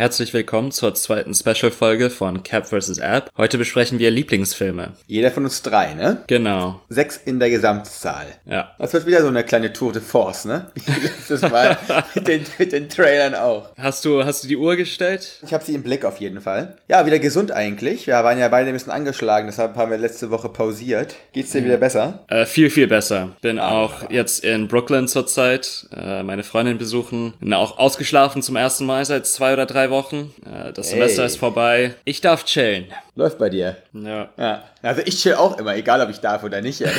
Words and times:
Herzlich 0.00 0.32
willkommen 0.32 0.70
zur 0.70 0.94
zweiten 0.94 1.34
Special-Folge 1.34 2.08
von 2.08 2.42
Cap 2.42 2.68
vs. 2.68 2.96
App. 2.96 3.30
Heute 3.36 3.58
besprechen 3.58 3.98
wir 3.98 4.10
Lieblingsfilme. 4.10 4.94
Jeder 5.06 5.30
von 5.30 5.44
uns 5.44 5.60
drei, 5.60 5.92
ne? 5.92 6.24
Genau, 6.26 6.80
Sechs 6.88 7.18
in 7.22 7.38
der 7.38 7.50
Gesamtzahl. 7.50 8.24
ja. 8.46 8.70
Das 8.78 8.94
wird 8.94 9.04
wieder 9.04 9.20
so 9.20 9.28
eine 9.28 9.44
kleine 9.44 9.74
Tour 9.74 9.92
de 9.92 10.00
Force, 10.00 10.46
ne? 10.46 10.70
Letztes 11.02 11.42
Mal 11.42 11.76
mit 12.14 12.26
den, 12.26 12.46
mit 12.58 12.72
den 12.72 12.88
Trailern 12.88 13.34
auch. 13.34 13.76
Hast 13.76 14.06
du, 14.06 14.24
hast 14.24 14.42
du 14.42 14.48
die 14.48 14.56
Uhr 14.56 14.76
gestellt? 14.76 15.38
Ich 15.44 15.52
habe 15.52 15.62
sie 15.62 15.74
im 15.74 15.82
Blick 15.82 16.06
auf 16.06 16.16
jeden 16.18 16.40
Fall. 16.40 16.78
Ja, 16.88 17.04
wieder 17.04 17.18
gesund 17.18 17.52
eigentlich. 17.52 18.06
Wir 18.06 18.14
waren 18.14 18.38
ja 18.38 18.48
beide 18.48 18.70
ein 18.70 18.72
bisschen 18.72 18.92
angeschlagen, 18.92 19.48
deshalb 19.48 19.76
haben 19.76 19.90
wir 19.90 19.98
letzte 19.98 20.30
Woche 20.30 20.48
pausiert. 20.48 21.14
Geht's 21.34 21.52
dir 21.52 21.62
wieder 21.62 21.76
besser? 21.76 22.24
Äh, 22.28 22.46
viel, 22.46 22.70
viel 22.70 22.86
besser. 22.86 23.36
Bin 23.42 23.58
auch 23.58 24.08
jetzt 24.10 24.44
in 24.44 24.66
Brooklyn 24.66 25.08
zurzeit, 25.08 25.88
äh, 25.94 26.22
meine 26.22 26.42
Freundin 26.42 26.78
besuchen. 26.78 27.34
Bin 27.38 27.52
auch 27.52 27.76
ausgeschlafen 27.76 28.40
zum 28.40 28.56
ersten 28.56 28.86
Mal 28.86 29.04
seit 29.04 29.26
zwei 29.26 29.52
oder 29.52 29.66
drei 29.66 29.89
Wochen. 29.90 30.32
Äh, 30.44 30.72
das 30.72 30.90
Semester 30.90 31.22
Ey. 31.22 31.26
ist 31.26 31.36
vorbei. 31.36 31.94
Ich 32.04 32.20
darf 32.20 32.44
chillen. 32.44 32.86
Läuft 33.16 33.38
bei 33.38 33.50
dir. 33.50 33.76
Ja. 33.92 34.28
Ja. 34.38 34.62
Also 34.82 35.02
ich 35.04 35.20
chill 35.20 35.34
auch 35.34 35.58
immer, 35.58 35.76
egal 35.76 36.00
ob 36.00 36.08
ich 36.10 36.18
darf 36.20 36.42
oder 36.44 36.60
nicht. 36.60 36.82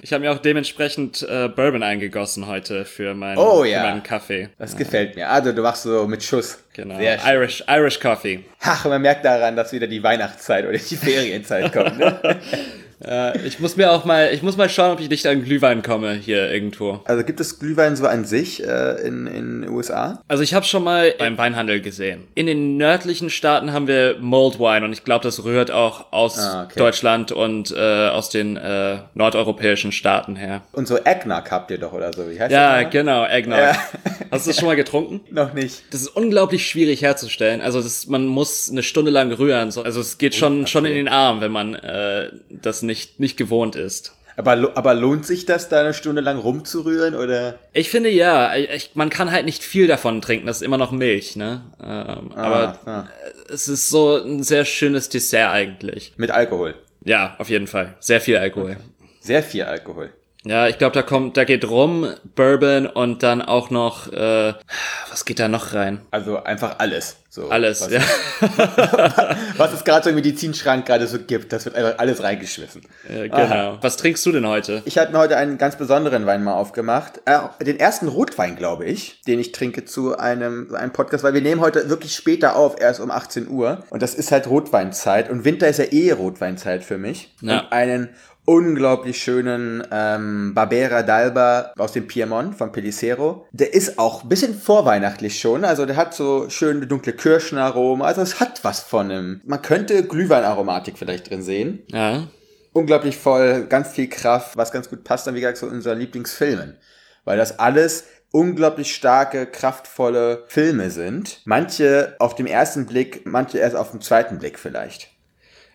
Ich 0.00 0.12
habe 0.12 0.22
mir 0.24 0.32
auch 0.32 0.38
dementsprechend 0.38 1.22
äh, 1.28 1.48
Bourbon 1.48 1.82
eingegossen 1.82 2.46
heute 2.46 2.84
für, 2.84 3.14
mein, 3.14 3.36
Oh, 3.36 3.64
ja. 3.64 3.82
meinen 3.82 4.02
Kaffee. 4.02 4.48
Das 4.58 4.76
gefällt 4.76 5.16
mir. 5.16 5.28
Also 5.28 5.52
du 5.52 5.60
machst 5.62 5.82
so 5.82 6.06
mit 6.06 6.22
Schuss. 6.22 6.58
Genau. 6.74 6.96
Sehr. 6.98 7.18
Irish, 7.26 7.64
Irish 7.68 7.98
Coffee. 7.98 8.44
Ach, 8.62 8.84
man 8.84 9.02
merkt 9.02 9.24
daran, 9.24 9.56
dass 9.56 9.72
wieder 9.72 9.88
die 9.88 10.00
Weihnachtszeit 10.02 10.64
oder 10.64 10.78
die 10.78 10.96
Ferienzeit 10.96 11.72
kommt. 11.72 11.98
Ne? 11.98 12.18
Äh, 13.04 13.46
ich 13.46 13.60
muss 13.60 13.76
mir 13.76 13.92
auch 13.92 14.04
mal, 14.04 14.30
ich 14.32 14.42
muss 14.42 14.56
mal 14.56 14.68
schauen, 14.68 14.92
ob 14.92 15.00
ich 15.00 15.08
nicht 15.08 15.26
an 15.26 15.44
Glühwein 15.44 15.82
komme 15.82 16.12
hier 16.14 16.50
irgendwo. 16.50 17.00
Also 17.04 17.22
gibt 17.24 17.38
es 17.40 17.58
Glühwein 17.58 17.94
so 17.96 18.06
an 18.06 18.24
sich 18.24 18.62
äh, 18.64 19.00
in 19.06 19.26
den 19.26 19.68
USA? 19.68 20.20
Also 20.28 20.42
ich 20.42 20.54
habe 20.54 20.66
schon 20.66 20.82
mal 20.84 21.14
beim 21.18 21.38
Weinhandel 21.38 21.80
gesehen. 21.80 22.24
In 22.34 22.46
den 22.46 22.76
nördlichen 22.76 23.30
Staaten 23.30 23.72
haben 23.72 23.86
wir 23.86 24.16
Mulled 24.20 24.58
Wine 24.58 24.84
und 24.84 24.92
ich 24.92 25.04
glaube, 25.04 25.22
das 25.22 25.44
rührt 25.44 25.70
auch 25.70 26.12
aus 26.12 26.38
Ah, 26.38 26.64
okay. 26.64 26.78
Deutschland 26.78 27.30
und 27.32 27.70
äh, 27.76 28.08
aus 28.08 28.30
den 28.30 28.56
äh, 28.56 28.98
nordeuropäischen 29.14 29.92
Staaten 29.92 30.36
her. 30.36 30.62
Und 30.72 30.88
so 30.88 30.96
Eggnog 30.98 31.50
habt 31.50 31.70
ihr 31.70 31.78
doch 31.78 31.92
oder 31.92 32.12
so. 32.12 32.28
Wie 32.30 32.38
heißt 32.40 32.50
Ja, 32.52 32.82
das? 32.82 32.92
genau, 32.92 33.24
Eggnog. 33.26 33.58
Ja. 33.58 33.76
Hast 34.30 34.46
du 34.46 34.50
das 34.50 34.58
schon 34.58 34.66
mal 34.66 34.76
getrunken? 34.76 35.20
Noch 35.30 35.54
nicht. 35.54 35.82
Das 35.92 36.02
ist 36.02 36.08
unglaublich 36.08 36.66
schwierig 36.68 37.02
herzustellen. 37.02 37.60
Also 37.60 37.80
das, 37.80 38.06
man 38.08 38.26
muss 38.26 38.70
eine 38.70 38.82
Stunde 38.82 39.10
lang 39.10 39.30
rühren. 39.32 39.70
So- 39.70 39.82
Also 39.82 40.00
es 40.00 40.18
geht 40.18 40.34
schon 40.34 40.66
schon 40.66 40.84
in 40.84 40.94
den 40.94 41.08
Arm, 41.08 41.40
wenn 41.40 41.52
man 41.52 41.74
äh, 41.74 42.30
das 42.50 42.82
nicht 42.88 43.20
nicht 43.20 43.36
gewohnt 43.36 43.76
ist. 43.76 44.14
Aber, 44.38 44.52
aber 44.76 44.94
lohnt 44.94 45.26
sich 45.26 45.46
das, 45.46 45.68
da 45.68 45.80
eine 45.80 45.92
Stunde 45.92 46.20
lang 46.20 46.38
rumzurühren 46.38 47.16
oder? 47.16 47.58
Ich 47.72 47.90
finde 47.90 48.08
ja, 48.08 48.54
ich, 48.54 48.92
man 48.94 49.10
kann 49.10 49.32
halt 49.32 49.44
nicht 49.44 49.64
viel 49.64 49.88
davon 49.88 50.22
trinken. 50.22 50.46
Das 50.46 50.58
ist 50.58 50.62
immer 50.62 50.78
noch 50.78 50.92
Milch, 50.92 51.34
ne? 51.34 51.62
Ähm, 51.82 52.30
aber 52.36 52.78
ah. 52.86 53.08
es 53.52 53.66
ist 53.66 53.88
so 53.88 54.16
ein 54.16 54.44
sehr 54.44 54.64
schönes 54.64 55.08
Dessert 55.08 55.50
eigentlich. 55.50 56.12
Mit 56.16 56.30
Alkohol. 56.30 56.76
Ja, 57.04 57.34
auf 57.38 57.50
jeden 57.50 57.66
Fall. 57.66 57.96
Sehr 57.98 58.20
viel 58.20 58.36
Alkohol. 58.36 58.76
Sehr 59.20 59.42
viel 59.42 59.64
Alkohol. 59.64 60.10
Ja, 60.44 60.68
ich 60.68 60.78
glaube, 60.78 60.94
da 60.94 61.02
kommt, 61.02 61.36
da 61.36 61.42
geht 61.42 61.68
rum 61.68 62.06
Bourbon 62.36 62.86
und 62.86 63.24
dann 63.24 63.42
auch 63.42 63.70
noch, 63.70 64.12
äh, 64.12 64.54
was 65.10 65.24
geht 65.24 65.40
da 65.40 65.48
noch 65.48 65.74
rein? 65.74 66.00
Also 66.12 66.42
einfach 66.42 66.78
alles. 66.78 67.16
So, 67.30 67.50
Alles, 67.50 67.82
was, 67.82 67.90
ja. 67.90 68.00
was 69.58 69.74
es 69.74 69.84
gerade 69.84 70.04
so 70.04 70.08
im 70.08 70.16
Medizinschrank 70.16 70.86
gerade 70.86 71.06
so 71.06 71.18
gibt, 71.18 71.52
das 71.52 71.66
wird 71.66 71.74
einfach 71.74 71.98
alles 71.98 72.22
reingeschmissen. 72.22 72.80
Äh, 73.06 73.28
genau. 73.28 73.76
Was 73.82 73.98
trinkst 73.98 74.24
du 74.24 74.32
denn 74.32 74.46
heute? 74.46 74.80
Ich 74.86 74.96
habe 74.96 75.12
mir 75.12 75.18
heute 75.18 75.36
einen 75.36 75.58
ganz 75.58 75.76
besonderen 75.76 76.24
Wein 76.24 76.42
mal 76.42 76.54
aufgemacht. 76.54 77.20
Äh, 77.26 77.40
den 77.62 77.78
ersten 77.78 78.08
Rotwein, 78.08 78.56
glaube 78.56 78.86
ich, 78.86 79.20
den 79.26 79.38
ich 79.40 79.52
trinke 79.52 79.84
zu 79.84 80.16
einem, 80.16 80.74
einem 80.74 80.92
Podcast, 80.92 81.22
weil 81.22 81.34
wir 81.34 81.42
nehmen 81.42 81.60
heute 81.60 81.90
wirklich 81.90 82.14
später 82.14 82.56
auf, 82.56 82.80
erst 82.80 82.98
um 83.00 83.10
18 83.10 83.46
Uhr. 83.48 83.84
Und 83.90 84.00
das 84.00 84.14
ist 84.14 84.32
halt 84.32 84.46
Rotweinzeit. 84.46 85.28
Und 85.28 85.44
Winter 85.44 85.68
ist 85.68 85.78
ja 85.78 85.84
eh 85.84 86.12
Rotweinzeit 86.12 86.82
für 86.82 86.96
mich. 86.96 87.34
Ja. 87.42 87.60
Und 87.60 87.72
einen 87.72 88.08
unglaublich 88.48 89.22
schönen 89.22 89.86
ähm, 89.92 90.54
Barbera 90.54 91.00
d'Alba 91.00 91.72
aus 91.78 91.92
dem 91.92 92.06
Piemont 92.06 92.54
von 92.54 92.72
Pellicero. 92.72 93.46
Der 93.52 93.74
ist 93.74 93.98
auch 93.98 94.22
ein 94.22 94.30
bisschen 94.30 94.58
vorweihnachtlich 94.58 95.38
schon. 95.38 95.66
Also 95.66 95.84
der 95.84 95.96
hat 95.96 96.14
so 96.14 96.48
schöne 96.48 96.86
dunkle 96.86 97.12
Kirschenaromen. 97.18 98.04
Also 98.04 98.22
es 98.22 98.40
hat 98.40 98.64
was 98.64 98.80
von 98.80 99.10
einem. 99.10 99.40
Man 99.44 99.60
könnte 99.60 100.02
Glühweinaromatik 100.02 100.96
vielleicht 100.96 101.28
drin 101.30 101.42
sehen 101.42 101.84
Ja. 101.88 102.28
unglaublich 102.72 103.18
voll, 103.18 103.66
ganz 103.66 103.90
viel 103.90 104.08
Kraft, 104.08 104.56
was 104.56 104.72
ganz 104.72 104.88
gut 104.88 105.04
passt 105.04 105.26
dann, 105.26 105.34
wie 105.34 105.40
gesagt, 105.40 105.58
zu 105.58 105.66
unseren 105.66 105.98
Lieblingsfilmen. 105.98 106.78
Weil 107.24 107.36
das 107.36 107.58
alles 107.58 108.04
unglaublich 108.30 108.94
starke, 108.94 109.46
kraftvolle 109.46 110.44
Filme 110.48 110.90
sind. 110.90 111.40
Manche 111.44 112.16
auf 112.18 112.34
dem 112.34 112.46
ersten 112.46 112.86
Blick, 112.86 113.26
manche 113.26 113.58
erst 113.58 113.76
auf 113.76 113.90
dem 113.90 114.00
zweiten 114.00 114.38
Blick 114.38 114.58
vielleicht. 114.58 115.10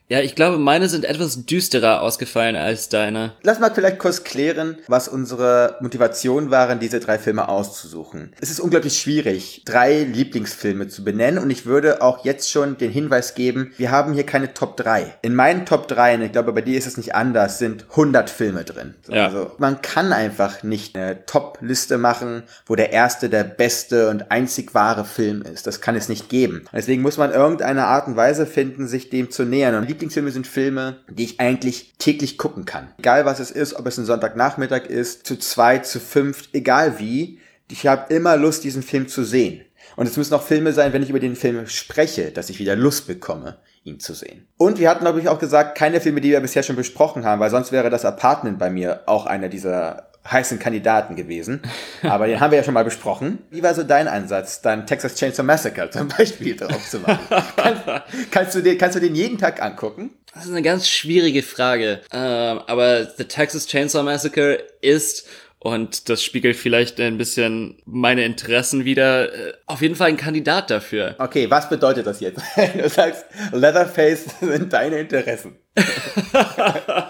Ja, 0.09 0.19
ich 0.19 0.35
glaube, 0.35 0.57
meine 0.57 0.89
sind 0.89 1.05
etwas 1.05 1.45
düsterer 1.45 2.01
ausgefallen 2.01 2.55
als 2.55 2.89
deine. 2.89 3.33
Lass 3.41 3.59
mal 3.59 3.73
vielleicht 3.73 3.99
kurz 3.99 4.23
klären, 4.23 4.77
was 4.87 5.07
unsere 5.07 5.77
Motivation 5.79 6.51
waren, 6.51 6.79
diese 6.79 6.99
drei 6.99 7.17
Filme 7.17 7.47
auszusuchen. 7.47 8.33
Es 8.41 8.51
ist 8.51 8.59
unglaublich 8.59 8.99
schwierig, 8.99 9.63
drei 9.65 10.03
Lieblingsfilme 10.03 10.89
zu 10.89 11.03
benennen 11.03 11.41
und 11.41 11.49
ich 11.49 11.65
würde 11.65 12.01
auch 12.01 12.25
jetzt 12.25 12.51
schon 12.51 12.77
den 12.77 12.91
Hinweis 12.91 13.33
geben, 13.33 13.71
wir 13.77 13.91
haben 13.91 14.13
hier 14.13 14.25
keine 14.25 14.53
Top 14.53 14.75
3. 14.77 15.15
In 15.21 15.35
meinen 15.35 15.65
Top 15.65 15.87
3, 15.87 16.15
und 16.15 16.21
ich 16.23 16.31
glaube, 16.33 16.51
bei 16.51 16.61
dir 16.61 16.77
ist 16.77 16.85
es 16.85 16.97
nicht 16.97 17.15
anders, 17.15 17.57
sind 17.57 17.85
100 17.91 18.29
Filme 18.29 18.65
drin. 18.65 18.95
So, 19.03 19.13
Ja. 19.13 19.27
Also 19.27 19.51
man 19.57 19.81
kann 19.81 20.11
einfach 20.11 20.63
nicht 20.63 20.97
eine 20.97 21.25
Top-Liste 21.25 21.97
machen, 21.97 22.43
wo 22.65 22.75
der 22.75 22.91
erste 22.91 23.29
der 23.29 23.45
beste 23.45 24.09
und 24.09 24.31
einzig 24.31 24.73
wahre 24.75 25.05
Film 25.05 25.43
ist. 25.43 25.65
Das 25.65 25.79
kann 25.79 25.95
es 25.95 26.09
nicht 26.09 26.27
geben. 26.27 26.65
Deswegen 26.73 27.01
muss 27.01 27.17
man 27.17 27.31
irgendeine 27.31 27.85
Art 27.85 28.07
und 28.07 28.17
Weise 28.17 28.45
finden, 28.45 28.87
sich 28.87 29.09
dem 29.09 29.31
zu 29.31 29.43
nähern. 29.43 29.75
Und 29.75 29.93
Lieblingsfilme 30.03 30.31
sind 30.31 30.47
Filme, 30.47 30.97
die 31.09 31.23
ich 31.23 31.39
eigentlich 31.39 31.93
täglich 31.97 32.37
gucken 32.37 32.65
kann. 32.65 32.89
Egal 32.97 33.25
was 33.25 33.39
es 33.39 33.51
ist, 33.51 33.75
ob 33.75 33.87
es 33.87 33.97
ein 33.97 34.05
Sonntagnachmittag 34.05 34.85
ist, 34.85 35.25
zu 35.25 35.37
zwei, 35.37 35.77
zu 35.77 36.01
fünf, 36.01 36.49
egal 36.51 36.99
wie. 36.99 37.39
Ich 37.71 37.87
habe 37.87 38.13
immer 38.13 38.35
Lust, 38.35 38.65
diesen 38.65 38.83
Film 38.83 39.07
zu 39.07 39.23
sehen. 39.23 39.61
Und 39.95 40.07
es 40.07 40.17
müssen 40.17 40.33
auch 40.33 40.43
Filme 40.43 40.73
sein, 40.73 40.91
wenn 40.91 41.03
ich 41.03 41.09
über 41.09 41.21
den 41.21 41.37
Film 41.37 41.65
spreche, 41.67 42.31
dass 42.31 42.49
ich 42.49 42.59
wieder 42.59 42.75
Lust 42.75 43.07
bekomme, 43.07 43.59
ihn 43.85 43.99
zu 43.99 44.13
sehen. 44.13 44.45
Und 44.57 44.77
wir 44.77 44.89
hatten, 44.89 45.05
glaube 45.05 45.21
ich, 45.21 45.29
auch 45.29 45.39
gesagt, 45.39 45.77
keine 45.77 46.01
Filme, 46.01 46.19
die 46.19 46.31
wir 46.31 46.41
bisher 46.41 46.63
schon 46.63 46.75
besprochen 46.75 47.23
haben, 47.23 47.39
weil 47.39 47.49
sonst 47.49 47.71
wäre 47.71 47.89
das 47.89 48.03
Apartment 48.03 48.59
bei 48.59 48.69
mir 48.69 49.03
auch 49.05 49.25
einer 49.25 49.47
dieser 49.47 50.11
heißen 50.29 50.59
Kandidaten 50.59 51.15
gewesen. 51.15 51.61
Aber 52.01 52.27
den 52.27 52.39
haben 52.39 52.51
wir 52.51 52.57
ja 52.57 52.63
schon 52.63 52.73
mal 52.73 52.85
besprochen. 52.85 53.39
Wie 53.49 53.61
war 53.63 53.73
so 53.73 53.83
dein 53.83 54.07
Ansatz, 54.07 54.61
dann 54.61 54.87
Texas 54.87 55.15
Chainsaw 55.15 55.43
Massacre 55.43 55.89
zum 55.89 56.07
Beispiel 56.07 56.55
drauf 56.55 56.89
zu 56.89 56.99
machen? 56.99 57.19
kannst, 57.55 57.83
kannst, 58.31 58.55
du 58.55 58.61
den, 58.61 58.77
kannst 58.77 58.95
du 58.95 58.99
den 59.01 59.15
jeden 59.15 59.37
Tag 59.37 59.61
angucken? 59.61 60.11
Das 60.33 60.45
ist 60.45 60.51
eine 60.51 60.61
ganz 60.61 60.87
schwierige 60.87 61.43
Frage. 61.43 62.01
Ähm, 62.11 62.61
aber 62.67 63.05
The 63.05 63.25
Texas 63.25 63.67
Chainsaw 63.67 64.03
Massacre 64.03 64.59
ist, 64.81 65.27
und 65.59 66.09
das 66.09 66.23
spiegelt 66.23 66.55
vielleicht 66.55 66.99
ein 66.99 67.17
bisschen 67.17 67.77
meine 67.85 68.25
Interessen 68.25 68.83
wieder, 68.83 69.33
äh, 69.33 69.53
auf 69.65 69.81
jeden 69.81 69.95
Fall 69.95 70.09
ein 70.09 70.17
Kandidat 70.17 70.71
dafür. 70.71 71.15
Okay, 71.19 71.49
was 71.49 71.69
bedeutet 71.69 72.07
das 72.07 72.19
jetzt? 72.19 72.41
Du 72.77 72.89
sagst, 72.89 73.25
Leatherface 73.51 74.25
sind 74.41 74.73
deine 74.73 74.99
Interessen. 74.99 75.57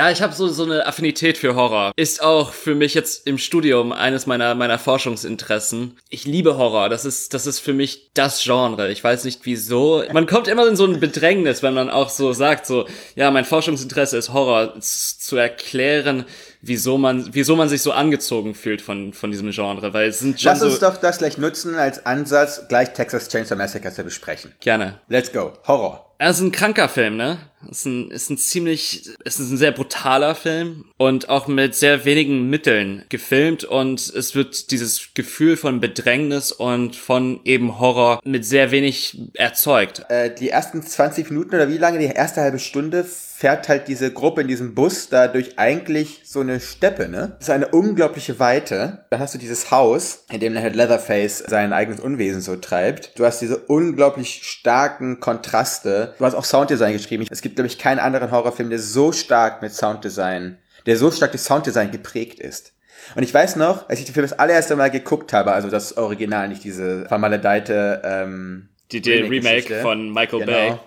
Ja, 0.00 0.10
ich 0.10 0.22
habe 0.22 0.32
so, 0.32 0.48
so 0.48 0.62
eine 0.62 0.86
Affinität 0.86 1.36
für 1.36 1.54
Horror. 1.54 1.92
Ist 1.94 2.22
auch 2.22 2.54
für 2.54 2.74
mich 2.74 2.94
jetzt 2.94 3.26
im 3.26 3.36
Studium 3.36 3.92
eines 3.92 4.24
meiner, 4.24 4.54
meiner 4.54 4.78
Forschungsinteressen. 4.78 5.98
Ich 6.08 6.24
liebe 6.24 6.56
Horror. 6.56 6.88
Das 6.88 7.04
ist, 7.04 7.34
das 7.34 7.46
ist 7.46 7.58
für 7.58 7.74
mich 7.74 8.10
das 8.14 8.42
Genre. 8.42 8.90
Ich 8.90 9.04
weiß 9.04 9.24
nicht 9.24 9.40
wieso. 9.44 10.02
Man 10.10 10.24
kommt 10.26 10.48
immer 10.48 10.66
in 10.66 10.74
so 10.74 10.86
ein 10.86 11.00
Bedrängnis, 11.00 11.62
wenn 11.62 11.74
man 11.74 11.90
auch 11.90 12.08
so 12.08 12.32
sagt, 12.32 12.64
so, 12.64 12.88
ja, 13.14 13.30
mein 13.30 13.44
Forschungsinteresse 13.44 14.16
ist 14.16 14.32
Horror. 14.32 14.72
Zu 14.80 15.36
erklären, 15.36 16.24
wieso 16.62 16.96
man, 16.96 17.28
wieso 17.34 17.54
man 17.54 17.68
sich 17.68 17.82
so 17.82 17.92
angezogen 17.92 18.54
fühlt 18.54 18.80
von, 18.80 19.12
von 19.12 19.30
diesem 19.30 19.50
Genre, 19.50 19.92
weil 19.92 20.08
es 20.08 20.20
sind 20.20 20.42
Lass 20.42 20.60
so, 20.60 20.66
uns 20.68 20.78
doch 20.78 20.96
das 20.96 21.18
gleich 21.18 21.36
nutzen 21.36 21.74
als 21.74 22.06
Ansatz, 22.06 22.66
gleich 22.68 22.94
Texas 22.94 23.28
Chainsaw 23.28 23.54
Massacre 23.54 23.92
zu 23.92 24.02
besprechen. 24.02 24.54
gerne. 24.60 24.98
Let's 25.08 25.30
go. 25.30 25.52
Horror. 25.66 26.09
Es 26.22 26.36
ist 26.36 26.42
ein 26.42 26.52
kranker 26.52 26.90
Film, 26.90 27.16
ne? 27.16 27.38
Ist 27.70 27.86
ein, 27.86 28.10
ist 28.10 28.28
ein 28.28 28.36
ziemlich, 28.36 29.08
ist 29.24 29.38
ein 29.38 29.56
sehr 29.56 29.72
brutaler 29.72 30.34
Film 30.34 30.84
und 30.98 31.30
auch 31.30 31.48
mit 31.48 31.74
sehr 31.74 32.04
wenigen 32.04 32.50
Mitteln 32.50 33.06
gefilmt 33.08 33.64
und 33.64 34.00
es 34.00 34.34
wird 34.34 34.70
dieses 34.70 35.14
Gefühl 35.14 35.56
von 35.56 35.80
Bedrängnis 35.80 36.52
und 36.52 36.94
von 36.94 37.40
eben 37.44 37.78
Horror 37.78 38.20
mit 38.22 38.44
sehr 38.44 38.70
wenig 38.70 39.18
erzeugt. 39.32 40.04
Äh, 40.10 40.34
die 40.34 40.50
ersten 40.50 40.82
20 40.82 41.30
Minuten 41.30 41.54
oder 41.54 41.70
wie 41.70 41.78
lange, 41.78 41.98
die 41.98 42.04
erste 42.04 42.42
halbe 42.42 42.58
Stunde 42.58 43.06
fährt 43.40 43.70
halt 43.70 43.88
diese 43.88 44.12
Gruppe 44.12 44.42
in 44.42 44.48
diesem 44.48 44.74
Bus 44.74 45.08
da 45.08 45.26
durch 45.26 45.58
eigentlich 45.58 46.20
so 46.24 46.40
eine 46.40 46.60
Steppe, 46.60 47.08
ne? 47.08 47.36
Das 47.38 47.48
ist 47.48 47.54
eine 47.54 47.68
unglaubliche 47.68 48.38
Weite. 48.38 49.06
Da 49.08 49.18
hast 49.18 49.32
du 49.32 49.38
dieses 49.38 49.70
Haus, 49.70 50.26
in 50.30 50.40
dem 50.40 50.58
halt 50.58 50.76
Leatherface 50.76 51.38
sein 51.46 51.72
eigenes 51.72 52.00
Unwesen 52.00 52.42
so 52.42 52.56
treibt. 52.56 53.18
Du 53.18 53.24
hast 53.24 53.40
diese 53.40 53.56
unglaublich 53.56 54.42
starken 54.44 55.20
Kontraste. 55.20 56.14
Du 56.18 56.24
hast 56.26 56.34
auch 56.34 56.44
Sounddesign 56.44 56.92
geschrieben. 56.92 57.24
Es 57.30 57.40
gibt, 57.40 57.54
glaube 57.56 57.68
ich, 57.68 57.78
keinen 57.78 57.98
anderen 57.98 58.30
Horrorfilm, 58.30 58.68
der 58.68 58.78
so 58.78 59.10
stark 59.10 59.62
mit 59.62 59.72
Sounddesign, 59.72 60.58
der 60.84 60.98
so 60.98 61.10
stark 61.10 61.32
durch 61.32 61.42
Sounddesign 61.42 61.90
geprägt 61.92 62.40
ist. 62.40 62.74
Und 63.16 63.22
ich 63.22 63.32
weiß 63.32 63.56
noch, 63.56 63.88
als 63.88 64.00
ich 64.00 64.04
den 64.04 64.12
Film 64.12 64.26
das 64.28 64.38
allererste 64.38 64.76
Mal 64.76 64.90
geguckt 64.90 65.32
habe, 65.32 65.52
also 65.52 65.70
das 65.70 65.96
Original, 65.96 66.46
nicht 66.48 66.62
diese 66.62 67.06
vermaledeite 67.06 68.02
ähm, 68.04 68.68
Die, 68.92 69.00
die 69.00 69.12
Remake 69.12 69.30
Remake-Geschichte. 69.30 69.80
von 69.80 70.12
Michael 70.12 70.40
Genau. 70.40 70.52
Bay. 70.52 70.78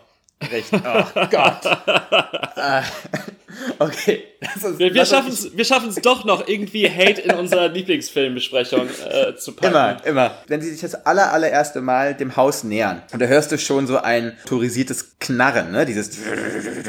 Richtig. 0.51 0.81
Oh 0.85 1.27
Gott. 1.29 1.63
Okay. 3.79 4.23
Uns- 4.61 4.77
Wir, 4.79 4.93
wir 4.93 5.05
schaffen 5.05 5.31
es 5.31 5.55
wir 5.55 5.65
schaffen's 5.65 5.95
doch 5.95 6.25
noch 6.25 6.47
irgendwie 6.47 6.89
Hate 6.89 7.21
in 7.21 7.31
unserer 7.35 7.69
Lieblingsfilmbesprechung 7.69 8.87
äh, 9.09 9.35
zu 9.35 9.53
packen. 9.53 9.71
Immer, 9.71 9.97
immer. 10.05 10.31
Wenn 10.47 10.61
sie 10.61 10.69
sich 10.71 10.81
das 10.81 10.95
aller, 11.05 11.31
allererste 11.31 11.81
Mal 11.81 12.13
dem 12.13 12.35
Haus 12.35 12.63
nähern, 12.63 13.01
und 13.13 13.21
da 13.21 13.25
hörst 13.25 13.51
du 13.51 13.57
schon 13.57 13.87
so 13.87 13.97
ein 13.97 14.35
autorisiertes 14.43 15.17
Knarren, 15.19 15.71
ne? 15.71 15.85
Dieses. 15.85 16.17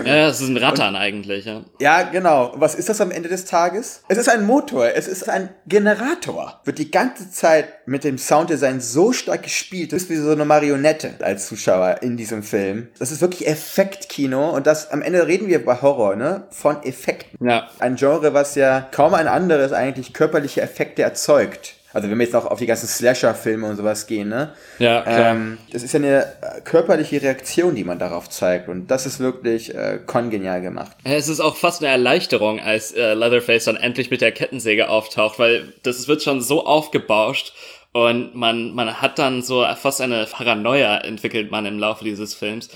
Ja, 0.05 0.27
das 0.27 0.41
ist 0.41 0.49
ein 0.49 0.57
Rattern 0.57 0.97
eigentlich, 0.97 1.45
ja. 1.45 1.63
Ja, 1.81 2.03
genau. 2.03 2.49
Und 2.53 2.61
was 2.61 2.75
ist 2.75 2.89
das 2.89 3.01
am 3.01 3.11
Ende 3.11 3.29
des 3.29 3.45
Tages? 3.45 4.03
Es 4.09 4.19
ist 4.19 4.29
ein 4.29 4.45
Motor, 4.45 4.89
es 4.95 5.07
ist 5.07 5.29
ein 5.29 5.51
Generator. 5.67 6.61
Wird 6.65 6.79
die 6.79 6.91
ganze 6.91 7.31
Zeit 7.31 7.87
mit 7.87 8.03
dem 8.05 8.19
Sounddesign 8.19 8.81
so 8.81 9.13
stark 9.13 9.45
gespielt, 9.45 9.93
du 9.93 9.97
bist 9.97 10.11
wie 10.11 10.17
so 10.17 10.31
eine 10.31 10.45
Marionette 10.45 11.15
als 11.21 11.47
Zuschauer 11.47 11.99
in 12.03 12.17
diesem 12.17 12.43
Film. 12.43 12.89
Das 12.99 13.13
ist 13.13 13.21
wirklich 13.21 13.47
Effektkino 13.47 14.51
und 14.51 14.67
das 14.67 14.91
am 14.91 15.03
Ende 15.03 15.27
reden 15.27 15.49
wir 15.49 15.65
bei 15.65 15.81
Horror, 15.81 16.17
ne? 16.17 16.45
Von 16.57 16.83
Effekten. 16.85 17.47
Ja. 17.47 17.69
Ein 17.81 17.97
Genre, 17.97 18.33
was 18.33 18.55
ja 18.55 18.87
kaum 18.93 19.15
ein 19.15 19.27
anderes 19.27 19.73
eigentlich 19.73 20.13
körperliche 20.13 20.61
Effekte 20.63 21.03
erzeugt. 21.03 21.75
Also 21.93 22.11
wenn 22.11 22.19
wir 22.19 22.25
jetzt 22.25 22.33
noch 22.33 22.47
auf 22.47 22.59
die 22.59 22.67
ganzen 22.67 22.89
Slasher-Filme 22.89 23.69
und 23.69 23.77
sowas 23.77 24.07
gehen, 24.07 24.29
ne? 24.29 24.53
Ja, 24.79 25.03
klar. 25.03 25.35
Ähm, 25.35 25.59
das 25.73 25.85
ist 25.85 25.93
ja 25.93 25.99
eine 25.99 26.23
äh, 26.23 26.61
körperliche 26.65 27.23
Reaktion, 27.23 27.75
die 27.75 27.85
man 27.85 28.01
darauf 28.01 28.29
zeigt. 28.29 28.69
Und 28.69 28.89
das 28.89 29.07
ist 29.07 29.21
wirklich 29.21 29.75
äh, 29.75 30.01
kongenial 30.05 30.61
gemacht. 30.61 30.97
Es 31.05 31.29
ist 31.29 31.41
auch 31.41 31.57
fast 31.57 31.83
eine 31.83 31.93
Erleichterung, 31.93 32.59
als 32.59 32.93
äh, 32.93 33.15
Leatherface 33.15 33.65
dann 33.65 33.77
endlich 33.77 34.11
mit 34.11 34.23
der 34.23 34.33
Kettensäge 34.33 34.89
auftaucht, 34.89 35.39
weil 35.39 35.73
das 35.85 36.09
wird 36.09 36.23
schon 36.23 36.41
so 36.41 36.67
aufgebauscht 36.67 37.53
und 37.95 38.35
man, 38.35 38.75
man 38.75 39.01
hat 39.01 39.21
dann 39.21 39.41
so 39.41 39.65
fast 39.81 40.01
eine 40.01 40.27
Paranoia 40.27 40.99
entwickelt 40.99 41.53
man 41.53 41.65
im 41.65 41.79
Laufe 41.79 42.03
dieses 42.03 42.35
Films. 42.35 42.69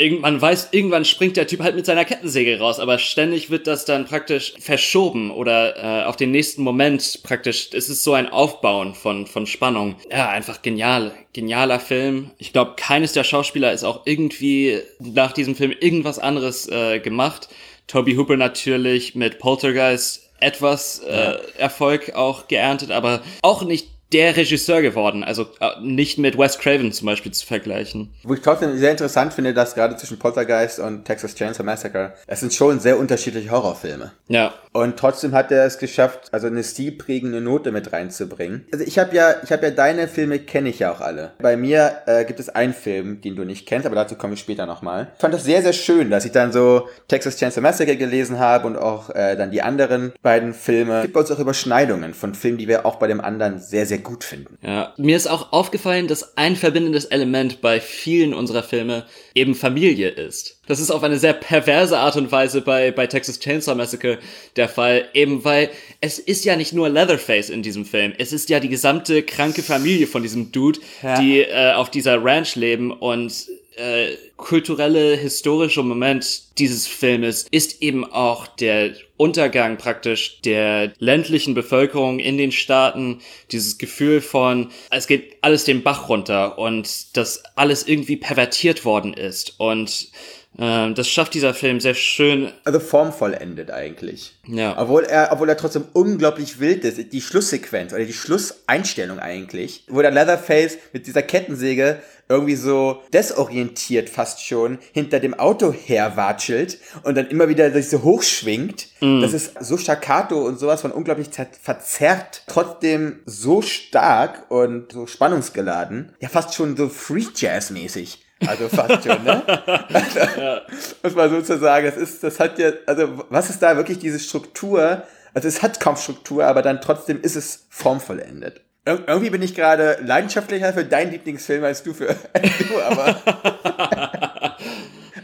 Man 0.00 0.42
weiß, 0.42 0.70
irgendwann 0.72 1.04
springt 1.04 1.36
der 1.36 1.46
Typ 1.46 1.60
halt 1.60 1.76
mit 1.76 1.86
seiner 1.86 2.04
Kettensäge 2.04 2.58
raus, 2.58 2.80
aber 2.80 2.98
ständig 2.98 3.50
wird 3.50 3.68
das 3.68 3.84
dann 3.84 4.06
praktisch 4.06 4.54
verschoben 4.58 5.30
oder 5.30 5.76
äh, 5.76 6.04
auf 6.06 6.16
den 6.16 6.32
nächsten 6.32 6.62
Moment 6.62 7.20
praktisch. 7.22 7.68
Es 7.72 7.88
ist 7.88 8.02
so 8.02 8.12
ein 8.12 8.28
Aufbauen 8.28 8.94
von, 8.94 9.28
von 9.28 9.46
Spannung. 9.46 9.94
Ja, 10.10 10.30
einfach 10.30 10.62
genial. 10.62 11.12
Genialer 11.32 11.78
Film. 11.78 12.32
Ich 12.38 12.52
glaube, 12.52 12.72
keines 12.76 13.12
der 13.12 13.22
Schauspieler 13.22 13.72
ist 13.72 13.84
auch 13.84 14.02
irgendwie 14.04 14.80
nach 14.98 15.30
diesem 15.30 15.54
Film 15.54 15.72
irgendwas 15.78 16.18
anderes 16.18 16.68
äh, 16.68 16.98
gemacht. 16.98 17.48
Toby 17.86 18.16
Hooper 18.16 18.36
natürlich 18.36 19.14
mit 19.14 19.38
Poltergeist 19.38 20.28
etwas 20.40 20.98
äh, 20.98 21.36
Erfolg 21.56 22.16
auch 22.16 22.48
geerntet, 22.48 22.90
aber 22.90 23.22
auch 23.42 23.62
nicht 23.62 23.93
der 24.12 24.36
Regisseur 24.36 24.82
geworden, 24.82 25.24
also 25.24 25.46
äh, 25.60 25.80
nicht 25.80 26.18
mit 26.18 26.38
Wes 26.38 26.58
Craven 26.58 26.92
zum 26.92 27.06
Beispiel 27.06 27.32
zu 27.32 27.46
vergleichen. 27.46 28.14
Wo 28.22 28.34
ich 28.34 28.40
trotzdem 28.40 28.76
sehr 28.78 28.90
interessant 28.90 29.34
finde, 29.34 29.54
dass 29.54 29.74
gerade 29.74 29.96
zwischen 29.96 30.18
Poltergeist 30.18 30.78
und 30.78 31.04
Texas 31.04 31.34
Chainsaw 31.34 31.64
Massacre, 31.64 32.14
es 32.26 32.40
sind 32.40 32.52
schon 32.52 32.80
sehr 32.80 32.98
unterschiedliche 32.98 33.50
Horrorfilme. 33.50 34.12
Ja, 34.28 34.54
Und 34.76 34.96
trotzdem 34.96 35.34
hat 35.34 35.52
er 35.52 35.64
es 35.64 35.78
geschafft, 35.78 36.30
also 36.32 36.48
eine 36.48 36.64
stilprägende 36.64 37.40
Note 37.40 37.70
mit 37.70 37.92
reinzubringen. 37.92 38.66
Also 38.72 38.84
ich 38.84 38.98
habe 38.98 39.14
ja, 39.14 39.36
ich 39.44 39.52
habe 39.52 39.66
ja 39.66 39.70
deine 39.70 40.08
Filme 40.08 40.40
kenne 40.40 40.68
ich 40.68 40.80
ja 40.80 40.92
auch 40.92 41.00
alle. 41.00 41.30
Bei 41.38 41.56
mir 41.56 41.98
äh, 42.06 42.24
gibt 42.24 42.40
es 42.40 42.48
einen 42.48 42.74
Film, 42.74 43.20
den 43.20 43.36
du 43.36 43.44
nicht 43.44 43.66
kennst, 43.66 43.86
aber 43.86 43.94
dazu 43.94 44.16
komme 44.16 44.34
ich 44.34 44.40
später 44.40 44.66
nochmal. 44.66 45.12
Ich 45.14 45.20
fand 45.20 45.32
das 45.32 45.44
sehr, 45.44 45.62
sehr 45.62 45.72
schön, 45.72 46.10
dass 46.10 46.24
ich 46.24 46.32
dann 46.32 46.50
so 46.50 46.88
Texas 47.06 47.36
Chainsaw 47.36 47.60
Massacre 47.60 47.96
gelesen 47.96 48.40
habe 48.40 48.66
und 48.66 48.76
auch 48.76 49.10
äh, 49.10 49.36
dann 49.36 49.52
die 49.52 49.62
anderen 49.62 50.12
beiden 50.22 50.52
Filme. 50.52 50.96
Es 50.96 51.02
gibt 51.02 51.14
bei 51.14 51.20
uns 51.20 51.30
auch 51.30 51.38
Überschneidungen 51.38 52.12
von 52.12 52.34
Filmen, 52.34 52.58
die 52.58 52.66
wir 52.66 52.84
auch 52.84 52.96
bei 52.96 53.06
dem 53.06 53.20
anderen 53.20 53.60
sehr, 53.60 53.86
sehr 53.86 53.98
gut 53.98 54.24
finden. 54.24 54.58
Ja, 54.60 54.92
mir 54.96 55.16
ist 55.16 55.28
auch 55.28 55.52
aufgefallen, 55.52 56.08
dass 56.08 56.36
ein 56.36 56.56
verbindendes 56.56 57.04
Element 57.04 57.60
bei 57.60 57.78
vielen 57.78 58.34
unserer 58.34 58.64
Filme 58.64 59.04
eben 59.34 59.54
Familie 59.54 60.08
ist. 60.10 60.58
Das 60.66 60.78
ist 60.80 60.90
auf 60.90 61.02
eine 61.02 61.18
sehr 61.18 61.32
perverse 61.32 61.98
Art 61.98 62.16
und 62.16 62.30
Weise 62.30 62.60
bei, 62.60 62.90
bei 62.92 63.06
Texas 63.06 63.40
Chainsaw 63.40 63.74
Massacre 63.74 64.18
der 64.56 64.68
Fall, 64.68 65.08
eben 65.12 65.44
weil 65.44 65.70
es 66.00 66.18
ist 66.18 66.44
ja 66.44 66.56
nicht 66.56 66.72
nur 66.72 66.88
Leatherface 66.88 67.50
in 67.50 67.62
diesem 67.62 67.84
Film, 67.84 68.12
es 68.18 68.32
ist 68.32 68.48
ja 68.48 68.60
die 68.60 68.68
gesamte 68.68 69.22
kranke 69.22 69.62
Familie 69.62 70.06
von 70.06 70.22
diesem 70.22 70.52
Dude, 70.52 70.78
Ja. 71.02 71.20
die 71.20 71.40
äh, 71.40 71.72
auf 71.72 71.90
dieser 71.90 72.22
Ranch 72.24 72.54
leben 72.56 72.92
und 72.92 73.48
äh, 73.76 74.16
kulturelle, 74.36 75.16
historische 75.16 75.82
Moment 75.82 76.58
dieses 76.58 76.86
Filmes 76.86 77.46
ist 77.50 77.82
eben 77.82 78.04
auch 78.04 78.46
der 78.46 78.94
Untergang 79.16 79.78
praktisch 79.78 80.40
der 80.42 80.92
ländlichen 80.98 81.54
Bevölkerung 81.54 82.18
in 82.18 82.38
den 82.38 82.52
Staaten, 82.52 83.20
dieses 83.52 83.78
Gefühl 83.78 84.20
von, 84.20 84.70
es 84.90 85.06
geht 85.06 85.36
alles 85.40 85.64
den 85.64 85.82
Bach 85.82 86.08
runter 86.08 86.58
und 86.58 87.16
dass 87.16 87.42
alles 87.56 87.86
irgendwie 87.86 88.16
pervertiert 88.16 88.84
worden 88.84 89.14
ist. 89.14 89.54
Und 89.58 90.08
das 90.56 91.08
schafft 91.08 91.34
dieser 91.34 91.52
Film 91.54 91.80
sehr 91.80 91.94
schön. 91.94 92.52
Also 92.64 92.78
formvollendet 92.80 93.70
eigentlich. 93.70 94.34
Ja. 94.46 94.80
Obwohl 94.80 95.04
er, 95.04 95.30
obwohl 95.32 95.48
er 95.48 95.56
trotzdem 95.56 95.84
unglaublich 95.92 96.60
wild 96.60 96.84
ist. 96.84 97.12
Die 97.12 97.20
Schlusssequenz 97.20 97.92
oder 97.92 98.04
die 98.04 98.12
Schlusseinstellung 98.12 99.18
eigentlich, 99.18 99.84
wo 99.88 100.00
der 100.02 100.10
Leatherface 100.12 100.78
mit 100.92 101.06
dieser 101.06 101.22
Kettensäge 101.22 101.98
irgendwie 102.26 102.56
so 102.56 103.02
desorientiert 103.12 104.08
fast 104.08 104.42
schon 104.46 104.78
hinter 104.92 105.20
dem 105.20 105.34
Auto 105.34 105.72
herwatschelt 105.72 106.78
und 107.02 107.16
dann 107.16 107.26
immer 107.28 107.48
wieder 107.48 107.70
sich 107.70 107.90
so 107.90 108.02
hochschwingt. 108.02 108.86
Das 109.00 109.34
ist 109.34 109.52
so 109.60 109.76
staccato 109.76 110.40
und 110.46 110.58
sowas 110.58 110.80
von 110.80 110.90
unglaublich 110.92 111.28
zer- 111.28 111.48
verzerrt, 111.60 112.42
trotzdem 112.46 113.20
so 113.26 113.60
stark 113.60 114.50
und 114.50 114.92
so 114.92 115.06
spannungsgeladen. 115.06 116.12
Ja, 116.20 116.28
fast 116.30 116.54
schon 116.54 116.76
so 116.76 116.88
Free 116.88 117.26
Jazz 117.34 117.70
mäßig. 117.70 118.23
Also 118.46 118.68
fast 118.68 119.04
schon, 119.04 119.22
ne? 119.24 119.42
muss 121.02 121.14
man 121.14 121.30
sozusagen, 121.30 121.86
das 121.86 121.96
ist, 121.96 122.22
das 122.22 122.40
hat 122.40 122.58
ja, 122.58 122.72
also 122.86 123.24
was 123.30 123.50
ist 123.50 123.62
da 123.62 123.76
wirklich 123.76 123.98
diese 123.98 124.18
Struktur? 124.18 125.02
Also 125.32 125.48
es 125.48 125.62
hat 125.62 125.80
kaum 125.80 125.96
Struktur, 125.96 126.44
aber 126.44 126.62
dann 126.62 126.80
trotzdem 126.80 127.20
ist 127.20 127.36
es 127.36 127.66
formvollendet. 127.70 128.60
Ir 128.86 129.02
irgendwie 129.06 129.30
bin 129.30 129.42
ich 129.42 129.54
gerade 129.54 129.98
leidenschaftlicher 130.02 130.72
für 130.74 130.84
deinen 130.84 131.10
Lieblingsfilm 131.10 131.64
als 131.64 131.82
du 131.82 131.94
für 131.94 132.06
du, 132.34 132.82
aber. 132.82 134.22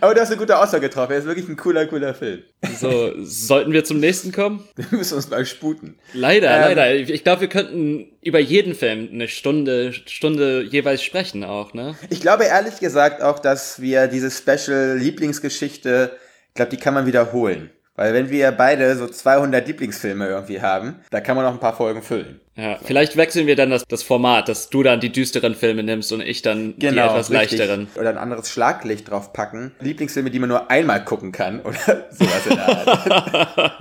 aber 0.00 0.14
du 0.14 0.21
hast 0.21 0.28
eine 0.28 0.37
gute 0.38 0.59
Aussage 0.59 0.88
getroffen. 0.88 1.12
Er 1.12 1.19
ist 1.19 1.26
wirklich 1.26 1.49
ein 1.49 1.57
cooler, 1.57 1.87
cooler 1.87 2.14
Film. 2.14 2.42
So, 2.78 3.12
sollten 3.19 3.73
wir 3.73 3.85
zum 3.85 4.00
nächsten 4.00 4.33
kommen? 4.33 4.66
Wir 4.76 4.99
müssen 4.99 5.14
uns 5.14 5.28
mal 5.30 5.45
sputen. 5.47 5.99
Leider, 6.14 6.49
Ähm, 6.71 6.76
leider. 6.76 6.95
Ich 6.95 7.23
glaube, 7.25 7.42
wir 7.42 7.49
könnten 7.49 8.07
über 8.23 8.38
jeden 8.38 8.75
Film 8.75 9.09
eine 9.12 9.28
Stunde, 9.28 9.92
Stunde 9.92 10.62
jeweils 10.62 11.02
sprechen 11.02 11.45
auch, 11.45 11.75
ne? 11.75 11.95
Ich 12.09 12.21
glaube 12.21 12.45
ehrlich 12.45 12.78
gesagt 12.80 13.23
auch, 13.23 13.38
dass 13.38 13.80
wir 13.80 14.07
diese 14.07 14.30
Special 14.30 14.97
Lieblingsgeschichte, 14.99 16.12
ich 16.49 16.54
glaube, 16.54 16.71
die 16.71 16.76
kann 16.76 16.95
man 16.95 17.07
wiederholen. 17.07 17.71
Weil 18.00 18.14
wenn 18.14 18.30
wir 18.30 18.50
beide 18.52 18.97
so 18.97 19.07
200 19.07 19.66
Lieblingsfilme 19.66 20.26
irgendwie 20.26 20.62
haben, 20.62 21.00
da 21.11 21.21
kann 21.21 21.37
man 21.37 21.45
noch 21.45 21.52
ein 21.52 21.61
paar 21.61 21.76
Folgen 21.76 22.00
füllen. 22.00 22.40
Ja, 22.57 22.78
vielleicht 22.83 23.19
wechseln 23.19 23.47
wir 23.47 23.57
dann 23.57 23.69
das, 23.69 23.85
das 23.87 24.02
Format, 24.02 24.49
dass 24.49 24.71
du 24.71 24.83
dann 24.83 25.00
die 25.00 25.12
düsteren 25.12 25.54
Filme 25.54 25.83
nimmst 25.83 26.11
und 26.11 26.23
ich 26.23 26.40
dann 26.40 26.78
die 26.78 26.87
etwas 26.87 27.28
Genau, 27.28 27.40
richtig. 27.40 27.59
leichteren. 27.59 27.88
Oder 27.97 28.09
ein 28.09 28.16
anderes 28.16 28.49
Schlaglicht 28.49 29.11
drauf 29.11 29.35
packen. 29.35 29.73
Lieblingsfilme, 29.80 30.30
die 30.30 30.38
man 30.38 30.49
nur 30.49 30.71
einmal 30.71 31.04
gucken 31.04 31.30
kann 31.30 31.61
oder 31.64 31.76
sowas 32.11 32.47
in 32.49 32.57
der 32.57 32.69
Art. 32.69 33.80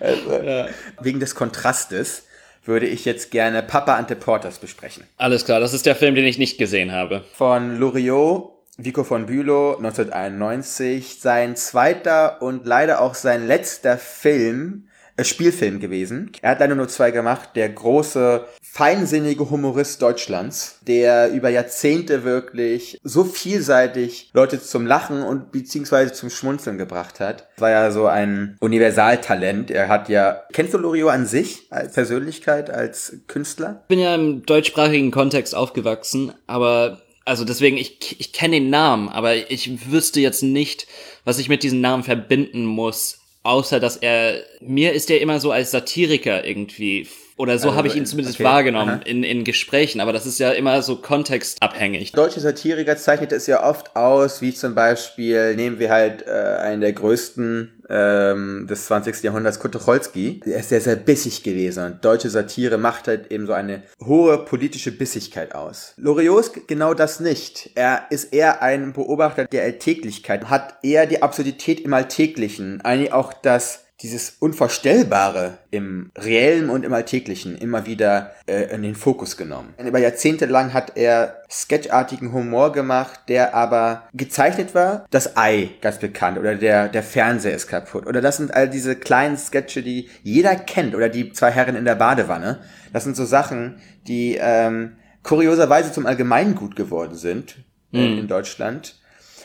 also, 0.00 0.72
Wegen 1.00 1.20
des 1.20 1.36
Kontrastes 1.36 2.24
würde 2.64 2.86
ich 2.88 3.04
jetzt 3.04 3.30
gerne 3.30 3.62
Papa 3.62 3.94
Ante 3.94 4.16
Portas 4.16 4.58
besprechen. 4.58 5.04
Alles 5.18 5.44
klar, 5.44 5.60
das 5.60 5.72
ist 5.72 5.86
der 5.86 5.94
Film, 5.94 6.16
den 6.16 6.24
ich 6.24 6.36
nicht 6.36 6.58
gesehen 6.58 6.90
habe. 6.90 7.22
Von 7.34 7.78
Loriot, 7.78 8.50
Vico 8.78 9.04
von 9.04 9.26
Bülow, 9.26 9.76
1991. 9.76 11.18
Sein 11.20 11.56
zweiter 11.56 12.40
und 12.42 12.66
leider 12.66 13.00
auch 13.00 13.14
sein 13.14 13.46
letzter 13.46 13.98
Film 13.98 14.88
äh, 15.16 15.24
Spielfilm 15.24 15.78
gewesen. 15.78 16.32
Er 16.40 16.52
hat 16.52 16.60
leider 16.60 16.74
nur 16.74 16.88
zwei 16.88 17.10
gemacht. 17.10 17.50
Der 17.54 17.68
große, 17.68 18.46
feinsinnige 18.62 19.50
Humorist 19.50 20.00
Deutschlands, 20.00 20.78
der 20.86 21.30
über 21.32 21.50
Jahrzehnte 21.50 22.24
wirklich 22.24 22.98
so 23.02 23.24
vielseitig 23.24 24.30
Leute 24.32 24.60
zum 24.60 24.86
Lachen 24.86 25.22
und 25.22 25.52
beziehungsweise 25.52 26.14
zum 26.14 26.30
Schmunzeln 26.30 26.78
gebracht 26.78 27.20
hat. 27.20 27.48
War 27.58 27.70
ja 27.70 27.90
so 27.90 28.06
ein 28.06 28.56
Universaltalent. 28.60 29.70
Er 29.70 29.88
hat 29.88 30.08
ja, 30.08 30.44
kennst 30.52 30.72
du 30.72 30.78
Loriot 30.78 31.10
an 31.10 31.26
sich 31.26 31.66
als 31.70 31.92
Persönlichkeit, 31.92 32.70
als 32.70 33.18
Künstler? 33.26 33.80
Ich 33.82 33.88
bin 33.88 33.98
ja 33.98 34.14
im 34.14 34.46
deutschsprachigen 34.46 35.10
Kontext 35.10 35.54
aufgewachsen, 35.54 36.32
aber 36.46 37.02
also 37.24 37.44
deswegen, 37.44 37.76
ich, 37.76 38.20
ich 38.20 38.32
kenne 38.32 38.56
den 38.56 38.70
Namen, 38.70 39.08
aber 39.08 39.50
ich 39.50 39.90
wüsste 39.90 40.20
jetzt 40.20 40.42
nicht, 40.42 40.86
was 41.24 41.38
ich 41.38 41.48
mit 41.48 41.62
diesem 41.62 41.80
Namen 41.80 42.02
verbinden 42.02 42.64
muss. 42.64 43.18
Außer 43.44 43.80
dass 43.80 43.96
er, 43.96 44.44
mir 44.60 44.92
ist 44.92 45.10
er 45.10 45.20
immer 45.20 45.40
so 45.40 45.50
als 45.50 45.72
Satiriker 45.72 46.44
irgendwie, 46.44 47.08
oder 47.36 47.58
so 47.58 47.68
Also, 47.68 47.78
habe 47.78 47.88
ich 47.88 47.96
ihn 47.96 48.06
zumindest 48.06 48.36
okay, 48.36 48.44
wahrgenommen 48.44 49.00
aha. 49.00 49.02
in, 49.04 49.24
in 49.24 49.44
Gesprächen, 49.44 50.00
aber 50.00 50.12
das 50.12 50.26
ist 50.26 50.38
ja 50.38 50.52
immer 50.52 50.82
so 50.82 50.96
kontextabhängig. 50.96 52.12
Deutsche 52.12 52.40
Satiriker 52.40 52.96
zeichnet 52.96 53.32
es 53.32 53.46
ja 53.46 53.68
oft 53.68 53.96
aus, 53.96 54.40
wie 54.42 54.52
zum 54.52 54.74
Beispiel, 54.74 55.56
nehmen 55.56 55.78
wir 55.78 55.90
halt 55.90 56.26
äh, 56.26 56.30
einen 56.30 56.80
der 56.80 56.92
größten 56.92 57.82
ähm, 57.88 58.66
des 58.68 58.86
20. 58.86 59.22
Jahrhunderts, 59.22 59.58
Kurt 59.58 59.74
Tucholsky. 59.74 60.40
Er 60.46 60.60
ist 60.60 60.70
sehr, 60.70 60.80
sehr 60.80 60.96
bissig 60.96 61.42
gewesen 61.42 61.84
und 61.84 62.04
deutsche 62.04 62.30
Satire 62.30 62.78
macht 62.78 63.06
halt 63.06 63.30
eben 63.30 63.46
so 63.46 63.52
eine 63.52 63.82
hohe 64.04 64.38
politische 64.38 64.92
Bissigkeit 64.92 65.54
aus. 65.54 65.94
Loriot 65.96 66.66
genau 66.66 66.94
das 66.94 67.20
nicht. 67.20 67.70
Er 67.74 68.06
ist 68.10 68.32
eher 68.32 68.62
ein 68.62 68.92
Beobachter 68.92 69.44
der 69.44 69.64
Alltäglichkeit, 69.64 70.48
hat 70.48 70.78
eher 70.82 71.06
die 71.06 71.22
Absurdität 71.22 71.80
im 71.80 71.92
Alltäglichen, 71.92 72.80
eigentlich 72.80 73.12
auch 73.12 73.32
das 73.32 73.84
dieses 74.02 74.36
Unvorstellbare 74.40 75.58
im 75.70 76.10
Reellen 76.18 76.70
und 76.70 76.84
im 76.84 76.92
Alltäglichen 76.92 77.56
immer 77.56 77.86
wieder 77.86 78.32
äh, 78.46 78.74
in 78.74 78.82
den 78.82 78.96
Fokus 78.96 79.36
genommen. 79.36 79.74
Über 79.78 80.00
Jahrzehnte 80.00 80.46
lang 80.46 80.72
hat 80.72 80.96
er 80.96 81.42
sketchartigen 81.50 82.32
Humor 82.32 82.72
gemacht, 82.72 83.20
der 83.28 83.54
aber 83.54 84.08
gezeichnet 84.12 84.74
war. 84.74 85.06
Das 85.10 85.36
Ei, 85.36 85.70
ganz 85.80 85.98
bekannt, 85.98 86.38
oder 86.38 86.56
der, 86.56 86.88
der 86.88 87.02
Fernseher 87.02 87.54
ist 87.54 87.68
kaputt. 87.68 88.06
Oder 88.06 88.20
das 88.20 88.38
sind 88.38 88.52
all 88.52 88.68
diese 88.68 88.96
kleinen 88.96 89.36
Sketche, 89.36 89.82
die 89.82 90.10
jeder 90.22 90.56
kennt. 90.56 90.94
Oder 90.94 91.08
die 91.08 91.32
zwei 91.32 91.50
Herren 91.50 91.76
in 91.76 91.84
der 91.84 91.94
Badewanne. 91.94 92.58
Das 92.92 93.04
sind 93.04 93.16
so 93.16 93.24
Sachen, 93.24 93.80
die 94.08 94.36
ähm, 94.40 94.96
kurioserweise 95.22 95.92
zum 95.92 96.06
Allgemeingut 96.06 96.74
geworden 96.74 97.14
sind 97.14 97.56
äh, 97.92 98.18
in 98.18 98.26
Deutschland. 98.26 98.96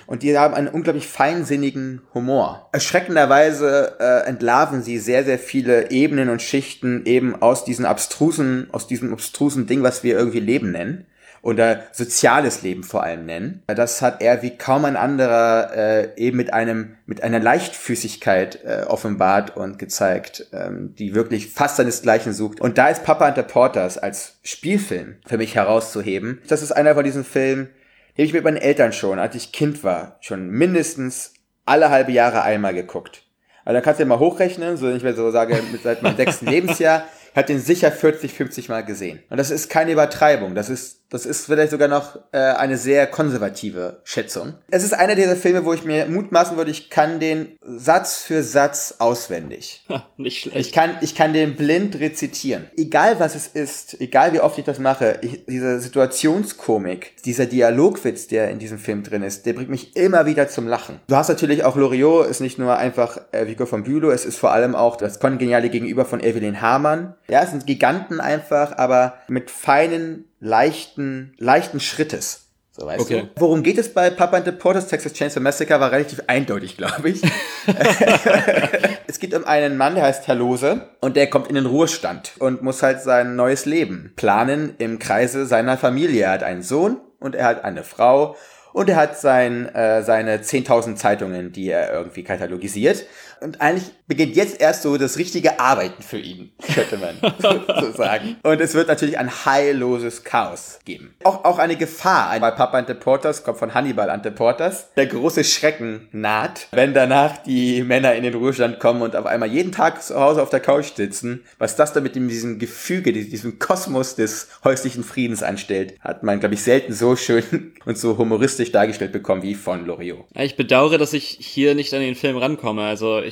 Und 0.07 0.23
die 0.23 0.35
haben 0.37 0.53
einen 0.53 0.69
unglaublich 0.69 1.07
feinsinnigen 1.07 2.01
Humor. 2.13 2.69
Erschreckenderweise 2.71 3.97
äh, 3.99 4.27
entlarven 4.27 4.81
sie 4.81 4.97
sehr, 4.97 5.25
sehr 5.25 5.37
viele 5.37 5.91
Ebenen 5.91 6.29
und 6.29 6.41
Schichten 6.41 7.05
eben 7.05 7.39
aus 7.41 7.65
diesen 7.65 7.85
abstrusen, 7.85 8.69
aus 8.71 8.87
diesem 8.87 9.13
abstrusen 9.13 9.67
Ding, 9.67 9.83
was 9.83 10.03
wir 10.03 10.17
irgendwie 10.17 10.39
Leben 10.39 10.71
nennen. 10.71 11.05
Oder 11.43 11.83
soziales 11.91 12.63
Leben 12.63 12.83
vor 12.83 13.03
allem 13.03 13.25
nennen. 13.25 13.63
Das 13.67 14.01
hat 14.01 14.21
er 14.21 14.41
wie 14.41 14.57
kaum 14.57 14.85
ein 14.85 14.97
anderer 14.97 15.71
äh, 15.75 16.09
eben 16.17 16.35
mit 16.35 16.51
einem 16.51 16.95
mit 17.05 17.23
einer 17.23 17.39
Leichtfüßigkeit 17.39 18.59
äh, 18.65 18.83
offenbart 18.87 19.55
und 19.55 19.79
gezeigt, 19.79 20.47
ähm, 20.51 20.95
die 20.97 21.15
wirklich 21.15 21.51
fast 21.51 21.77
seinesgleichen 21.77 22.33
sucht. 22.33 22.59
Und 22.59 22.77
da 22.77 22.89
ist 22.89 23.03
Papa 23.03 23.27
and 23.27 23.37
the 23.37 23.43
Porters 23.43 23.97
als 23.97 24.39
Spielfilm 24.43 25.17
für 25.25 25.37
mich 25.37 25.55
herauszuheben. 25.55 26.41
Das 26.49 26.63
ist 26.63 26.71
einer 26.71 26.95
von 26.95 27.03
diesen 27.03 27.23
Filmen, 27.23 27.69
die 28.17 28.23
habe 28.23 28.27
ich 28.27 28.33
mit 28.33 28.43
meinen 28.43 28.57
Eltern 28.57 28.93
schon, 28.93 29.19
als 29.19 29.35
ich 29.35 29.51
Kind 29.51 29.83
war, 29.83 30.17
schon 30.21 30.49
mindestens 30.49 31.33
alle 31.65 31.91
halbe 31.91 32.11
Jahre 32.11 32.41
einmal 32.41 32.73
geguckt. 32.73 33.23
Also 33.63 33.75
da 33.75 33.81
kannst 33.81 33.99
du 33.99 34.03
ja 34.03 34.07
mal 34.07 34.19
hochrechnen, 34.19 34.77
so 34.77 34.87
wenn 34.87 34.97
ich 34.97 35.03
mir 35.03 35.13
so 35.13 35.29
sage, 35.29 35.61
seit 35.83 36.01
meinem 36.01 36.15
sechsten 36.15 36.45
Lebensjahr, 36.49 37.05
ich 37.31 37.37
habe 37.37 37.47
den 37.47 37.59
sicher 37.59 37.91
40, 37.91 38.33
50 38.33 38.69
Mal 38.69 38.83
gesehen. 38.83 39.19
Und 39.29 39.37
das 39.37 39.51
ist 39.51 39.69
keine 39.69 39.91
Übertreibung. 39.91 40.55
Das 40.55 40.69
ist, 40.69 41.06
das 41.09 41.25
ist 41.25 41.45
vielleicht 41.45 41.71
sogar 41.71 41.87
noch 41.87 42.17
äh, 42.31 42.37
eine 42.37 42.77
sehr 42.77 43.07
konservative 43.07 44.01
Schätzung. 44.03 44.55
Es 44.69 44.83
ist 44.83 44.93
einer 44.93 45.15
dieser 45.15 45.35
Filme, 45.35 45.63
wo 45.63 45.73
ich 45.73 45.85
mir 45.85 46.05
mutmaßen 46.07 46.57
würde, 46.57 46.71
ich 46.71 46.89
kann 46.89 47.19
den 47.19 47.57
Satz 47.61 48.17
für 48.17 48.43
Satz 48.43 48.95
auswendig. 48.99 49.85
Nicht 50.17 50.41
schlecht. 50.41 50.57
Ich 50.57 50.71
kann, 50.73 50.97
ich 51.01 51.15
kann 51.15 51.33
den 51.33 51.55
blind 51.55 51.99
rezitieren. 51.99 52.69
Egal 52.75 53.19
was 53.19 53.35
es 53.35 53.47
ist, 53.47 53.99
egal 54.01 54.33
wie 54.33 54.41
oft 54.41 54.57
ich 54.57 54.65
das 54.65 54.79
mache, 54.79 55.19
ich, 55.21 55.45
diese 55.45 55.79
Situationskomik, 55.79 57.21
dieser 57.23 57.45
Dialogwitz, 57.45 58.27
der 58.27 58.49
in 58.49 58.59
diesem 58.59 58.77
Film 58.77 59.03
drin 59.03 59.23
ist, 59.23 59.45
der 59.45 59.53
bringt 59.53 59.69
mich 59.69 59.95
immer 59.95 60.25
wieder 60.25 60.49
zum 60.49 60.67
Lachen. 60.67 60.99
Du 61.07 61.15
hast 61.15 61.29
natürlich 61.29 61.63
auch 61.63 61.75
Loriot, 61.75 62.27
ist 62.27 62.41
nicht 62.41 62.59
nur 62.59 62.77
einfach 62.77 63.19
äh, 63.31 63.47
Vigo 63.47 63.65
von 63.65 63.83
Bülow, 63.83 64.11
es 64.11 64.25
ist 64.25 64.37
vor 64.37 64.51
allem 64.51 64.75
auch 64.75 64.97
das 64.97 65.19
kongeniale 65.19 65.69
Gegenüber 65.69 66.05
von 66.05 66.19
Evelyn 66.19 66.61
Hamann. 66.61 67.15
Ja, 67.29 67.43
es 67.43 67.51
sind 67.51 67.65
Giganten 67.65 68.19
einfach, 68.19 68.77
aber 68.77 69.15
mit 69.27 69.51
feinen, 69.51 70.25
leichten, 70.39 71.33
leichten 71.37 71.79
Schrittes. 71.79 72.43
So, 72.71 72.85
weißt 72.85 73.01
Okay. 73.01 73.21
du? 73.35 73.41
Worum 73.41 73.63
geht 73.63 73.79
es 73.79 73.91
bei 73.91 74.09
Papa 74.11 74.37
and 74.37 74.45
the 74.45 74.51
Porters 74.51 74.87
Texas 74.87 75.13
Chainsaw 75.13 75.39
Massacre? 75.41 75.79
War 75.79 75.91
relativ 75.91 76.21
eindeutig, 76.27 76.77
glaube 76.77 77.09
ich. 77.09 77.21
Es 79.07 79.19
geht 79.19 79.33
um 79.33 79.45
einen 79.45 79.77
Mann, 79.77 79.95
der 79.95 80.03
heißt 80.03 80.27
Herr 80.27 80.35
Lose 80.35 80.81
und 80.99 81.15
der 81.15 81.29
kommt 81.29 81.47
in 81.47 81.55
den 81.55 81.65
Ruhestand 81.65 82.33
und 82.39 82.61
muss 82.61 82.83
halt 82.83 83.01
sein 83.01 83.35
neues 83.35 83.65
Leben 83.65 84.11
planen 84.15 84.75
im 84.79 84.99
Kreise 84.99 85.45
seiner 85.45 85.77
Familie. 85.77 86.25
Er 86.25 86.31
hat 86.31 86.43
einen 86.43 86.61
Sohn 86.61 86.97
und 87.19 87.33
er 87.33 87.45
hat 87.45 87.63
eine 87.63 87.83
Frau 87.83 88.35
und 88.73 88.89
er 88.89 88.97
hat 88.97 89.17
sein, 89.17 89.73
äh, 89.73 90.03
seine 90.03 90.41
10.000 90.41 90.95
Zeitungen, 90.97 91.51
die 91.51 91.69
er 91.69 91.91
irgendwie 91.93 92.23
katalogisiert. 92.23 93.05
Und 93.41 93.61
eigentlich 93.61 93.91
beginnt 94.07 94.35
jetzt 94.35 94.59
erst 94.59 94.83
so 94.83 94.97
das 94.97 95.17
richtige 95.17 95.59
Arbeiten 95.59 96.01
für 96.01 96.17
ihn, 96.17 96.51
könnte 96.73 96.97
man 96.97 97.17
so 97.81 97.91
sagen. 97.91 98.37
Und 98.43 98.61
es 98.61 98.73
wird 98.73 98.87
natürlich 98.87 99.17
ein 99.17 99.45
heilloses 99.45 100.23
Chaos 100.23 100.79
geben. 100.85 101.13
Auch, 101.23 101.43
auch 101.43 101.59
eine 101.59 101.75
Gefahr 101.75 102.39
bei 102.39 102.51
Papa 102.51 102.77
and 102.77 102.87
the 102.87 102.93
Porters, 102.93 103.43
kommt 103.43 103.59
von 103.59 103.73
Hannibal 103.73 104.09
and 104.09 104.23
the 104.23 104.31
Porters. 104.31 104.87
Der 104.95 105.07
große 105.07 105.43
Schrecken 105.43 106.07
naht, 106.11 106.67
wenn 106.71 106.93
danach 106.93 107.37
die 107.43 107.83
Männer 107.83 108.15
in 108.15 108.23
den 108.23 108.33
Ruhestand 108.33 108.79
kommen 108.79 109.01
und 109.01 109.15
auf 109.15 109.25
einmal 109.25 109.49
jeden 109.49 109.71
Tag 109.71 110.01
zu 110.01 110.19
Hause 110.19 110.41
auf 110.41 110.49
der 110.49 110.61
Couch 110.61 110.95
sitzen. 110.95 111.43
Was 111.59 111.75
das 111.75 111.93
da 111.93 111.99
mit 111.99 112.15
dem, 112.15 112.27
diesem 112.27 112.59
Gefüge, 112.59 113.13
diesem 113.13 113.59
Kosmos 113.59 114.15
des 114.15 114.47
häuslichen 114.63 115.03
Friedens 115.03 115.43
anstellt, 115.43 115.95
hat 115.99 116.23
man, 116.23 116.39
glaube 116.39 116.55
ich, 116.55 116.63
selten 116.63 116.93
so 116.93 117.15
schön 117.15 117.73
und 117.85 117.97
so 117.97 118.17
humoristisch 118.17 118.71
dargestellt 118.71 119.11
bekommen 119.11 119.43
wie 119.43 119.55
von 119.55 119.85
Loriot. 119.85 120.25
Ich 120.33 120.55
bedauere, 120.55 120.97
dass 120.97 121.13
ich 121.13 121.37
hier 121.39 121.75
nicht 121.75 121.93
an 121.93 121.99
den 121.99 122.15
Film 122.15 122.37
rankomme. 122.37 122.83
Also. 122.83 123.26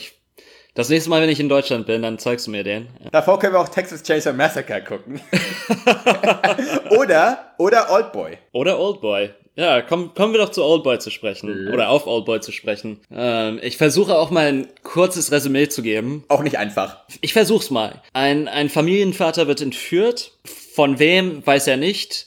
Das 0.76 0.90
nächste 0.90 1.10
Mal, 1.10 1.22
wenn 1.22 1.30
ich 1.30 1.40
in 1.40 1.48
Deutschland 1.48 1.88
bin, 1.88 2.02
dann 2.02 2.20
zeigst 2.20 2.48
du 2.48 2.52
mir 2.52 2.66
den. 2.66 2.88
Davor 3.14 3.40
können 3.40 3.54
wir 3.54 3.62
auch 3.62 3.70
Texas 3.70 4.04
Chainsaw 4.04 4.34
Massacre 4.34 4.84
gucken. 4.84 5.22
oder, 6.90 7.54
oder 7.58 7.90
Oldboy. 7.90 8.38
Oder 8.52 8.78
Oldboy. 8.78 9.30
Ja, 9.56 9.82
komm, 9.82 10.14
kommen 10.14 10.34
wir 10.34 10.42
doch 10.42 10.50
zu 10.50 10.62
Oldboy 10.66 11.00
zu 11.00 11.12
sprechen. 11.12 11.70
Oder 11.70 11.88
auf 11.88 12.08
Oldboy 12.08 12.42
zu 12.42 12.52
sprechen. 12.52 13.00
Ähm, 13.10 13.58
ich 13.64 13.78
versuche 13.78 14.18
auch 14.18 14.32
mal 14.32 14.48
ein 14.48 14.68
kurzes 14.84 15.32
Resümee 15.32 15.70
zu 15.70 15.82
geben. 15.82 16.26
Auch 16.28 16.44
nicht 16.44 16.58
einfach. 16.58 16.98
Ich 17.22 17.32
versuch's 17.32 17.70
mal. 17.70 18.02
Ein, 18.12 18.50
ein 18.50 18.68
Familienvater 18.68 19.48
wird 19.48 19.62
entführt. 19.62 20.34
Von 20.44 21.00
wem, 21.00 21.42
weiß 21.48 21.68
er 21.68 21.78
nicht. 21.78 22.26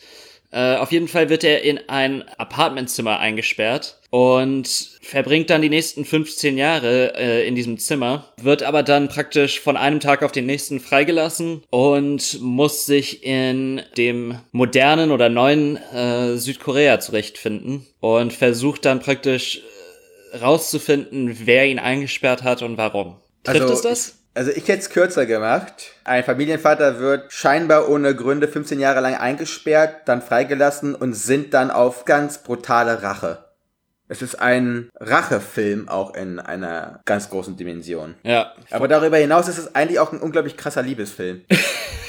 Äh, 0.53 0.77
auf 0.77 0.91
jeden 0.91 1.09
Fall 1.09 1.29
wird 1.29 1.45
er 1.45 1.65
in 1.65 1.81
ein 1.91 2.25
Apartmentzimmer 2.39 3.19
eingesperrt 3.19 3.98
und 4.11 4.69
verbringt 5.03 5.51
dann 5.51 5.63
die 5.63 5.69
nächsten 5.69 6.05
15 6.05 6.57
Jahre 6.57 7.15
äh, 7.17 7.47
in 7.47 7.55
diesem 7.55 7.79
Zimmer, 7.79 8.33
wird 8.41 8.63
aber 8.63 8.83
dann 8.83 9.09
praktisch 9.09 9.61
von 9.61 9.77
einem 9.77 10.01
Tag 10.01 10.23
auf 10.23 10.33
den 10.33 10.47
nächsten 10.47 10.81
freigelassen 10.81 11.63
und 11.71 12.41
muss 12.41 12.87
sich 12.87 13.25
in 13.25 13.83
dem 13.97 14.39
modernen 14.53 15.11
oder 15.11 15.29
neuen 15.29 15.77
äh, 15.77 16.37
Südkorea 16.37 17.01
zurechtfinden 17.01 17.87
und 18.01 18.33
versucht 18.33 18.85
dann 18.85 19.01
praktisch 19.01 19.63
äh, 20.33 20.39
rauszufinden, 20.39 21.37
wer 21.45 21.67
ihn 21.67 21.79
eingesperrt 21.79 22.43
hat 22.43 22.63
und 22.63 22.79
warum. 22.79 23.17
Trifft 23.45 23.63
Also, 23.63 23.75
es 23.75 23.83
das? 23.83 24.15
Also 24.35 24.53
ich 24.53 24.69
hätte 24.69 24.79
es 24.79 24.91
kürzer 24.91 25.27
gemacht. 25.27 25.95
Ein 26.05 26.23
Familienvater 26.23 27.01
wird 27.01 27.33
scheinbar 27.33 27.89
ohne 27.89 28.15
Gründe 28.15 28.47
15 28.47 28.79
Jahre 28.79 29.01
lang 29.01 29.17
eingesperrt, 29.17 30.03
dann 30.07 30.23
freigelassen 30.23 30.95
und 30.95 31.15
sind 31.15 31.55
dann 31.55 31.73
auf 31.73 32.05
ganz 32.05 32.39
brutale 32.39 33.03
Rache. 33.03 33.48
Es 34.11 34.23
ist 34.23 34.37
ein 34.37 34.89
Rachefilm 34.99 35.89
auch 35.89 36.15
in 36.15 36.41
einer 36.41 37.01
ganz 37.05 37.29
großen 37.29 37.59
Dimension. 37.59 38.15
Ja. 38.23 38.55
Aber 38.71 38.89
darüber 38.89 39.19
hinaus 39.19 39.49
ist 39.49 39.59
es 39.59 39.75
eigentlich 39.75 39.99
auch 40.01 40.13
ein 40.13 40.21
unglaublich 40.21 40.57
krasser 40.57 40.83
Liebesfilm. 40.83 41.43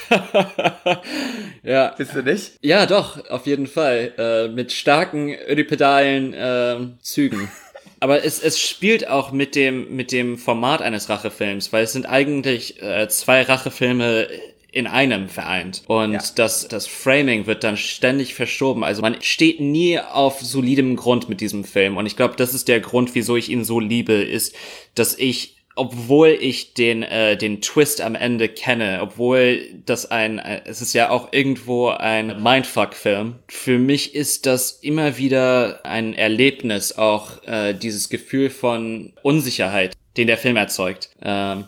ja. 1.63 1.94
Findest 1.98 2.18
du 2.18 2.24
nicht? 2.24 2.53
Ja, 2.62 2.86
doch, 2.86 3.29
auf 3.29 3.46
jeden 3.46 3.68
Fall. 3.68 4.13
Äh, 4.18 4.48
mit 4.48 4.72
starken 4.72 5.36
ödipedalen 5.48 6.34
ähm, 6.38 6.98
Zügen. 7.01 7.51
Aber 8.00 8.24
es, 8.24 8.41
es 8.41 8.62
spielt 8.62 9.10
auch 9.10 9.34
mit 9.34 9.56
dem, 9.56 9.94
mit 9.94 10.13
dem 10.13 10.38
Format 10.38 10.82
eines 10.82 11.10
Rachefilms, 11.10 11.74
weil 11.74 11.84
es 11.84 11.91
sind 11.91 12.06
eigentlich 12.06 12.82
äh, 12.82 13.10
zwei 13.10 13.41
Rachefilme 13.41 14.29
in 14.72 14.88
einem 14.88 15.30
vereint. 15.30 15.84
Und 15.88 16.14
Ja. 16.14 16.24
das, 16.36 16.68
das 16.68 16.88
Framing 16.88 17.46
wird 17.48 17.64
dann 17.64 17.78
ständig 17.78 18.34
verschoben. 18.36 18.84
Also 18.84 19.02
man 19.02 19.22
steht 19.22 19.60
nie 19.60 20.00
auf 20.00 20.42
solidem 20.42 20.96
Grund 20.96 21.30
mit 21.30 21.42
diesem 21.42 21.64
Film. 21.64 21.98
Und 21.98 22.06
ich 22.06 22.16
glaube, 22.16 22.36
das 22.38 22.54
ist 22.54 22.68
der 22.68 22.80
Grund, 22.80 23.16
wieso 23.16 23.36
ich 23.36 23.50
ihn 23.50 23.64
so 23.64 23.80
liebe, 23.80 24.14
ist, 24.14 24.56
dass 24.96 25.18
ich 25.18 25.56
obwohl 25.76 26.38
ich 26.42 26.74
den, 26.74 27.04
äh, 27.04 27.38
den 27.38 27.62
Twist 27.62 28.02
am 28.02 28.14
Ende 28.14 28.50
kenne, 28.50 29.00
obwohl 29.02 29.62
das 29.86 30.12
ein, 30.12 30.38
äh, 30.38 30.62
es 30.66 30.82
ist 30.82 30.92
ja 30.94 31.10
auch 31.10 31.30
irgendwo 31.32 31.88
ein 31.88 32.44
Mindfuck-Film, 32.44 33.36
für 33.48 33.80
mich 33.80 34.14
ist 34.14 34.46
das 34.46 34.72
immer 34.72 35.18
wieder 35.18 35.80
ein 35.86 36.14
Erlebnis, 36.14 36.98
auch 36.98 37.42
äh, 37.48 37.74
dieses 37.74 38.10
Gefühl 38.10 38.50
von 38.50 39.14
Unsicherheit, 39.24 39.96
den 40.18 40.28
der 40.28 40.38
Film 40.38 40.58
erzeugt. 40.58 41.12
Ähm, 41.22 41.64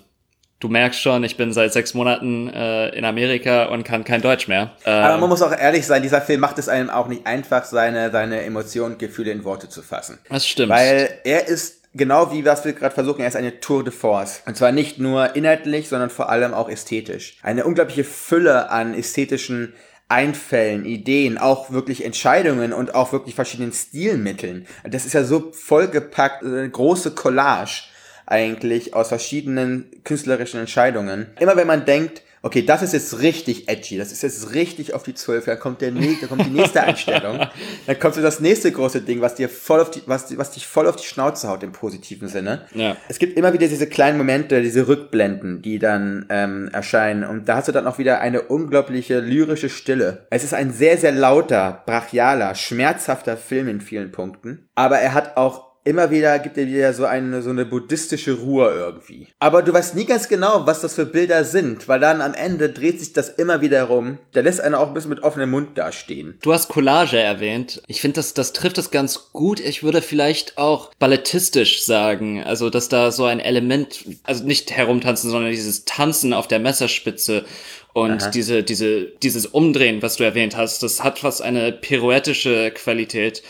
du 0.62 0.70
merkst 0.70 1.02
schon, 1.02 1.24
ich 1.26 1.36
bin 1.36 1.52
seit 1.52 1.74
sechs 1.74 1.94
Monaten 1.94 2.48
äh, 2.48 2.90
in 2.90 3.04
Amerika 3.04 3.66
und 3.66 3.84
kann 3.84 4.06
kein 4.06 4.22
Deutsch 4.22 4.48
mehr. 4.48 4.72
Ähm, 4.86 5.04
Aber 5.04 5.18
man 5.18 5.30
muss 5.30 5.42
auch 5.42 5.52
ehrlich 5.52 5.86
sein, 5.86 6.02
dieser 6.02 6.22
Film 6.22 6.40
macht 6.40 6.58
es 6.58 6.70
einem 6.70 6.90
auch 6.90 7.08
nicht 7.08 7.28
einfach, 7.28 7.66
seine, 7.66 8.12
seine 8.12 8.44
Emotionen, 8.44 8.98
Gefühle 8.98 9.32
in 9.32 9.44
Worte 9.44 9.68
zu 9.68 9.82
fassen. 9.82 10.20
das 10.30 10.48
stimmt. 10.48 10.70
Weil 10.70 11.10
er 11.24 11.48
ist 11.48 11.82
genau 11.94 12.32
wie 12.32 12.46
was 12.46 12.64
wir 12.64 12.74
gerade 12.74 12.94
versuchen, 12.94 13.22
er 13.22 13.28
ist 13.28 13.36
eine 13.36 13.60
Tour 13.60 13.84
de 13.84 13.92
force. 13.92 14.44
Und 14.46 14.56
zwar 14.56 14.72
nicht 14.72 15.00
nur 15.00 15.36
inhaltlich, 15.36 15.90
sondern 15.90 16.10
vor 16.10 16.30
allem 16.30 16.54
auch 16.54 16.70
ästhetisch. 16.70 17.38
Eine 17.42 17.66
unglaubliche 17.66 18.04
Fülle 18.04 18.70
an 18.70 18.94
ästhetischen 18.94 19.74
Einfällen, 20.08 20.84
Ideen, 20.86 21.38
auch 21.38 21.72
wirklich 21.72 22.04
Entscheidungen 22.04 22.74
und 22.74 22.96
auch 22.96 23.14
wirklich 23.14 23.34
verschiedenen 23.34 23.72
Stilmitteln. 23.72 24.68
Das 24.84 25.06
ist 25.06 25.14
ja 25.14 25.24
so 25.24 25.52
vollgepackt, 25.54 26.44
eine 26.44 26.70
große 26.70 27.12
Collage 27.12 27.84
eigentlich 28.32 28.96
aus 28.96 29.10
verschiedenen 29.10 29.92
künstlerischen 30.04 30.60
Entscheidungen. 30.60 31.28
Immer 31.40 31.56
wenn 31.56 31.68
man 31.68 31.86
denkt, 31.86 32.24
okay, 32.44 32.64
das 32.64 32.82
ist 32.82 32.94
jetzt 32.94 33.20
richtig 33.20 33.70
edgy, 33.70 33.98
das 33.98 34.12
ist 34.12 34.24
jetzt 34.24 34.54
richtig 34.56 34.94
auf 34.94 35.04
die 35.04 35.14
Zwölf, 35.14 35.46
dann 35.46 35.60
kommt 35.60 35.82
der 35.82 35.92
dann 35.92 36.28
kommt 36.28 36.46
die 36.46 36.50
nächste 36.50 36.82
Einstellung, 36.82 37.40
dann 37.88 38.00
kommt 38.00 38.16
so 38.16 38.22
das 38.22 38.40
nächste 38.40 38.72
große 38.72 39.02
Ding, 39.02 39.22
was 39.22 39.36
dir 39.36 39.48
voll 39.48 39.80
auf 39.80 39.92
die, 39.92 40.02
was, 40.08 40.36
was 40.38 40.52
dich 40.52 40.66
voll 40.66 40.88
auf 40.88 40.96
die 40.96 41.06
Schnauze 41.06 41.48
haut 41.48 41.62
im 41.64 41.72
positiven 41.72 42.28
Sinne. 42.28 42.66
Ja. 42.74 42.98
Es 43.10 43.20
gibt 43.20 43.38
immer 43.38 43.54
wieder 43.54 43.68
diese 43.68 43.88
kleinen 43.88 44.18
Momente, 44.18 44.62
diese 44.62 44.88
Rückblenden, 44.88 45.62
die 45.62 45.78
dann 45.78 46.26
ähm, 46.30 46.70
erscheinen 46.74 47.24
und 47.24 47.48
da 47.48 47.58
hast 47.58 47.68
du 47.68 47.72
dann 47.72 47.88
auch 47.88 48.00
wieder 48.00 48.22
eine 48.22 48.42
unglaubliche 48.44 49.20
lyrische 49.20 49.70
Stille. 49.70 50.26
Es 50.32 50.44
ist 50.44 50.54
ein 50.54 50.72
sehr, 50.72 50.98
sehr 50.98 51.12
lauter, 51.12 51.84
brachialer, 51.86 52.56
schmerzhafter 52.56 53.38
Film 53.38 53.68
in 53.68 53.82
vielen 53.82 54.12
Punkten, 54.12 54.68
aber 54.74 54.98
er 54.98 55.14
hat 55.14 55.38
auch 55.38 55.71
immer 55.84 56.12
wieder 56.12 56.38
gibt 56.40 56.58
er 56.58 56.68
wieder 56.68 56.94
so 56.94 57.06
eine 57.06 57.42
so 57.42 57.50
eine 57.50 57.66
buddhistische 57.66 58.34
Ruhe 58.34 58.72
irgendwie. 58.72 59.28
Aber 59.40 59.64
du 59.64 59.74
weißt 59.74 59.96
nie 59.96 60.06
ganz 60.06 60.28
genau, 60.28 60.66
was 60.66 60.82
das 60.82 60.94
für 60.94 61.06
Bilder 61.06 61.44
sind, 61.44 61.88
weil 61.88 62.00
dann 62.00 62.22
am 62.22 62.34
Ende 62.34 62.70
dreht 62.70 63.00
sich 63.00 63.14
das 63.14 63.30
immer 63.30 63.62
wieder 63.62 63.84
rum. 63.84 64.20
Der 64.36 64.44
lässt 64.44 64.62
einen 64.62 64.76
auch 64.76 64.88
ein 64.88 64.94
bisschen 64.94 65.10
mit 65.10 65.24
offenem 65.24 65.50
Mund 65.50 65.78
dastehen. 65.78 66.38
Du 66.42 66.54
hast 66.54 66.70
Collage 66.70 67.20
erwähnt. 67.20 67.82
Ich 67.88 68.02
finde, 68.02 68.16
das, 68.16 68.34
das 68.34 68.54
trifft 68.54 68.78
es 68.78 68.92
ganz 68.92 69.32
gut. 69.34 69.60
Ich 69.60 69.84
würde 69.84 70.02
vielleicht 70.02 70.58
auch 70.58 70.94
ballettistisch 71.00 71.84
sagen. 71.84 72.44
Also, 72.44 72.70
dass 72.70 72.90
da 72.90 73.12
so 73.12 73.26
ein 73.26 73.40
Element, 73.40 74.06
also 74.24 74.44
nicht 74.44 74.72
herumtanzen, 74.72 75.30
sondern 75.30 75.52
dieses 75.52 75.86
Tanzen 75.86 76.34
auf 76.34 76.48
der 76.48 76.60
Messerspitze 76.60 77.46
und 77.94 78.22
Aha. 78.24 78.30
diese, 78.30 78.64
diese, 78.64 79.06
dieses 79.22 79.48
Umdrehen, 79.48 80.02
was 80.02 80.16
du 80.16 80.24
erwähnt 80.24 80.56
hast, 80.56 80.84
das 80.84 81.04
hat 81.04 81.20
fast 81.20 81.42
eine 81.42 81.72
pirouettische 81.72 82.72
Qualität. 82.72 83.44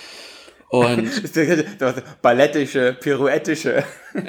Und 0.72 1.12
Ballettische, 2.22 2.96
pirouettische. 3.00 3.84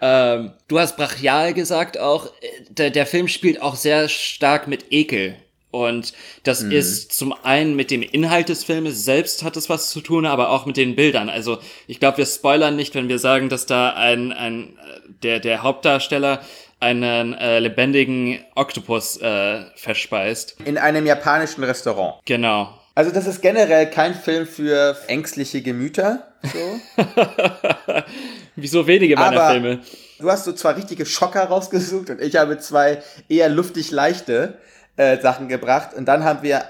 ähm, 0.00 0.52
du 0.68 0.78
hast 0.78 0.96
brachial 0.96 1.52
gesagt 1.52 1.98
auch. 1.98 2.32
Der, 2.70 2.90
der 2.90 3.04
Film 3.04 3.28
spielt 3.28 3.60
auch 3.60 3.76
sehr 3.76 4.08
stark 4.08 4.66
mit 4.66 4.86
Ekel. 4.90 5.36
Und 5.70 6.14
das 6.44 6.62
Mhm. 6.62 6.72
ist 6.72 7.12
zum 7.12 7.34
einen 7.44 7.76
mit 7.76 7.90
dem 7.90 8.00
Inhalt 8.00 8.48
des 8.48 8.64
Filmes 8.64 9.04
selbst 9.04 9.44
hat 9.44 9.54
es 9.58 9.68
was 9.68 9.90
zu 9.90 10.00
tun, 10.00 10.24
aber 10.24 10.48
auch 10.48 10.64
mit 10.64 10.78
den 10.78 10.96
Bildern. 10.96 11.28
Also 11.28 11.58
ich 11.86 12.00
glaube, 12.00 12.16
wir 12.18 12.26
spoilern 12.26 12.74
nicht, 12.74 12.94
wenn 12.94 13.10
wir 13.10 13.18
sagen, 13.18 13.50
dass 13.50 13.66
da 13.66 13.90
ein, 13.90 14.32
ein 14.32 14.78
der, 15.22 15.40
der 15.40 15.62
Hauptdarsteller 15.62 16.40
einen 16.80 17.34
äh, 17.34 17.58
lebendigen 17.58 18.38
Oktopus 18.54 19.18
äh, 19.18 19.64
verspeist. 19.74 20.56
In 20.64 20.78
einem 20.78 21.04
japanischen 21.04 21.64
Restaurant. 21.64 22.14
Genau. 22.24 22.77
Also 22.98 23.12
das 23.12 23.28
ist 23.28 23.42
generell 23.42 23.88
kein 23.90 24.12
Film 24.12 24.44
für 24.44 24.96
ängstliche 25.06 25.62
Gemüter. 25.62 26.32
So. 26.42 27.04
Wie 28.56 28.66
so 28.66 28.88
wenige 28.88 29.14
meiner 29.14 29.40
Aber- 29.40 29.52
Filme. 29.52 29.78
Du 30.18 30.28
hast 30.28 30.44
so 30.44 30.52
zwei 30.52 30.72
richtige 30.72 31.06
Schocker 31.06 31.44
rausgesucht 31.44 32.10
und 32.10 32.20
ich 32.20 32.34
habe 32.34 32.58
zwei 32.58 33.00
eher 33.28 33.50
luftig 33.50 33.92
leichte 33.92 34.58
äh, 34.96 35.16
Sachen 35.20 35.46
gebracht. 35.46 35.90
Und 35.94 36.06
dann 36.06 36.24
haben 36.24 36.42
wir, 36.42 36.64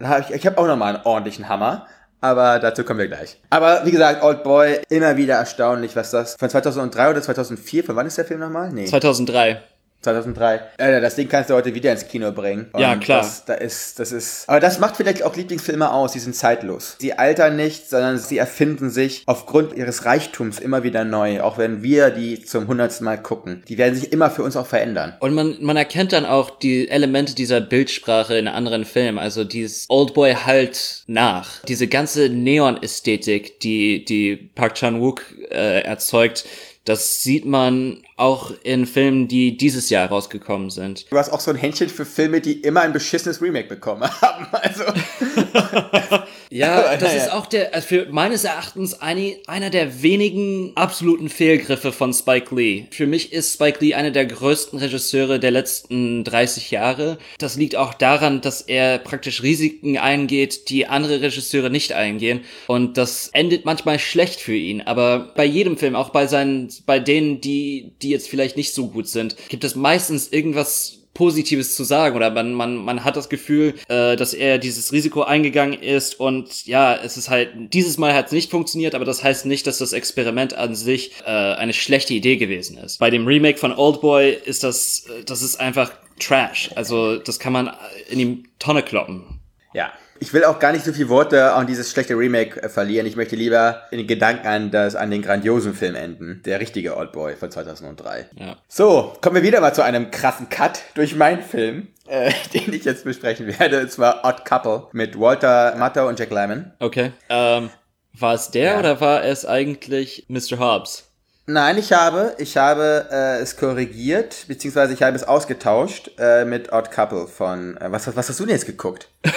dann 0.00 0.08
hab 0.08 0.28
ich, 0.28 0.34
ich 0.34 0.46
habe 0.46 0.58
auch 0.58 0.66
nochmal 0.66 0.96
einen 0.96 1.04
ordentlichen 1.06 1.48
Hammer. 1.48 1.86
Aber 2.20 2.58
dazu 2.58 2.82
kommen 2.82 2.98
wir 2.98 3.06
gleich. 3.06 3.36
Aber 3.50 3.86
wie 3.86 3.92
gesagt, 3.92 4.24
Old 4.24 4.42
Boy, 4.42 4.80
immer 4.88 5.16
wieder 5.16 5.36
erstaunlich, 5.36 5.94
was 5.94 6.10
das 6.10 6.34
von 6.34 6.50
2003 6.50 7.10
oder 7.10 7.22
2004, 7.22 7.84
von 7.84 7.94
wann 7.94 8.08
ist 8.08 8.18
der 8.18 8.24
Film 8.24 8.40
nochmal? 8.40 8.72
Nee. 8.72 8.86
2003. 8.86 9.62
2003. 10.02 10.60
Äh, 10.78 11.00
das 11.00 11.16
Ding 11.16 11.28
kannst 11.28 11.50
du 11.50 11.54
heute 11.54 11.74
wieder 11.74 11.90
ins 11.90 12.06
Kino 12.06 12.30
bringen. 12.30 12.70
Ja, 12.76 12.92
Und 12.92 13.00
klar. 13.00 13.22
Das, 13.22 13.44
da 13.44 13.54
ist, 13.54 13.98
das 13.98 14.12
ist. 14.12 14.48
Aber 14.48 14.60
das 14.60 14.78
macht 14.78 14.96
vielleicht 14.96 15.24
auch 15.24 15.34
Lieblingsfilme 15.34 15.92
aus. 15.92 16.12
Die 16.12 16.20
sind 16.20 16.36
zeitlos. 16.36 16.96
Sie 17.00 17.14
altern 17.14 17.56
nicht, 17.56 17.90
sondern 17.90 18.18
sie 18.18 18.38
erfinden 18.38 18.90
sich 18.90 19.24
aufgrund 19.26 19.74
ihres 19.74 20.04
Reichtums 20.04 20.60
immer 20.60 20.84
wieder 20.84 21.04
neu. 21.04 21.40
Auch 21.40 21.58
wenn 21.58 21.82
wir 21.82 22.10
die 22.10 22.44
zum 22.44 22.68
hundertsten 22.68 23.04
Mal 23.04 23.20
gucken. 23.20 23.62
Die 23.68 23.76
werden 23.76 23.96
sich 23.96 24.12
immer 24.12 24.30
für 24.30 24.44
uns 24.44 24.56
auch 24.56 24.66
verändern. 24.66 25.16
Und 25.18 25.34
man, 25.34 25.56
man 25.60 25.76
erkennt 25.76 26.12
dann 26.12 26.24
auch 26.24 26.58
die 26.58 26.88
Elemente 26.88 27.34
dieser 27.34 27.60
Bildsprache 27.60 28.38
in 28.38 28.46
anderen 28.46 28.84
Filmen. 28.84 29.18
Also 29.18 29.42
dieses 29.42 29.86
Oldboy 29.88 30.34
halt 30.34 31.02
nach. 31.06 31.62
Diese 31.64 31.88
ganze 31.88 32.28
Neon-Ästhetik, 32.28 33.58
die, 33.60 34.04
die 34.04 34.36
Park 34.36 34.76
Chan-wook 34.76 35.22
äh, 35.50 35.80
erzeugt, 35.82 36.44
das 36.84 37.22
sieht 37.22 37.44
man 37.44 38.02
auch 38.18 38.52
in 38.62 38.86
Filmen, 38.86 39.28
die 39.28 39.56
dieses 39.56 39.90
Jahr 39.90 40.08
rausgekommen 40.08 40.70
sind. 40.70 41.10
Du 41.10 41.16
hast 41.16 41.30
auch 41.30 41.40
so 41.40 41.50
ein 41.50 41.56
Händchen 41.56 41.88
für 41.88 42.04
Filme, 42.04 42.40
die 42.40 42.60
immer 42.60 42.80
ein 42.82 42.92
beschissenes 42.92 43.40
Remake 43.40 43.68
bekommen 43.68 44.02
haben. 44.20 44.46
Also. 44.52 44.84
Ja, 46.50 46.96
das 47.00 47.14
ist 47.14 47.32
auch 47.32 47.46
der, 47.46 47.74
also 47.74 47.86
für 47.86 48.06
meines 48.10 48.44
Erachtens 48.44 49.00
eine, 49.00 49.36
einer 49.46 49.70
der 49.70 50.02
wenigen 50.02 50.72
absoluten 50.74 51.28
Fehlgriffe 51.28 51.92
von 51.92 52.12
Spike 52.12 52.54
Lee. 52.54 52.84
Für 52.90 53.06
mich 53.06 53.32
ist 53.32 53.54
Spike 53.54 53.84
Lee 53.84 53.94
einer 53.94 54.10
der 54.10 54.26
größten 54.26 54.78
Regisseure 54.78 55.38
der 55.38 55.50
letzten 55.50 56.24
30 56.24 56.70
Jahre. 56.70 57.18
Das 57.38 57.56
liegt 57.56 57.76
auch 57.76 57.94
daran, 57.94 58.40
dass 58.40 58.62
er 58.62 58.98
praktisch 58.98 59.42
Risiken 59.42 59.98
eingeht, 59.98 60.68
die 60.70 60.86
andere 60.86 61.20
Regisseure 61.20 61.70
nicht 61.70 61.92
eingehen. 61.92 62.40
Und 62.66 62.96
das 62.96 63.28
endet 63.28 63.64
manchmal 63.64 63.98
schlecht 63.98 64.40
für 64.40 64.54
ihn. 64.54 64.80
Aber 64.80 65.32
bei 65.36 65.44
jedem 65.44 65.76
Film, 65.76 65.94
auch 65.94 66.10
bei 66.10 66.26
seinen, 66.26 66.72
bei 66.86 66.98
denen, 66.98 67.40
die, 67.40 67.92
die 68.02 68.10
jetzt 68.10 68.28
vielleicht 68.28 68.56
nicht 68.56 68.74
so 68.74 68.88
gut 68.88 69.08
sind, 69.08 69.36
gibt 69.48 69.64
es 69.64 69.74
meistens 69.74 70.28
irgendwas 70.28 70.97
Positives 71.18 71.74
zu 71.74 71.82
sagen 71.82 72.14
oder 72.14 72.30
man, 72.30 72.54
man, 72.54 72.76
man 72.76 73.02
hat 73.02 73.16
das 73.16 73.28
Gefühl, 73.28 73.74
äh, 73.88 74.14
dass 74.14 74.34
er 74.34 74.58
dieses 74.58 74.92
Risiko 74.92 75.24
eingegangen 75.24 75.82
ist 75.82 76.20
und 76.20 76.64
ja, 76.64 76.94
es 76.94 77.16
ist 77.16 77.28
halt, 77.28 77.50
dieses 77.74 77.98
Mal 77.98 78.14
hat 78.14 78.26
es 78.26 78.32
nicht 78.32 78.52
funktioniert, 78.52 78.94
aber 78.94 79.04
das 79.04 79.24
heißt 79.24 79.44
nicht, 79.44 79.66
dass 79.66 79.78
das 79.78 79.92
Experiment 79.92 80.54
an 80.54 80.76
sich 80.76 81.10
äh, 81.26 81.30
eine 81.30 81.72
schlechte 81.72 82.14
Idee 82.14 82.36
gewesen 82.36 82.78
ist. 82.78 82.98
Bei 82.98 83.10
dem 83.10 83.26
Remake 83.26 83.58
von 83.58 83.72
Oldboy 83.72 84.30
ist 84.32 84.62
das, 84.62 85.06
äh, 85.08 85.24
das 85.24 85.42
ist 85.42 85.58
einfach 85.58 85.90
Trash. 86.20 86.70
Also 86.76 87.16
das 87.16 87.40
kann 87.40 87.52
man 87.52 87.72
in 88.08 88.18
die 88.20 88.44
Tonne 88.60 88.84
kloppen. 88.84 89.40
Ja. 89.74 89.92
Ich 90.20 90.32
will 90.32 90.44
auch 90.44 90.58
gar 90.58 90.72
nicht 90.72 90.84
so 90.84 90.92
viele 90.92 91.08
Worte 91.08 91.52
an 91.52 91.66
dieses 91.66 91.90
schlechte 91.90 92.14
Remake 92.14 92.62
äh, 92.62 92.68
verlieren. 92.68 93.06
Ich 93.06 93.16
möchte 93.16 93.36
lieber 93.36 93.82
in 93.90 93.98
den 93.98 94.06
Gedanken 94.06 94.46
an, 94.46 94.70
das, 94.70 94.94
an 94.96 95.10
den 95.10 95.22
grandiosen 95.22 95.74
Film 95.74 95.94
enden. 95.94 96.42
Der 96.44 96.60
richtige 96.60 96.96
Oldboy 96.96 97.36
von 97.36 97.50
2003. 97.50 98.26
Ja. 98.36 98.56
So, 98.68 99.14
kommen 99.20 99.36
wir 99.36 99.42
wieder 99.42 99.60
mal 99.60 99.72
zu 99.74 99.82
einem 99.82 100.10
krassen 100.10 100.48
Cut 100.48 100.80
durch 100.94 101.14
meinen 101.14 101.42
Film, 101.42 101.88
äh, 102.08 102.32
den 102.54 102.72
ich 102.72 102.84
jetzt 102.84 103.04
besprechen 103.04 103.46
werde. 103.58 103.80
Und 103.80 103.92
zwar 103.92 104.24
Odd 104.24 104.44
Couple 104.44 104.88
mit 104.92 105.18
Walter 105.18 105.76
Matthau 105.76 106.08
und 106.08 106.18
Jack 106.18 106.30
Lemmon. 106.30 106.72
Okay. 106.80 107.12
Ähm, 107.28 107.70
war 108.18 108.34
es 108.34 108.50
der 108.50 108.72
Ja. 108.72 108.78
oder 108.80 109.00
war 109.00 109.24
es 109.24 109.46
eigentlich 109.46 110.26
Mr. 110.28 110.58
Hobbs? 110.58 111.04
Nein, 111.50 111.78
ich 111.78 111.92
habe, 111.92 112.34
ich 112.38 112.58
habe 112.58 113.06
äh, 113.10 113.38
es 113.40 113.56
korrigiert, 113.56 114.44
beziehungsweise 114.48 114.92
ich 114.92 115.02
habe 115.02 115.16
es 115.16 115.24
ausgetauscht 115.24 116.10
äh, 116.18 116.44
mit 116.44 116.72
Odd 116.72 116.90
Couple 116.90 117.26
von, 117.26 117.76
äh, 117.78 117.90
was, 117.90 118.14
was 118.14 118.28
hast 118.28 118.38
du 118.38 118.44
denn 118.44 118.54
jetzt 118.54 118.66
geguckt? 118.66 119.08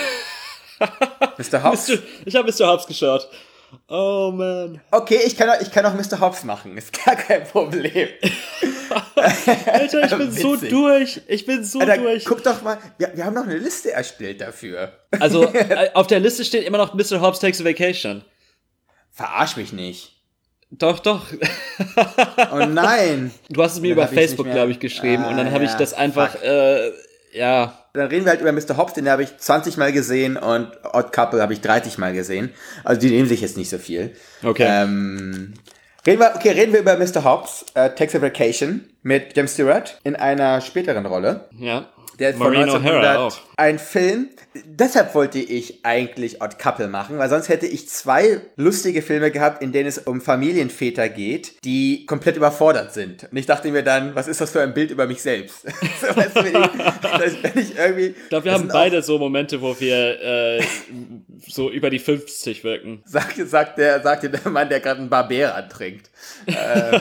Mr. 1.38 1.63
Hobbs? 1.63 1.91
Ich 2.26 2.36
habe 2.36 2.52
Mr. 2.52 2.67
Hobbs 2.67 2.88
geschaut. 2.88 3.28
Oh 3.88 4.32
man. 4.34 4.82
Okay, 4.91 5.20
ich 5.26 5.38
kann, 5.38 5.50
auch, 5.50 5.62
ich 5.62 5.72
kann 5.72 5.86
auch 5.86 5.94
Mr. 5.94 6.20
Hobbs 6.20 6.44
machen, 6.44 6.78
ist 6.78 6.91
gar 7.06 7.15
kein 7.15 7.46
Problem. 7.46 8.10
Alter, 9.65 10.04
ich 10.04 10.17
bin 10.17 10.32
so 10.32 10.56
durch. 10.58 11.22
Ich 11.28 11.46
bin 11.46 11.63
so 11.63 11.80
Alter, 11.80 11.98
durch. 11.98 12.26
guck 12.26 12.44
doch 12.44 12.62
mal, 12.62 12.78
wir, 12.98 13.12
wir 13.15 13.26
haben 13.26 13.34
noch 13.34 13.44
eine 13.46 13.58
Liste 13.58 13.91
erstellt 13.91 14.41
dafür. 14.41 14.91
Also 15.20 15.46
äh, 15.54 15.89
auf 15.94 16.08
der 16.08 16.20
Liste 16.20 16.44
steht 16.44 16.65
immer 16.65 16.78
noch 16.78 16.94
Mr. 16.94 17.22
Hobbs 17.22 17.39
Takes 17.39 17.62
a 17.62 17.65
Vacation. 17.65 18.24
Verarsch 19.12 19.56
mich 19.56 19.72
nicht. 19.72 20.17
Doch, 20.70 21.00
doch. 21.00 21.26
Oh 22.52 22.65
nein. 22.65 23.32
Du 23.50 23.62
hast 23.62 23.74
es 23.74 23.80
mir 23.82 23.94
Dann 23.96 24.06
über 24.06 24.13
Facebook, 24.13 24.50
glaube 24.50 24.72
ich, 24.72 24.80
geschrieben 24.80 25.26
und 25.26 25.36
dann 25.38 25.48
Ah, 25.48 25.52
habe 25.52 25.65
ich 25.65 25.72
ja, 25.72 25.78
das 25.78 25.94
einfach, 25.94 26.41
äh, 26.41 26.91
ja. 27.34 27.78
Dann 27.93 28.08
reden 28.08 28.25
wir 28.25 28.32
halt 28.32 28.41
über 28.41 28.51
Mr. 28.51 28.77
Hobbs, 28.77 28.93
den 28.93 29.10
habe 29.10 29.23
ich 29.23 29.38
20 29.38 29.77
Mal 29.77 29.91
gesehen 29.91 30.38
und 30.38 30.71
Odd 30.93 31.12
Couple 31.12 31.41
habe 31.41 31.54
ich 31.54 31.62
30 31.62 31.97
Mal 31.97 32.13
gesehen. 32.13 32.51
Also 32.84 33.01
die 33.01 33.10
nehmen 33.10 33.27
sich 33.27 33.41
jetzt 33.41 33.58
nicht 33.58 33.69
so 33.69 33.77
viel. 33.77 34.13
Okay. 34.43 34.65
Ähm, 34.67 35.54
Reden 36.06 36.19
wir, 36.19 36.34
okay, 36.36 36.49
reden 36.51 36.73
wir 36.73 36.80
über 36.80 36.97
Mr. 36.97 37.23
Hobbs, 37.23 37.65
äh, 37.75 37.82
a 37.82 38.21
Vacation 38.21 38.86
mit 39.04 39.36
James 39.36 39.54
Stewart 39.54 40.00
in 40.04 40.16
einer 40.16 40.62
späteren 40.62 41.06
Rolle. 41.06 41.46
Ja. 41.58 41.90
Der 42.20 42.32
ist 42.32 42.38
von 42.38 42.54
Maureen 42.54 42.70
O'Hara 42.70 42.76
1900 42.76 43.18
auch. 43.18 43.38
ein 43.58 43.80
Film. 43.80 44.30
Deshalb 44.66 45.16
wollte 45.16 45.40
ich 45.40 45.84
eigentlich 45.86 46.42
Odd 46.42 46.60
Couple 46.60 46.88
machen, 46.88 47.18
weil 47.18 47.30
sonst 47.30 47.50
hätte 47.50 47.66
ich 47.66 47.90
zwei 47.90 48.42
lustige 48.58 49.02
Filme 49.02 49.32
gehabt, 49.32 49.64
in 49.64 49.72
denen 49.72 49.88
es 49.88 49.98
um 49.98 50.22
Familienväter 50.22 51.10
geht, 51.10 51.54
die 51.64 52.06
komplett 52.06 52.36
überfordert 52.36 52.94
sind. 52.94 53.28
Und 53.32 53.38
ich 53.38 53.46
dachte 53.48 53.72
mir 53.72 53.82
dann, 53.82 54.14
was 54.14 54.28
ist 54.28 54.40
das 54.42 54.52
für 54.52 54.62
ein 54.62 54.74
Bild 54.74 54.92
über 54.92 55.08
mich 55.08 55.22
selbst? 55.22 55.62
so, 56.02 56.16
weißt 56.16 56.36
du, 56.36 56.44
wenn, 56.44 56.62
ich, 56.62 57.44
wenn 57.44 57.58
ich 57.64 57.78
irgendwie. 57.78 58.08
Ich 58.22 58.30
glaube, 58.30 58.46
wir 58.46 58.52
haben 58.52 58.62
sind 58.64 58.72
auch- 58.72 58.76
beide 58.76 59.02
so 59.02 59.18
Momente, 59.18 59.62
wo 59.62 59.80
wir 59.80 60.22
äh, 60.22 60.62
so 61.48 61.72
über 61.72 61.90
die 61.90 62.00
50 62.00 62.64
wirken. 62.64 63.02
Sagt, 63.06 63.38
sagt, 63.48 63.78
der, 63.80 64.02
sagt 64.04 64.24
der 64.24 64.52
Mann, 64.52 64.70
der 64.70 64.82
gerade 64.82 65.00
einen 65.00 65.10
Barbera 65.10 65.62
trinkt. 65.64 66.10
äh, 66.46 66.52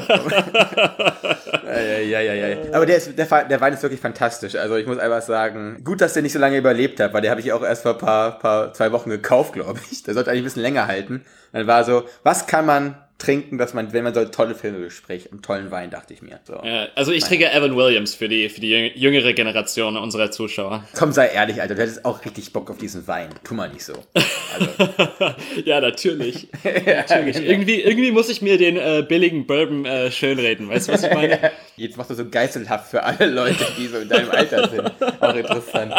ja, 1.98 2.20
ja, 2.20 2.34
ja, 2.34 2.48
ja. 2.48 2.56
Aber 2.72 2.86
der, 2.86 2.96
ist, 2.96 3.18
der, 3.18 3.44
der 3.44 3.60
Wein 3.60 3.72
ist 3.72 3.82
wirklich 3.82 4.00
fantastisch. 4.00 4.54
Also 4.54 4.76
ich 4.76 4.86
muss 4.86 4.98
einfach 4.98 5.22
sagen, 5.22 5.82
gut, 5.84 6.00
dass 6.00 6.14
der 6.14 6.22
nicht 6.22 6.32
so 6.32 6.38
lange 6.38 6.56
überlebt 6.56 7.00
hat, 7.00 7.12
weil 7.12 7.22
der 7.22 7.30
habe 7.30 7.40
ich 7.40 7.52
auch 7.52 7.62
erst 7.62 7.82
vor 7.82 7.98
paar, 7.98 8.38
paar, 8.38 8.72
zwei 8.72 8.92
Wochen 8.92 9.10
gekauft, 9.10 9.54
glaube 9.54 9.80
ich. 9.90 10.02
Der 10.02 10.14
sollte 10.14 10.30
eigentlich 10.30 10.42
ein 10.42 10.44
bisschen 10.44 10.62
länger 10.62 10.86
halten. 10.86 11.24
Dann 11.52 11.66
war 11.66 11.84
so, 11.84 12.04
was 12.22 12.46
kann 12.46 12.66
man 12.66 12.96
trinken, 13.20 13.58
dass 13.58 13.74
man, 13.74 13.92
wenn 13.92 14.02
man 14.02 14.12
so 14.14 14.24
tolle 14.24 14.54
Filme 14.56 14.78
bespricht, 14.78 15.30
einen 15.30 15.42
tollen 15.42 15.70
Wein, 15.70 15.90
dachte 15.90 16.12
ich 16.12 16.22
mir. 16.22 16.40
So. 16.44 16.54
Ja, 16.64 16.88
also 16.96 17.12
ich 17.12 17.22
trinke 17.22 17.50
Evan 17.52 17.76
Williams 17.76 18.14
für 18.14 18.28
die, 18.28 18.48
für 18.48 18.60
die 18.60 18.74
jüng- 18.74 18.92
jüngere 18.96 19.32
Generation 19.32 19.96
unserer 19.96 20.30
Zuschauer. 20.32 20.84
Komm, 20.98 21.12
sei 21.12 21.28
ehrlich, 21.28 21.60
Alter, 21.60 21.74
du 21.76 21.82
hättest 21.82 22.04
auch 22.04 22.24
richtig 22.24 22.52
Bock 22.52 22.70
auf 22.70 22.78
diesen 22.78 23.06
Wein. 23.06 23.28
Tu 23.44 23.54
mal 23.54 23.68
nicht 23.68 23.84
so. 23.84 23.92
Also, 24.14 25.34
ja, 25.64 25.80
natürlich. 25.80 26.48
natürlich. 26.64 27.36
Irgendwie, 27.46 27.80
irgendwie 27.82 28.10
muss 28.10 28.28
ich 28.28 28.42
mir 28.42 28.58
den 28.58 28.76
äh, 28.76 29.04
billigen 29.06 29.46
Bourbon 29.46 29.84
äh, 29.84 30.10
schönreden. 30.10 30.68
Weißt 30.68 30.88
du, 30.88 30.92
was 30.92 31.02
ich 31.04 31.14
meine? 31.14 31.38
jetzt 31.76 31.96
machst 31.96 32.10
du 32.10 32.14
so 32.14 32.28
geißelhaft 32.28 32.90
für 32.90 33.02
alle 33.02 33.26
Leute, 33.26 33.66
die 33.78 33.86
so 33.86 33.98
in 33.98 34.08
deinem 34.08 34.30
Alter 34.30 34.68
sind. 34.68 34.90
Auch 35.20 35.34
interessant. 35.34 35.92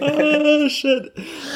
Oh, 0.00 0.68
shit. 0.68 1.12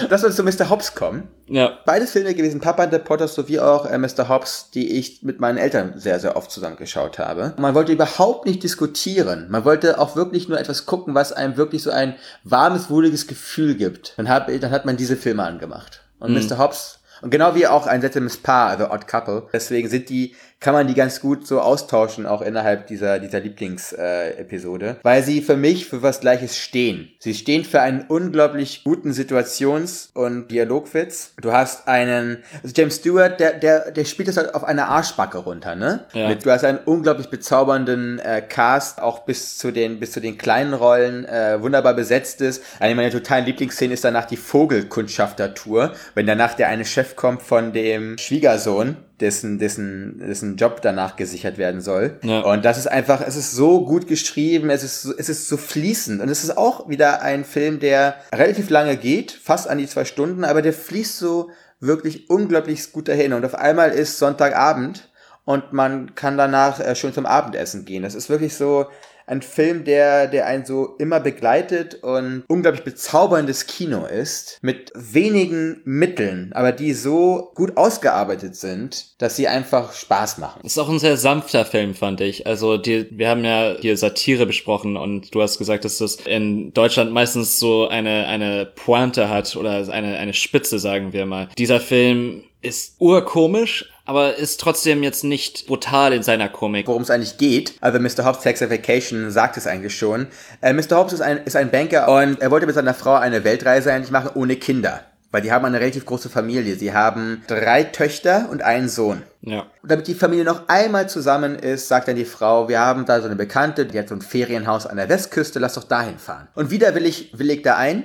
Lass 0.09 0.25
uns 0.25 0.37
zu 0.37 0.43
Mr. 0.43 0.71
Hobbs 0.71 0.95
kommen. 0.95 1.29
Ja. 1.49 1.79
Beide 1.87 2.07
Filme 2.07 2.35
gewesen, 2.35 2.61
Papa 2.61 2.83
and 2.85 2.93
the 2.93 2.99
Potters 2.99 3.35
sowie 3.35 3.59
auch 3.59 3.87
äh, 3.87 3.97
Mr. 3.99 4.29
Hobbs, 4.29 4.38
die 4.75 4.99
ich 4.99 5.23
mit 5.23 5.41
meinen 5.41 5.59
Eltern 5.59 5.95
sehr, 5.97 6.21
sehr 6.21 6.37
oft 6.37 6.51
zusammengeschaut 6.51 7.19
habe. 7.19 7.55
Man 7.59 7.75
wollte 7.75 7.93
überhaupt 7.93 8.47
nicht 8.47 8.63
diskutieren. 8.63 9.47
Man 9.51 9.65
wollte 9.65 9.99
auch 9.99 10.17
wirklich 10.17 10.49
nur 10.49 10.59
etwas 10.59 10.87
gucken, 10.87 11.15
was 11.15 11.33
einem 11.33 11.57
wirklich 11.57 11.83
so 11.83 11.91
ein 11.91 12.17
warmes, 12.45 12.91
wohliges 12.91 13.27
Gefühl 13.27 13.75
gibt. 13.75 14.15
Dann, 14.17 14.29
hab, 14.29 14.47
dann 14.47 14.71
hat 14.71 14.85
man 14.85 14.97
diese 14.97 15.17
Filme 15.17 15.45
angemacht. 15.45 16.03
Und 16.19 16.35
Mr. 16.35 16.59
Hobbs, 16.59 16.99
und 17.21 17.31
genau 17.31 17.55
wie 17.55 17.67
auch 17.67 17.87
ein 17.87 18.01
seltsames 18.01 18.37
Paar, 18.37 18.69
also 18.71 18.91
Odd 18.91 19.07
Couple, 19.07 19.49
deswegen 19.53 19.89
sind 19.89 20.09
die, 20.09 20.35
kann 20.61 20.75
man 20.75 20.89
die 20.89 20.95
ganz 20.95 21.21
gut 21.21 21.47
so 21.47 21.61
austauschen, 21.61 22.27
auch 22.27 22.43
innerhalb 22.43 22.89
dieser, 22.89 23.21
dieser 23.21 23.41
Lieblingsepisode, 23.41 24.97
weil 25.03 25.23
sie 25.23 25.41
für 25.41 25.57
mich 25.57 25.87
für 25.87 26.03
was 26.03 26.21
Gleiches 26.21 26.57
stehen. 26.57 27.11
Sie 27.21 27.35
stehen 27.35 27.65
für 27.65 27.81
einen 27.81 28.07
unglaublich 28.09 28.83
guten 28.85 29.13
Situations- 29.13 30.11
und 30.15 30.49
Dialogwitz. 30.49 31.35
Du 31.41 31.53
hast 31.53 31.87
einen, 31.87 32.39
also 32.63 32.75
James 32.77 32.97
Stewart, 32.97 33.39
der, 33.39 33.53
der, 33.53 33.93
der 33.93 34.05
spielt 34.05 34.29
das 34.29 34.37
halt 34.37 34.55
auf 34.55 34.65
eine 34.65 34.87
Arschbacke 34.87 35.39
runter, 35.39 35.77
ne? 35.77 36.07
Ja. 36.13 36.29
Mit, 36.29 36.45
du 36.45 36.51
hast 36.51 36.65
einen 36.65 36.79
unglaublich 36.85 37.29
bezaubernden 37.29 38.19
äh, 38.19 38.43
Cast, 38.43 39.01
auch 39.01 39.21
bis 39.21 39.59
zu 39.59 39.71
den, 39.71 40.01
bis 40.01 40.13
zu 40.13 40.21
den 40.21 40.39
kleinen 40.39 40.75
Rollen, 40.75 41.25
äh, 41.25 41.63
wunderbar 41.63 41.95
besetzt 41.95 42.41
ist. 42.41 42.65
Eine 42.81 42.97
meiner 42.97 43.11
totalen 43.11 43.45
Lieblingsszenen 43.45 43.95
ist 43.95 44.05
danach 44.05 44.25
die 44.25 44.37
Vogelkundschafter-Tour, 44.37 45.93
wenn 46.15 46.27
danach 46.27 46.55
der 46.55 46.69
eine 46.69 46.85
Chef 46.85 47.15
kommt 47.15 47.43
von 47.43 47.73
dem 47.73 48.19
Schwiegersohn, 48.19 48.97
dessen, 49.21 49.59
dessen, 49.59 50.19
dessen 50.19 50.57
Job 50.57 50.81
danach 50.83 51.17
gesichert 51.17 51.59
werden 51.59 51.81
soll. 51.81 52.19
Ja. 52.23 52.41
Und 52.41 52.65
das 52.65 52.79
ist 52.79 52.87
einfach, 52.87 53.21
es 53.21 53.37
ist 53.37 53.53
so 53.53 53.85
gut 53.85 54.07
geschrieben, 54.07 54.71
es 54.71 54.83
ist, 54.85 55.03
so- 55.03 55.15
es 55.17 55.29
ist 55.29 55.49
so 55.49 55.57
fließend. 55.57 56.21
Und 56.23 56.29
es 56.29 56.45
ist 56.45 56.57
auch 56.57 56.89
wieder 56.89 57.23
ein 57.23 57.45
Film, 57.45 57.81
der 57.81 58.15
relativ 58.35 58.71
lange 58.71 58.97
geht, 58.97 59.33
fast 59.33 59.69
an 59.69 59.79
die 59.79 59.89
zwei 59.89 60.05
Stunden, 60.05 60.45
aber 60.45 60.63
der 60.63 60.73
fließt 60.73 61.19
so 61.19 61.51
wirklich 61.81 62.29
unglaublich 62.31 62.93
gut 62.93 63.09
dahin. 63.09 63.33
Und 63.33 63.45
auf 63.45 63.55
einmal 63.55 63.91
ist 63.91 64.19
Sonntagabend 64.19 65.09
und 65.45 65.73
man 65.73 66.15
kann 66.15 66.37
danach 66.37 66.79
äh, 66.81 66.95
schön 66.95 67.13
zum 67.13 67.27
Abendessen 67.27 67.85
gehen. 67.85 68.03
Das 68.03 68.15
ist 68.15 68.29
wirklich 68.29 68.55
so 68.55 68.87
ein 69.29 69.43
Film, 69.43 69.85
der, 69.85 70.27
der 70.27 70.47
einen 70.47 70.65
so 70.65 70.97
immer 70.99 71.21
begleitet 71.21 72.03
und 72.03 72.45
unglaublich 72.49 72.85
bezauberndes 72.85 73.67
Kino 73.67 74.07
ist, 74.07 74.59
mit 74.63 74.91
wenigen 74.95 75.83
Mitteln, 75.85 76.53
aber 76.55 76.73
die 76.73 76.95
so 76.95 77.53
gut 77.55 77.77
ausgearbeitet 77.77 78.57
sind, 78.57 79.21
dass 79.21 79.37
sie 79.37 79.47
einfach 79.47 79.93
Spaß 79.93 80.39
machen. 80.39 80.63
Ist 80.65 80.79
auch 80.79 80.89
ein 80.89 80.99
sehr 80.99 81.17
sanfter 81.17 81.65
Film, 81.65 81.95
fand 81.95 82.21
ich. 82.21 82.47
Also 82.47 82.79
die, 82.79 83.07
wir 83.11 83.29
haben 83.29 83.45
ja 83.45 83.77
hier 83.79 83.97
Satire 83.97 84.47
besprochen 84.47 84.97
und 84.97 85.35
du 85.35 85.43
hast 85.43 85.59
gesagt, 85.59 85.85
dass 85.85 85.99
das 85.99 86.17
in 86.17 86.73
Deutschland 86.73 87.13
meistens 87.13 87.59
so 87.59 87.89
eine, 87.89 88.27
eine 88.27 88.67
Pointe 88.67 89.29
hat 89.29 89.55
oder 89.57 89.89
eine, 89.93 90.19
eine 90.19 90.35
Spitze, 90.35 90.79
sagen 90.79 91.13
wir 91.13 91.27
mal. 91.27 91.49
Dieser 91.59 91.81
Film 91.81 92.45
ist 92.61 92.97
urkomisch, 92.99 93.91
aber 94.09 94.37
ist 94.37 94.59
trotzdem 94.59 95.03
jetzt 95.03 95.23
nicht 95.23 95.67
brutal 95.67 96.15
in 96.15 96.23
seiner 96.23 96.49
Komik. 96.49 96.87
worum 96.87 97.03
es 97.03 97.11
eigentlich 97.11 97.37
geht. 97.37 97.75
Also 97.83 98.01
Mr. 98.01 98.25
Hobbs 98.25 98.43
Vacation 98.43 99.31
sagt 99.31 99.59
es 99.59 99.67
eigentlich 99.67 99.99
schon. 99.99 100.29
Äh, 100.63 100.73
Mr. 100.73 100.97
Hobbs 100.97 101.13
ist 101.13 101.21
ein, 101.21 101.37
ist 101.45 101.57
ein 101.57 101.71
Banker 101.71 102.09
und 102.09 102.41
er 102.41 102.51
wollte 102.51 102.65
mit 102.65 102.75
seiner 102.75 102.95
Frau 102.95 103.17
eine 103.17 103.45
Weltreise 103.45 103.93
eigentlich 103.93 104.11
machen 104.11 104.31
ohne 104.35 104.57
Kinder. 104.57 105.03
Weil 105.31 105.43
die 105.43 105.53
haben 105.53 105.67
eine 105.67 105.79
relativ 105.79 106.07
große 106.07 106.31
Familie. 106.31 106.77
Sie 106.77 106.95
haben 106.95 107.43
drei 107.49 107.85
Töchter 107.85 108.49
und 108.51 108.63
einen 108.63 108.89
Sohn. 108.89 109.25
Ja. 109.43 109.67
Und 109.83 109.93
damit 109.93 110.07
die 110.07 110.15
Familie 110.15 110.47
noch 110.47 110.69
einmal 110.69 111.07
zusammen 111.11 111.57
ist, 111.57 111.89
sagt 111.89 112.09
dann 112.09 112.17
die 112.17 112.25
Frau, 112.25 112.67
wir 112.67 112.81
haben 112.81 113.05
da 113.05 113.21
so 113.21 113.27
eine 113.27 113.37
Bekannte, 113.37 113.85
die 113.85 113.99
hat 113.99 114.09
so 114.09 114.15
ein 114.15 114.23
Ferienhaus 114.23 114.87
an 114.87 114.97
der 114.97 115.11
Westküste, 115.11 115.59
lass 115.59 115.75
doch 115.75 115.85
dahin 115.85 116.19
fahren. 116.19 116.49
Und 116.55 116.71
wieder 116.71 116.95
willig, 116.95 117.33
willigt 117.37 117.67
da 117.67 117.77
ein. 117.77 118.05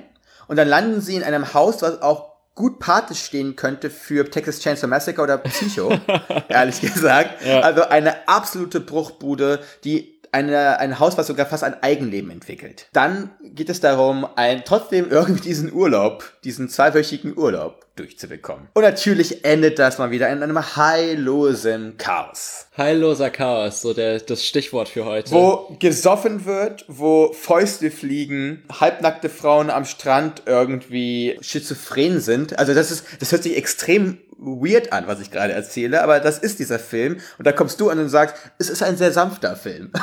Und 0.49 0.57
dann 0.57 0.67
landen 0.67 0.99
sie 0.99 1.15
in 1.15 1.23
einem 1.23 1.53
Haus, 1.53 1.81
was 1.81 2.01
auch 2.01 2.32
gut 2.55 2.79
Pate 2.79 3.15
stehen 3.15 3.55
könnte 3.55 3.89
für 3.89 4.29
Texas 4.29 4.59
Chainsaw 4.59 4.87
Massacre 4.87 5.21
oder 5.21 5.37
Psycho, 5.37 5.91
ehrlich 6.49 6.81
gesagt. 6.81 7.45
Ja. 7.45 7.61
Also 7.61 7.83
eine 7.83 8.27
absolute 8.27 8.79
Bruchbude, 8.79 9.59
die 9.83 10.13
eine, 10.31 10.79
ein 10.79 10.99
Haus, 10.99 11.17
was 11.17 11.27
sogar 11.27 11.45
fast 11.45 11.63
ein 11.63 11.81
Eigenleben 11.81 12.31
entwickelt. 12.31 12.87
Dann 12.91 13.29
geht 13.41 13.69
es 13.69 13.79
darum, 13.79 14.27
ein, 14.35 14.63
trotzdem 14.65 15.09
irgendwie 15.09 15.41
diesen 15.41 15.71
Urlaub, 15.71 16.33
diesen 16.43 16.69
zweiwöchigen 16.69 17.37
Urlaub 17.37 17.82
durchzubekommen. 17.95 18.67
Und 18.73 18.83
natürlich 18.83 19.45
endet 19.45 19.77
das 19.79 19.97
mal 19.97 20.11
wieder 20.11 20.29
in 20.29 20.41
einem 20.41 20.75
heillosen 20.75 21.97
Chaos. 21.97 22.67
Heilloser 22.75 23.29
Chaos, 23.29 23.81
so 23.81 23.93
der, 23.93 24.19
das 24.19 24.45
Stichwort 24.45 24.89
für 24.89 25.05
heute. 25.05 25.31
Wo 25.31 25.75
gesoffen 25.79 26.45
wird, 26.45 26.85
wo 26.87 27.31
Fäuste 27.33 27.91
fliegen, 27.91 28.63
halbnackte 28.79 29.29
Frauen 29.29 29.69
am 29.69 29.85
Strand 29.85 30.43
irgendwie 30.45 31.37
schizophren 31.41 32.19
sind. 32.19 32.57
Also 32.57 32.73
das 32.73 32.89
ist, 32.89 33.05
das 33.19 33.31
hört 33.31 33.43
sich 33.43 33.55
extrem 33.55 34.17
weird 34.37 34.91
an, 34.91 35.07
was 35.07 35.19
ich 35.19 35.31
gerade 35.31 35.53
erzähle, 35.53 36.03
aber 36.03 36.19
das 36.19 36.39
ist 36.39 36.59
dieser 36.59 36.79
Film. 36.79 37.19
Und 37.37 37.45
da 37.45 37.51
kommst 37.51 37.79
du 37.79 37.89
an 37.89 37.99
und 37.99 38.09
sagst, 38.09 38.35
es 38.57 38.69
ist 38.69 38.83
ein 38.83 38.97
sehr 38.97 39.11
sanfter 39.11 39.55
Film. 39.55 39.91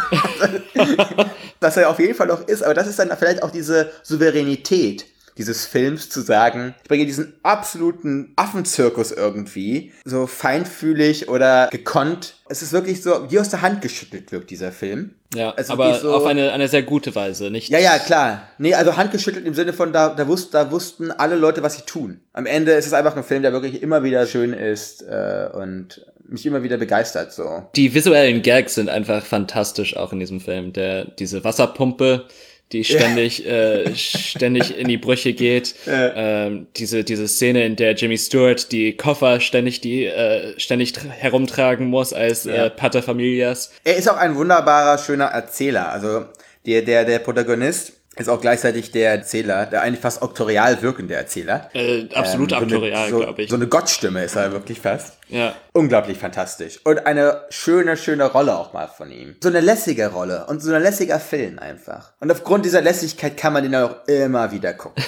was 1.60 1.76
er 1.76 1.90
auf 1.90 1.98
jeden 1.98 2.14
Fall 2.14 2.30
auch 2.30 2.46
ist, 2.46 2.62
aber 2.62 2.74
das 2.74 2.86
ist 2.86 2.98
dann 2.98 3.10
vielleicht 3.16 3.42
auch 3.42 3.50
diese 3.50 3.90
Souveränität 4.02 5.06
dieses 5.40 5.66
Films 5.66 6.08
zu 6.10 6.20
sagen, 6.20 6.74
ich 6.82 6.88
bringe 6.88 7.06
diesen 7.06 7.34
absoluten 7.42 8.32
Affenzirkus 8.36 9.10
irgendwie, 9.10 9.92
so 10.04 10.26
feinfühlig 10.26 11.28
oder 11.28 11.68
gekonnt. 11.70 12.34
Es 12.48 12.62
ist 12.62 12.72
wirklich 12.72 13.02
so, 13.02 13.30
wie 13.30 13.38
aus 13.38 13.48
der 13.48 13.62
Hand 13.62 13.80
geschüttelt 13.82 14.30
wirkt 14.32 14.50
dieser 14.50 14.70
Film. 14.72 15.14
ja, 15.34 15.50
ist 15.52 15.70
aber 15.70 15.94
so- 15.98 16.12
auf 16.12 16.26
eine, 16.26 16.52
eine 16.52 16.68
sehr 16.68 16.82
gute 16.82 17.14
Weise, 17.14 17.50
nicht? 17.50 17.68
Ja, 17.70 17.78
ja, 17.78 17.98
klar. 17.98 18.48
Nee, 18.58 18.74
also 18.74 18.96
handgeschüttelt 18.96 19.46
im 19.46 19.54
Sinne 19.54 19.72
von, 19.72 19.92
da, 19.92 20.10
da, 20.10 20.26
wussten, 20.28 20.52
da 20.52 20.70
wussten 20.70 21.10
alle 21.10 21.36
Leute, 21.36 21.62
was 21.62 21.76
sie 21.76 21.82
tun. 21.86 22.20
Am 22.32 22.46
Ende 22.46 22.72
ist 22.72 22.86
es 22.86 22.92
einfach 22.92 23.16
ein 23.16 23.24
Film, 23.24 23.42
der 23.42 23.52
wirklich 23.52 23.82
immer 23.82 24.02
wieder 24.04 24.26
schön 24.26 24.52
ist 24.52 25.02
äh, 25.02 25.48
und 25.52 26.04
mich 26.28 26.46
immer 26.46 26.62
wieder 26.62 26.76
begeistert 26.76 27.32
so. 27.32 27.64
Die 27.74 27.92
visuellen 27.94 28.42
Gags 28.42 28.74
sind 28.76 28.88
einfach 28.88 29.24
fantastisch 29.24 29.96
auch 29.96 30.12
in 30.12 30.20
diesem 30.20 30.40
Film. 30.40 30.72
Der, 30.72 31.04
diese 31.06 31.42
Wasserpumpe, 31.42 32.26
die 32.72 32.84
ständig, 32.84 33.46
äh, 33.46 33.94
ständig 33.96 34.78
in 34.78 34.86
die 34.88 34.96
Brüche 34.96 35.32
geht. 35.32 35.74
Ähm, 35.86 36.68
diese, 36.76 37.02
diese 37.04 37.26
Szene, 37.26 37.64
in 37.66 37.76
der 37.76 37.94
Jimmy 37.94 38.16
Stewart 38.16 38.70
die 38.70 38.96
Koffer 38.96 39.40
ständig, 39.40 39.80
die, 39.80 40.04
äh, 40.06 40.58
ständig 40.58 40.90
tra- 40.92 41.08
herumtragen 41.08 41.86
muss 41.86 42.12
als 42.12 42.46
äh, 42.46 42.70
Paterfamilias. 42.70 43.72
Er 43.84 43.96
ist 43.96 44.08
auch 44.08 44.16
ein 44.16 44.36
wunderbarer, 44.36 44.98
schöner 44.98 45.26
Erzähler. 45.26 45.90
Also 45.90 46.24
der, 46.66 46.82
der, 46.82 47.04
der 47.04 47.18
Protagonist 47.18 47.94
ist 48.16 48.28
auch 48.28 48.40
gleichzeitig 48.40 48.90
der 48.90 49.12
Erzähler, 49.12 49.66
der 49.66 49.82
eigentlich 49.82 50.00
fast 50.00 50.20
auktorial 50.20 50.82
wirkende 50.82 51.14
Erzähler. 51.14 51.70
Äh, 51.72 52.08
absolut 52.14 52.52
Ähm, 52.52 52.58
so 52.58 52.64
aktorial, 52.64 53.10
so, 53.10 53.18
glaube 53.20 53.42
ich. 53.42 53.50
So 53.50 53.56
eine 53.56 53.66
Gottstimme 53.68 54.24
ist 54.24 54.36
er 54.36 54.52
wirklich 54.52 54.80
fast. 54.80 55.16
ja. 55.28 55.54
Unglaublich 55.72 56.18
fantastisch. 56.18 56.80
Und 56.84 57.06
eine 57.06 57.42
schöne, 57.50 57.96
schöne 57.96 58.24
Rolle 58.24 58.56
auch 58.56 58.72
mal 58.72 58.88
von 58.88 59.10
ihm. 59.12 59.36
So 59.40 59.48
eine 59.48 59.60
lässige 59.60 60.08
Rolle 60.08 60.46
und 60.46 60.60
so 60.60 60.72
ein 60.72 60.82
lässiger 60.82 61.20
Film 61.20 61.60
einfach. 61.60 62.12
Und 62.18 62.30
aufgrund 62.32 62.64
dieser 62.64 62.82
Lässigkeit 62.82 63.36
kann 63.36 63.52
man 63.52 63.62
den 63.62 63.74
auch 63.76 64.06
immer 64.08 64.50
wieder 64.50 64.74
gucken. 64.74 65.02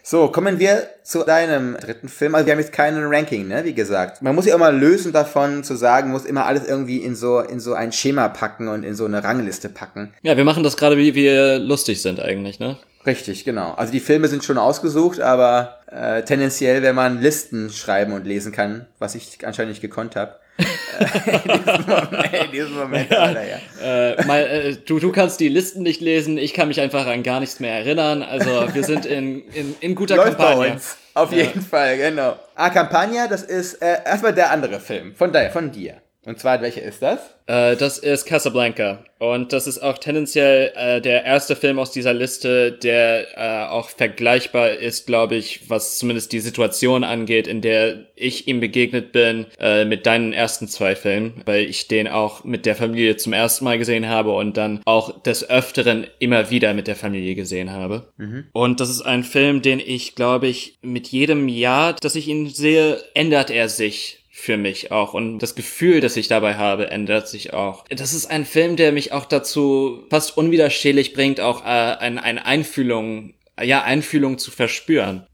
So, 0.03 0.27
kommen 0.29 0.59
wir 0.59 0.87
zu 1.03 1.23
deinem 1.23 1.77
dritten 1.77 2.09
Film. 2.09 2.35
Also 2.35 2.47
wir 2.47 2.53
haben 2.53 2.59
jetzt 2.59 2.73
keinen 2.73 3.05
Ranking, 3.05 3.47
ne, 3.47 3.63
wie 3.63 3.73
gesagt. 3.73 4.21
Man 4.21 4.35
muss 4.35 4.45
sich 4.45 4.53
auch 4.53 4.59
mal 4.59 4.75
lösen 4.75 5.13
davon 5.13 5.63
zu 5.63 5.75
sagen, 5.75 6.09
muss 6.11 6.25
immer 6.25 6.45
alles 6.45 6.67
irgendwie 6.67 6.97
in 6.97 7.15
so, 7.15 7.39
in 7.39 7.59
so 7.59 7.73
ein 7.73 7.91
Schema 7.91 8.27
packen 8.29 8.67
und 8.67 8.83
in 8.83 8.95
so 8.95 9.05
eine 9.05 9.23
Rangliste 9.23 9.69
packen. 9.69 10.13
Ja, 10.23 10.35
wir 10.35 10.45
machen 10.45 10.63
das 10.63 10.77
gerade, 10.77 10.97
wie 10.97 11.15
wir 11.15 11.59
lustig 11.59 12.01
sind 12.01 12.19
eigentlich, 12.19 12.59
ne? 12.59 12.77
Richtig, 13.05 13.45
genau. 13.45 13.73
Also 13.73 13.91
die 13.91 13.99
Filme 13.99 14.27
sind 14.27 14.43
schon 14.43 14.57
ausgesucht, 14.57 15.21
aber 15.21 15.77
äh, 15.87 16.23
tendenziell, 16.23 16.83
wenn 16.83 16.95
man 16.95 17.21
Listen 17.21 17.69
schreiben 17.69 18.13
und 18.13 18.27
lesen 18.27 18.51
kann, 18.51 18.87
was 18.99 19.15
ich 19.15 19.45
anscheinend 19.45 19.71
nicht 19.71 19.81
gekonnt 19.81 20.15
habe. 20.15 20.35
In 20.57 21.63
diesem 21.63 21.85
Moment, 21.87 22.33
in 22.33 22.51
diesem 22.51 22.73
Moment 22.75 23.09
leider, 23.09 23.43
ja. 23.43 23.57
Äh, 23.81 24.25
mal, 24.25 24.41
äh, 24.41 24.75
du, 24.75 24.99
du 24.99 25.11
kannst 25.11 25.39
die 25.39 25.49
Listen 25.49 25.83
nicht 25.83 26.01
lesen, 26.01 26.37
ich 26.37 26.53
kann 26.53 26.67
mich 26.67 26.79
einfach 26.79 27.07
an 27.07 27.23
gar 27.23 27.39
nichts 27.39 27.59
mehr 27.59 27.73
erinnern. 27.73 28.21
Also 28.23 28.73
wir 28.73 28.83
sind 28.83 29.05
in, 29.05 29.47
in, 29.49 29.75
in 29.79 29.95
guter 29.95 30.17
Läuft 30.17 30.37
Kampagne. 30.37 30.77
Auf 31.13 31.33
jeden 31.33 31.61
Fall, 31.61 31.97
genau. 31.97 32.37
Ah, 32.55 32.69
Campagna, 32.69 33.27
das 33.27 33.43
ist 33.43 33.81
äh, 33.81 33.97
erstmal 34.05 34.33
der 34.33 34.51
andere 34.51 34.79
Film. 34.79 35.15
Von, 35.15 35.31
dir, 35.31 35.49
von 35.49 35.71
dir. 35.71 35.95
Und 36.23 36.39
zwar, 36.39 36.61
welcher 36.61 36.83
ist 36.83 37.01
das? 37.01 37.19
Äh, 37.47 37.75
das 37.75 37.97
ist 37.97 38.25
Casablanca. 38.25 39.03
Und 39.17 39.53
das 39.53 39.65
ist 39.65 39.79
auch 39.79 39.97
tendenziell 39.97 40.71
äh, 40.75 41.01
der 41.01 41.25
erste 41.25 41.55
Film 41.55 41.79
aus 41.79 41.91
dieser 41.91 42.13
Liste, 42.13 42.71
der 42.71 43.37
äh, 43.37 43.69
auch 43.69 43.89
vergleichbar 43.89 44.71
ist, 44.71 45.07
glaube 45.07 45.35
ich, 45.35 45.69
was 45.69 45.97
zumindest 45.97 46.31
die 46.31 46.39
Situation 46.39 47.03
angeht, 47.03 47.47
in 47.47 47.61
der 47.61 48.05
ich 48.15 48.47
ihm 48.47 48.59
begegnet 48.59 49.11
bin 49.11 49.47
äh, 49.59 49.83
mit 49.85 50.05
deinen 50.05 50.31
ersten 50.31 50.67
zwei 50.67 50.95
Filmen, 50.95 51.41
weil 51.45 51.65
ich 51.65 51.87
den 51.87 52.07
auch 52.07 52.43
mit 52.43 52.67
der 52.67 52.75
Familie 52.75 53.17
zum 53.17 53.33
ersten 53.33 53.65
Mal 53.65 53.79
gesehen 53.79 54.07
habe 54.07 54.31
und 54.31 54.57
dann 54.57 54.81
auch 54.85 55.23
des 55.23 55.49
Öfteren 55.49 56.05
immer 56.19 56.51
wieder 56.51 56.75
mit 56.75 56.87
der 56.87 56.95
Familie 56.95 57.33
gesehen 57.33 57.71
habe. 57.71 58.11
Und 58.53 58.79
das 58.79 58.89
ist 58.89 59.01
ein 59.01 59.23
Film, 59.23 59.63
den 59.63 59.79
ich, 59.79 60.13
glaube 60.13 60.47
ich, 60.47 60.77
mit 60.81 61.07
jedem 61.07 61.47
Jahr, 61.47 61.93
dass 61.93 62.15
ich 62.15 62.27
ihn 62.27 62.49
sehe, 62.49 63.01
ändert 63.15 63.49
er 63.49 63.69
sich 63.69 64.20
für 64.33 64.55
mich 64.55 64.91
auch 64.93 65.13
und 65.13 65.39
das 65.39 65.55
Gefühl, 65.55 65.99
das 65.99 66.15
ich 66.15 66.29
dabei 66.29 66.55
habe, 66.55 66.89
ändert 66.89 67.27
sich 67.27 67.53
auch. 67.53 67.83
Das 67.89 68.13
ist 68.13 68.31
ein 68.31 68.45
Film, 68.45 68.77
der 68.77 68.93
mich 68.93 69.11
auch 69.11 69.25
dazu 69.25 70.05
fast 70.09 70.37
unwiderstehlich 70.37 71.13
bringt, 71.13 71.41
auch 71.41 71.65
äh, 71.65 71.67
eine, 71.67 72.23
eine 72.23 72.45
Einfühlung, 72.45 73.33
ja, 73.61 73.83
Einfühlung 73.83 74.37
zu 74.37 74.49
verspüren. 74.49 75.27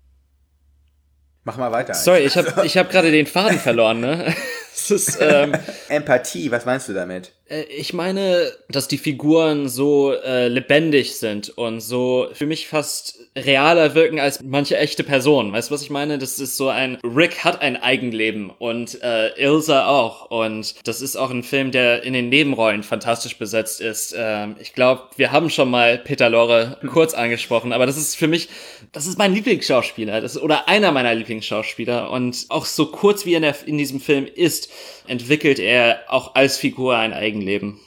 Mach 1.43 1.57
mal 1.57 1.71
weiter. 1.71 1.93
Sorry, 1.93 2.21
ich 2.21 2.36
habe 2.36 2.65
ich 2.65 2.75
hab 2.75 2.89
gerade 2.89 3.12
den 3.12 3.27
Faden 3.27 3.60
verloren, 3.60 4.01
ne? 4.01 4.36
Ist, 4.89 5.17
ähm, 5.21 5.53
Empathie, 5.89 6.51
was 6.51 6.65
meinst 6.65 6.89
du 6.89 6.93
damit? 6.93 7.33
Äh, 7.49 7.63
Ich 7.69 7.93
meine, 7.93 8.51
dass 8.69 8.88
die 8.88 8.97
Figuren 8.97 9.69
so 9.69 10.12
äh, 10.13 10.47
lebendig 10.47 11.15
sind 11.17 11.49
und 11.49 11.79
so 11.81 12.27
für 12.33 12.45
mich 12.45 12.67
fast 12.67 13.19
realer 13.36 13.95
wirken 13.95 14.19
als 14.19 14.41
manche 14.43 14.77
echte 14.77 15.03
Personen. 15.03 15.53
Weißt 15.53 15.69
du, 15.69 15.73
was 15.73 15.81
ich 15.81 15.89
meine? 15.89 16.17
Das 16.17 16.39
ist 16.39 16.57
so 16.57 16.69
ein 16.69 16.97
Rick 17.03 17.43
hat 17.43 17.62
ein 17.62 17.77
Eigenleben 17.77 18.49
und 18.49 19.01
äh, 19.01 19.29
Ilsa 19.41 19.88
auch. 19.88 20.29
Und 20.31 20.75
das 20.88 21.01
ist 21.01 21.15
auch 21.15 21.29
ein 21.29 21.43
Film, 21.43 21.71
der 21.71 22.03
in 22.03 22.13
den 22.13 22.29
Nebenrollen 22.29 22.83
fantastisch 22.83 23.38
besetzt 23.38 23.81
ist. 23.81 24.15
Ähm, 24.17 24.55
ich 24.60 24.73
glaube, 24.73 25.03
wir 25.17 25.31
haben 25.31 25.49
schon 25.49 25.69
mal 25.69 25.97
Peter 25.97 26.29
Lorre 26.29 26.77
kurz 26.91 27.13
angesprochen, 27.13 27.73
aber 27.73 27.86
das 27.86 27.97
ist 27.97 28.15
für 28.15 28.27
mich, 28.27 28.49
das 28.91 29.07
ist 29.07 29.17
mein 29.17 29.33
Lieblingsschauspieler. 29.33 30.21
Das 30.21 30.36
ist, 30.36 30.41
oder 30.41 30.67
einer 30.67 30.91
meiner 30.91 31.13
Lieblingsschauspieler. 31.13 32.12
Und 32.12 32.45
auch 32.49 32.65
so 32.65 32.88
kurz 32.88 33.25
wie 33.25 33.36
er 33.36 33.43
in, 33.43 33.53
in 33.67 33.77
diesem 33.77 33.99
Film 33.99 34.25
ist, 34.25 34.69
entwickelt 35.07 35.60
er 35.60 36.01
auch 36.07 36.36
als 36.36 36.57
Figur 36.57 36.97
ein 36.97 37.13
Eigenleben. 37.13 37.37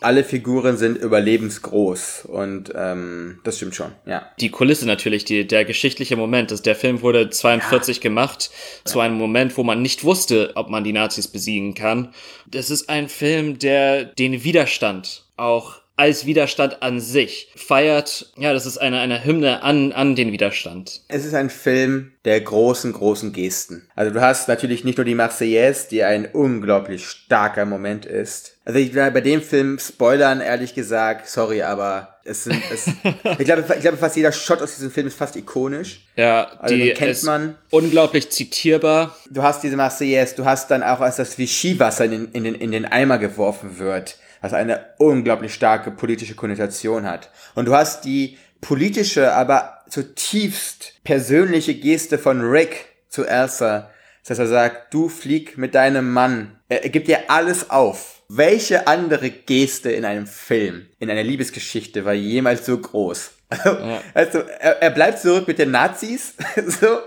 Alle 0.01 0.25
Figuren 0.25 0.77
sind 0.77 0.99
überlebensgroß 0.99 2.27
und 2.27 2.73
ähm, 2.75 3.41
das 3.45 3.57
stimmt 3.57 3.75
schon, 3.75 3.93
ja. 4.07 4.31
Die 4.41 4.51
Kulisse 4.51 4.87
natürlich, 4.87 5.25
die, 5.25 5.47
der 5.47 5.65
geschichtliche 5.65 6.17
Moment. 6.17 6.51
Das, 6.51 6.63
der 6.63 6.77
Film 6.77 7.03
wurde 7.03 7.31
42 7.31 8.01
gemacht, 8.01 8.51
zu 8.85 9.01
einem 9.01 9.17
Moment, 9.17 9.57
wo 9.57 9.63
man 9.63 9.83
nicht 9.83 10.05
wusste, 10.05 10.53
ob 10.55 10.71
man 10.71 10.85
die 10.85 10.93
Nazis 10.93 11.29
besiegen 11.29 11.75
kann. 11.75 12.13
Das 12.47 12.71
ist 12.71 12.89
ein 12.89 13.09
Film, 13.09 13.59
der 13.59 14.05
den 14.05 14.45
Widerstand 14.45 15.25
auch 15.37 15.81
als 15.97 16.25
Widerstand 16.25 16.83
an 16.83 16.99
sich 16.99 17.53
feiert. 17.57 18.33
Ja, 18.39 18.55
das 18.55 18.65
ist 18.65 18.79
eine, 18.79 19.01
eine 19.01 19.23
Hymne 19.25 19.63
an, 19.63 19.93
an 19.93 20.17
den 20.17 20.33
Widerstand. 20.33 21.03
Es 21.09 21.27
ist 21.27 21.35
ein 21.35 21.51
Film 21.51 22.13
der 22.25 22.41
großen, 22.41 22.93
großen 22.93 23.33
Gesten. 23.33 23.87
Also 23.95 24.13
du 24.13 24.21
hast 24.23 24.49
natürlich 24.49 24.83
nicht 24.83 24.97
nur 24.97 25.05
die 25.05 25.15
Marseillaise, 25.15 25.89
die 25.91 26.03
ein 26.03 26.27
unglaublich 26.33 27.07
starker 27.07 27.67
Moment 27.67 28.07
ist. 28.07 28.57
Also 28.65 28.79
ich 28.79 28.95
werde 28.95 29.13
bei 29.13 29.21
dem 29.21 29.43
Film 29.43 29.79
spoilern, 29.79 30.41
ehrlich 30.41 30.75
gesagt, 30.75 31.29
sorry, 31.29 31.63
aber 31.63 32.17
es 32.25 32.45
sind, 32.45 32.63
es, 32.73 32.87
ich 33.39 33.45
glaube, 33.45 33.65
ich 33.75 33.81
glaube 33.81 33.99
fast 33.99 34.17
jeder 34.17 34.33
Shot 34.33 34.63
aus 34.63 34.77
diesem 34.77 34.91
Film 34.91 35.07
ist 35.07 35.19
fast 35.19 35.37
ikonisch. 35.37 36.07
Ja, 36.17 36.45
Also 36.61 36.75
die 36.77 36.85
den 36.85 36.97
kennt 36.97 37.23
man. 37.25 37.57
unglaublich 37.71 38.31
zitierbar. 38.31 39.17
Du 39.31 39.43
hast 39.43 39.63
diese 39.63 39.77
Marseillaise, 39.77 40.35
du 40.37 40.45
hast 40.47 40.71
dann 40.71 40.83
auch, 40.83 41.01
als 41.01 41.17
das 41.17 41.37
Vichy-Wasser 41.37 42.07
in, 42.07 42.31
in, 42.33 42.45
den, 42.45 42.55
in 42.55 42.73
den 42.73 42.87
Eimer 42.87 43.19
geworfen 43.19 43.79
wird, 43.79 44.17
was 44.41 44.53
eine 44.53 44.87
unglaublich 44.99 45.55
starke 45.55 45.91
politische 45.91 46.35
Konnotation 46.35 47.07
hat. 47.07 47.31
Und 47.55 47.67
du 47.67 47.75
hast 47.75 48.05
die 48.05 48.39
politische, 48.61 49.33
aber 49.33 49.79
zutiefst 49.89 50.95
persönliche 51.05 51.75
Geste 51.75 52.19
von 52.19 52.41
Rick 52.41 52.87
zu 53.09 53.25
Elsa, 53.27 53.91
dass 54.27 54.39
er 54.39 54.47
sagt, 54.47 54.95
du 54.95 55.09
flieg 55.09 55.59
mit 55.59 55.75
deinem 55.75 56.13
Mann. 56.13 56.61
Er, 56.69 56.89
gibt 56.89 57.09
dir 57.09 57.31
alles 57.31 57.71
auf. 57.71 58.23
Welche 58.29 58.87
andere 58.87 59.31
Geste 59.31 59.91
in 59.91 60.05
einem 60.05 60.27
Film, 60.27 60.87
in 61.01 61.11
einer 61.11 61.25
Liebesgeschichte 61.25 62.05
war 62.05 62.13
jemals 62.13 62.67
so 62.67 62.79
groß? 62.79 63.33
Also, 64.15 64.39
er, 64.39 64.81
er 64.81 64.91
bleibt 64.91 65.19
zurück 65.19 65.49
mit 65.49 65.59
den 65.59 65.73
Nazis, 65.73 66.35
so, 66.67 67.01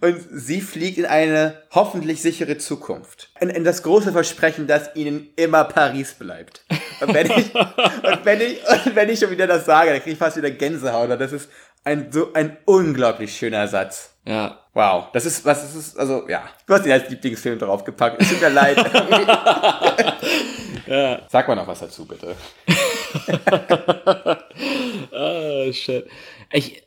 und 0.00 0.20
sie 0.30 0.60
fliegt 0.60 0.98
in 0.98 1.06
eine 1.06 1.62
hoffentlich 1.70 2.22
sichere 2.22 2.58
Zukunft. 2.58 3.30
In, 3.40 3.50
in 3.50 3.64
das 3.64 3.82
große 3.82 4.12
Versprechen, 4.12 4.66
dass 4.66 4.94
ihnen 4.94 5.30
immer 5.36 5.64
Paris 5.64 6.14
bleibt. 6.14 6.64
Und 7.00 7.14
wenn 7.14 7.30
ich, 7.30 7.54
und 7.54 8.24
wenn 8.24 8.40
ich, 8.40 8.86
und 8.86 8.94
wenn 8.94 9.08
ich 9.08 9.18
schon 9.18 9.30
wieder 9.30 9.46
das 9.46 9.64
sage, 9.64 9.90
dann 9.90 10.00
kriege 10.00 10.12
ich 10.12 10.18
fast 10.18 10.36
wieder 10.36 10.50
Gänsehaut. 10.50 11.10
Das 11.20 11.32
ist 11.32 11.50
ein, 11.84 12.12
so 12.12 12.32
ein 12.32 12.56
unglaublich 12.64 13.36
schöner 13.36 13.66
Satz. 13.68 14.14
Ja. 14.24 14.58
Wow, 14.74 15.06
das 15.12 15.26
ist, 15.26 15.44
was 15.44 15.74
ist, 15.74 15.98
also, 15.98 16.26
ja. 16.28 16.44
Du 16.66 16.74
hast 16.74 16.86
ihn 16.86 16.92
als 16.92 17.10
Lieblingsfilm 17.10 17.58
draufgepackt. 17.58 18.22
Es 18.22 18.30
tut 18.30 18.40
mir 18.40 18.48
leid. 18.48 18.78
Sag 21.28 21.48
mal 21.48 21.54
noch 21.54 21.66
was 21.66 21.80
dazu, 21.80 22.06
bitte. 22.06 22.34
Oh, 25.12 25.72
shit. 25.72 26.08
Ich, 26.52 26.82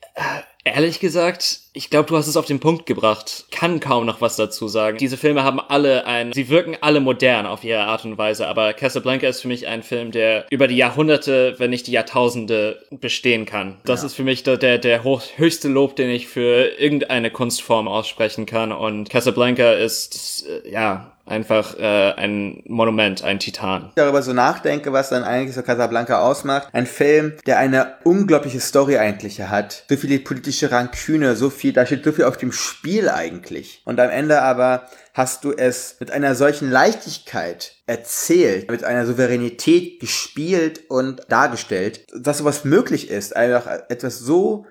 ehrlich 0.66 1.00
gesagt, 1.00 1.60
ich 1.74 1.90
glaube, 1.90 2.10
du 2.10 2.18
hast 2.18 2.28
es 2.28 2.38
auf 2.38 2.46
den 2.46 2.60
Punkt 2.60 2.86
gebracht. 2.86 3.46
Kann 3.52 3.80
kaum 3.80 4.06
noch 4.06 4.20
was 4.20 4.36
dazu 4.36 4.68
sagen. 4.68 4.98
Diese 4.98 5.16
Filme 5.16 5.44
haben 5.44 5.60
alle 5.60 6.06
ein, 6.06 6.34
sie 6.34 6.50
wirken 6.50 6.76
alle 6.82 7.00
modern 7.00 7.46
auf 7.46 7.64
ihre 7.64 7.84
Art 7.84 8.04
und 8.04 8.18
Weise, 8.18 8.48
aber 8.48 8.74
Casablanca 8.74 9.28
ist 9.28 9.42
für 9.42 9.48
mich 9.48 9.68
ein 9.68 9.84
Film, 9.84 10.12
der 10.12 10.46
über 10.50 10.68
die 10.68 10.76
Jahrhunderte, 10.76 11.56
wenn 11.60 11.70
nicht 11.70 11.88
die 11.88 11.92
Jahrtausende 11.92 12.84
bestehen 12.90 13.46
kann. 13.46 13.78
Das 13.86 14.04
ist 14.04 14.16
für 14.16 14.24
mich 14.24 14.44
der, 14.44 14.58
der, 14.58 14.80
der 14.80 15.04
hoch, 15.04 15.22
höchste 15.36 15.68
Lob, 15.68 15.96
den 15.96 16.10
ich 16.10 16.28
für 16.28 16.80
irgendeine 16.80 17.30
Kunstform 17.30 17.88
aussprechen 17.88 18.46
kann 18.46 18.72
und 18.72 19.10
Casablanca 19.10 19.74
ist, 19.74 20.46
äh, 20.48 20.70
ja, 20.72 21.15
einfach 21.26 21.78
äh, 21.78 22.14
ein 22.14 22.62
Monument, 22.68 23.24
ein 23.24 23.40
Titan. 23.40 23.92
darüber 23.96 24.22
so 24.22 24.34
nachdenke, 24.34 24.94
was 24.94 25.10
dann 25.10 25.24
eigentlich 25.24 25.56
so 25.56 25.62
Casablanca 25.62 26.20
ausmacht. 26.20 26.70
Ein 26.72 26.86
Film, 26.86 27.34
der 27.46 27.60
eine 27.60 27.96
unglaubliche 28.04 28.60
Story 28.60 28.98
eigentlich 28.98 29.42
hat. 29.42 29.84
So 29.90 29.98
viele 29.98 30.20
politische 30.20 30.72
Ranküne, 30.72 31.36
so 31.36 31.50
viel, 31.50 31.74
da 31.74 31.86
steht 31.86 32.04
so 32.04 32.12
viel 32.12 32.26
auf 32.26 32.38
dem 32.38 32.52
Spiel 32.52 33.10
eigentlich. 33.10 33.82
Und 33.86 34.00
am 34.00 34.10
Ende 34.10 34.42
aber 34.42 34.88
hast 35.14 35.44
du 35.46 35.52
es 35.52 35.96
mit 36.00 36.12
einer 36.12 36.36
solchen 36.36 36.70
Leichtigkeit 36.70 37.76
erzählt, 37.88 38.70
mit 38.70 38.84
einer 38.84 39.06
Souveränität 39.06 40.00
gespielt 40.00 40.82
und 40.90 41.22
dargestellt, 41.30 42.06
dass 42.14 42.40
sowas 42.40 42.66
möglich 42.66 43.10
ist. 43.10 43.36
Einfach 43.36 43.66
etwas 43.90 44.20
so, 44.20 44.66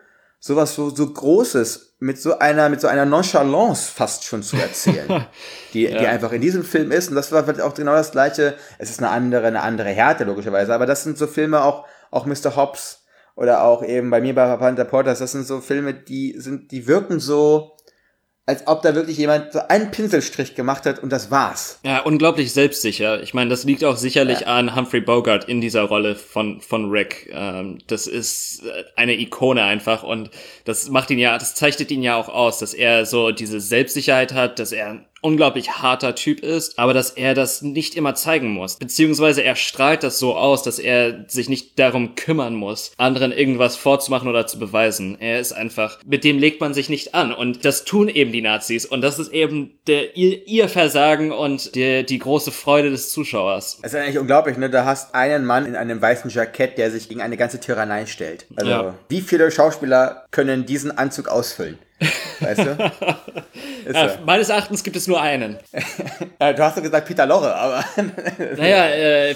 sowas 0.46 0.74
so, 0.74 0.90
so 0.90 1.10
Großes 1.10 1.96
mit 2.00 2.20
so 2.20 2.38
einer, 2.38 2.68
mit 2.68 2.78
so 2.78 2.86
einer 2.86 3.06
Nonchalance 3.06 3.90
fast 3.90 4.24
schon 4.24 4.42
zu 4.42 4.56
erzählen. 4.56 5.26
die, 5.72 5.86
die 5.86 6.06
einfach 6.06 6.32
in 6.32 6.42
diesem 6.42 6.64
Film 6.64 6.92
ist. 6.92 7.08
Und 7.08 7.14
das 7.14 7.32
war 7.32 7.44
vielleicht 7.44 7.62
auch 7.62 7.72
genau 7.72 7.92
das 7.92 8.12
gleiche. 8.12 8.54
Es 8.76 8.90
ist 8.90 8.98
eine 8.98 9.08
andere, 9.08 9.46
eine 9.46 9.62
andere 9.62 9.88
Härte, 9.88 10.24
logischerweise. 10.24 10.74
Aber 10.74 10.84
das 10.84 11.02
sind 11.02 11.16
so 11.16 11.26
Filme 11.26 11.64
auch, 11.64 11.86
auch 12.10 12.26
Mr. 12.26 12.56
Hobbs 12.56 13.04
oder 13.36 13.64
auch 13.64 13.82
eben 13.82 14.10
bei 14.10 14.20
mir 14.20 14.34
bei 14.34 14.54
Panther 14.58 14.84
Porters. 14.84 15.20
Das 15.20 15.32
sind 15.32 15.46
so 15.46 15.62
Filme, 15.62 15.94
die 15.94 16.34
sind, 16.38 16.72
die 16.72 16.86
wirken 16.86 17.20
so, 17.20 17.73
als 18.46 18.66
ob 18.66 18.82
da 18.82 18.94
wirklich 18.94 19.16
jemand 19.16 19.52
so 19.52 19.60
einen 19.68 19.90
Pinselstrich 19.90 20.54
gemacht 20.54 20.84
hat 20.84 20.98
und 21.02 21.10
das 21.10 21.30
war's. 21.30 21.78
Ja, 21.82 22.00
unglaublich 22.00 22.52
selbstsicher. 22.52 23.22
Ich 23.22 23.32
meine, 23.32 23.48
das 23.48 23.64
liegt 23.64 23.84
auch 23.84 23.96
sicherlich 23.96 24.46
an 24.46 24.76
Humphrey 24.76 25.00
Bogart 25.00 25.48
in 25.48 25.62
dieser 25.62 25.84
Rolle 25.84 26.14
von, 26.14 26.60
von 26.60 26.90
Rick. 26.90 27.30
Ähm, 27.32 27.78
das 27.86 28.06
ist 28.06 28.64
äh, 28.64 28.84
eine 28.96 29.18
Ikone 29.18 29.62
einfach 29.62 30.02
und 30.02 30.30
das 30.66 30.90
macht 30.90 31.10
ihn 31.10 31.18
ja, 31.18 31.38
das 31.38 31.54
zeichnet 31.54 31.90
ihn 31.90 32.02
ja 32.02 32.16
auch 32.16 32.28
aus, 32.28 32.58
dass 32.58 32.74
er 32.74 33.06
so 33.06 33.30
diese 33.30 33.60
Selbstsicherheit 33.60 34.34
hat, 34.34 34.58
dass 34.58 34.72
er 34.72 35.06
unglaublich 35.24 35.70
harter 35.78 36.14
Typ 36.14 36.40
ist, 36.40 36.78
aber 36.78 36.92
dass 36.92 37.10
er 37.10 37.34
das 37.34 37.62
nicht 37.62 37.94
immer 37.94 38.14
zeigen 38.14 38.50
muss. 38.50 38.76
Beziehungsweise 38.76 39.42
er 39.42 39.56
strahlt 39.56 40.02
das 40.02 40.18
so 40.18 40.36
aus, 40.36 40.62
dass 40.62 40.78
er 40.78 41.24
sich 41.28 41.48
nicht 41.48 41.78
darum 41.78 42.14
kümmern 42.14 42.54
muss, 42.54 42.92
anderen 42.98 43.32
irgendwas 43.32 43.76
vorzumachen 43.76 44.28
oder 44.28 44.46
zu 44.46 44.58
beweisen. 44.58 45.16
Er 45.20 45.40
ist 45.40 45.52
einfach, 45.52 45.98
mit 46.04 46.24
dem 46.24 46.38
legt 46.38 46.60
man 46.60 46.74
sich 46.74 46.88
nicht 46.90 47.14
an. 47.14 47.32
Und 47.32 47.64
das 47.64 47.84
tun 47.84 48.08
eben 48.08 48.32
die 48.32 48.42
Nazis. 48.42 48.84
Und 48.84 49.00
das 49.00 49.18
ist 49.18 49.32
eben 49.32 49.78
der, 49.86 50.16
ihr, 50.16 50.46
ihr 50.46 50.68
Versagen 50.68 51.32
und 51.32 51.74
der, 51.74 52.02
die 52.02 52.18
große 52.18 52.52
Freude 52.52 52.90
des 52.90 53.10
Zuschauers. 53.10 53.78
Es 53.82 53.94
ist 53.94 53.98
eigentlich 53.98 54.18
unglaublich, 54.18 54.58
ne? 54.58 54.68
Du 54.68 54.84
hast 54.84 55.14
einen 55.14 55.46
Mann 55.46 55.64
in 55.64 55.74
einem 55.74 56.02
weißen 56.02 56.30
Jackett, 56.30 56.76
der 56.76 56.90
sich 56.90 57.08
gegen 57.08 57.22
eine 57.22 57.38
ganze 57.38 57.60
Tyrannei 57.60 58.04
stellt. 58.06 58.44
Also, 58.56 58.70
Ja. 58.70 58.94
wie 59.08 59.22
viele 59.22 59.50
Schauspieler 59.50 60.26
können 60.30 60.66
diesen 60.66 60.96
Anzug 60.96 61.28
ausfüllen? 61.28 61.78
Weißt 62.40 62.60
du? 62.60 62.92
Äh, 63.86 64.08
so. 64.08 64.14
meines 64.24 64.48
Erachtens 64.48 64.82
gibt 64.82 64.96
es 64.96 65.06
nur 65.06 65.20
einen. 65.20 65.58
Du 66.38 66.58
hast 66.58 66.76
doch 66.76 66.82
gesagt 66.82 67.06
Peter 67.06 67.26
Lorre, 67.26 67.54
aber 67.54 67.84
Naja, 68.56 68.88
äh, 68.88 69.34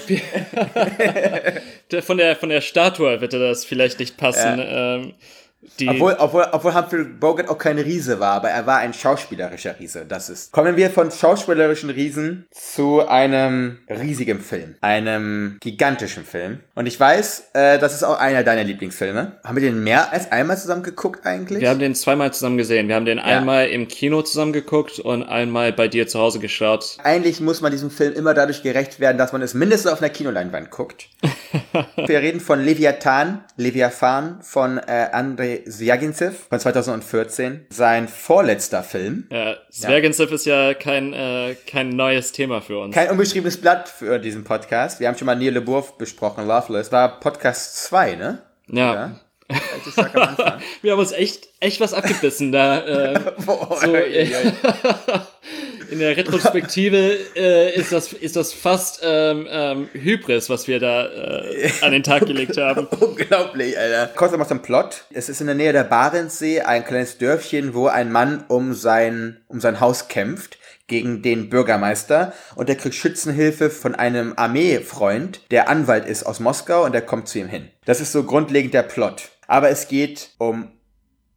von, 2.01 2.17
der, 2.17 2.35
von 2.35 2.49
der 2.49 2.61
Statue 2.61 3.21
wird 3.21 3.33
das 3.33 3.63
vielleicht 3.63 3.99
nicht 3.99 4.17
passen. 4.17 4.59
Ähm, 4.59 5.13
die, 5.79 5.89
obwohl, 5.89 6.15
obwohl, 6.19 6.47
obwohl 6.53 6.73
Humphrey 6.73 7.03
Bogart 7.03 7.49
auch 7.49 7.57
kein 7.57 7.77
Riese 7.77 8.19
war, 8.19 8.33
aber 8.33 8.49
er 8.49 8.65
war 8.65 8.77
ein 8.77 8.93
schauspielerischer 8.93 9.77
Riese. 9.77 10.05
Das 10.07 10.29
ist. 10.29 10.53
Kommen 10.53 10.77
wir 10.77 10.89
von 10.89 11.11
schauspielerischen 11.11 11.89
Riesen 11.89 12.47
zu 12.51 13.05
einem 13.05 13.79
riesigen 13.89 14.39
Film, 14.39 14.75
einem 14.79 15.57
gigantischen 15.59 16.23
Film. 16.23 16.59
Und 16.75 16.85
ich 16.85 16.97
weiß, 16.97 17.49
äh, 17.53 17.77
das 17.77 17.93
ist 17.93 18.03
auch 18.03 18.17
einer 18.17 18.43
deiner 18.43 18.63
Lieblingsfilme. 18.63 19.33
Haben 19.43 19.55
wir 19.55 19.61
den 19.61 19.83
mehr 19.83 20.13
als 20.13 20.31
einmal 20.31 20.57
zusammen 20.57 20.83
geguckt 20.83 21.25
eigentlich? 21.25 21.61
wir 21.61 21.69
haben 21.69 21.79
den 21.79 21.93
zweimal 21.93 22.31
zusammen 22.31 22.57
gesehen. 22.57 22.87
Wir 22.87 22.95
haben 22.95 23.05
den 23.05 23.19
einmal 23.19 23.67
im 23.67 23.89
Kino 23.89 24.21
zusammen 24.21 24.53
geguckt 24.53 24.99
und 24.99 25.23
einmal 25.23 25.73
bei 25.73 25.89
dir 25.89 26.07
zu 26.07 26.19
Hause 26.19 26.39
geschaut. 26.39 26.97
Eigentlich 27.03 27.41
muss 27.41 27.59
man 27.59 27.71
diesem 27.71 27.91
Film 27.91 28.13
immer 28.13 28.33
dadurch 28.33 28.63
gerecht 28.63 29.01
werden, 29.01 29.17
dass 29.17 29.33
man 29.33 29.41
es 29.41 29.53
mindestens 29.53 29.91
auf 29.91 30.01
einer 30.01 30.09
Kinoleinwand 30.09 30.71
guckt. 30.71 31.09
Wir 31.97 32.19
reden 32.19 32.39
von 32.39 32.63
Leviathan, 32.63 33.43
Leviathan 33.57 34.41
von 34.41 34.77
äh, 34.77 35.09
Andrei 35.57 36.31
von 36.49 36.59
2014. 36.59 37.65
Sein 37.69 38.07
vorletzter 38.07 38.83
Film. 38.83 39.27
Ja, 39.31 39.55
Zwergensiff 39.69 40.31
ist 40.31 40.45
ja 40.45 40.73
kein, 40.73 41.13
äh, 41.13 41.55
kein 41.67 41.89
neues 41.89 42.31
Thema 42.31 42.61
für 42.61 42.79
uns. 42.79 42.93
Kein 42.93 43.09
unbeschriebenes 43.09 43.57
Blatt 43.57 43.89
für 43.89 44.19
diesen 44.19 44.43
Podcast. 44.43 44.99
Wir 44.99 45.07
haben 45.07 45.17
schon 45.17 45.25
mal 45.25 45.35
Neil 45.35 45.53
LeBourg 45.53 45.97
besprochen, 45.97 46.47
Loveless. 46.47 46.91
War 46.91 47.19
Podcast 47.19 47.83
2, 47.85 48.15
ne? 48.15 48.41
ja. 48.67 48.93
Ja. 48.93 49.19
Wir 50.81 50.91
haben 50.91 50.99
uns 50.99 51.11
echt, 51.11 51.47
echt 51.59 51.81
was 51.81 51.93
abgebissen 51.93 52.51
da. 52.51 52.85
Äh, 52.85 53.19
Boah, 53.45 53.77
so, 53.81 53.95
äh, 53.95 54.25
ey. 54.25 54.31
in 55.91 55.99
der 55.99 56.15
Retrospektive 56.15 57.17
äh, 57.35 57.75
ist, 57.75 57.91
das, 57.91 58.13
ist 58.13 58.35
das 58.35 58.53
fast 58.53 59.01
ähm, 59.03 59.47
ähm, 59.49 59.89
Hybris, 59.93 60.49
was 60.49 60.67
wir 60.67 60.79
da 60.79 61.07
äh, 61.07 61.69
an 61.81 61.91
den 61.91 62.03
Tag 62.03 62.25
gelegt 62.25 62.57
haben. 62.57 62.87
Unglaublich, 62.99 63.77
Alter. 63.77 64.11
Kurz 64.15 64.31
nochmal 64.31 64.47
zum 64.47 64.61
Plot. 64.61 65.05
Es 65.11 65.29
ist 65.29 65.41
in 65.41 65.47
der 65.47 65.55
Nähe 65.55 65.73
der 65.73 65.83
Barentssee 65.83 66.61
ein 66.61 66.85
kleines 66.85 67.17
Dörfchen, 67.17 67.73
wo 67.73 67.87
ein 67.87 68.11
Mann 68.11 68.45
um 68.47 68.73
sein, 68.73 69.37
um 69.47 69.59
sein 69.59 69.79
Haus 69.79 70.07
kämpft 70.07 70.57
gegen 70.87 71.21
den 71.21 71.49
Bürgermeister 71.49 72.33
und 72.55 72.67
der 72.67 72.75
kriegt 72.75 72.95
Schützenhilfe 72.95 73.69
von 73.69 73.95
einem 73.95 74.33
Armeefreund, 74.35 75.41
der 75.51 75.69
Anwalt 75.69 76.05
ist 76.05 76.23
aus 76.23 76.39
Moskau 76.39 76.83
und 76.83 76.93
der 76.93 77.03
kommt 77.03 77.27
zu 77.27 77.39
ihm 77.39 77.47
hin. 77.47 77.69
Das 77.85 78.01
ist 78.01 78.11
so 78.11 78.23
grundlegend 78.23 78.73
der 78.73 78.83
Plot. 78.83 79.29
Aber 79.47 79.69
es 79.69 79.87
geht 79.87 80.31
um 80.37 80.69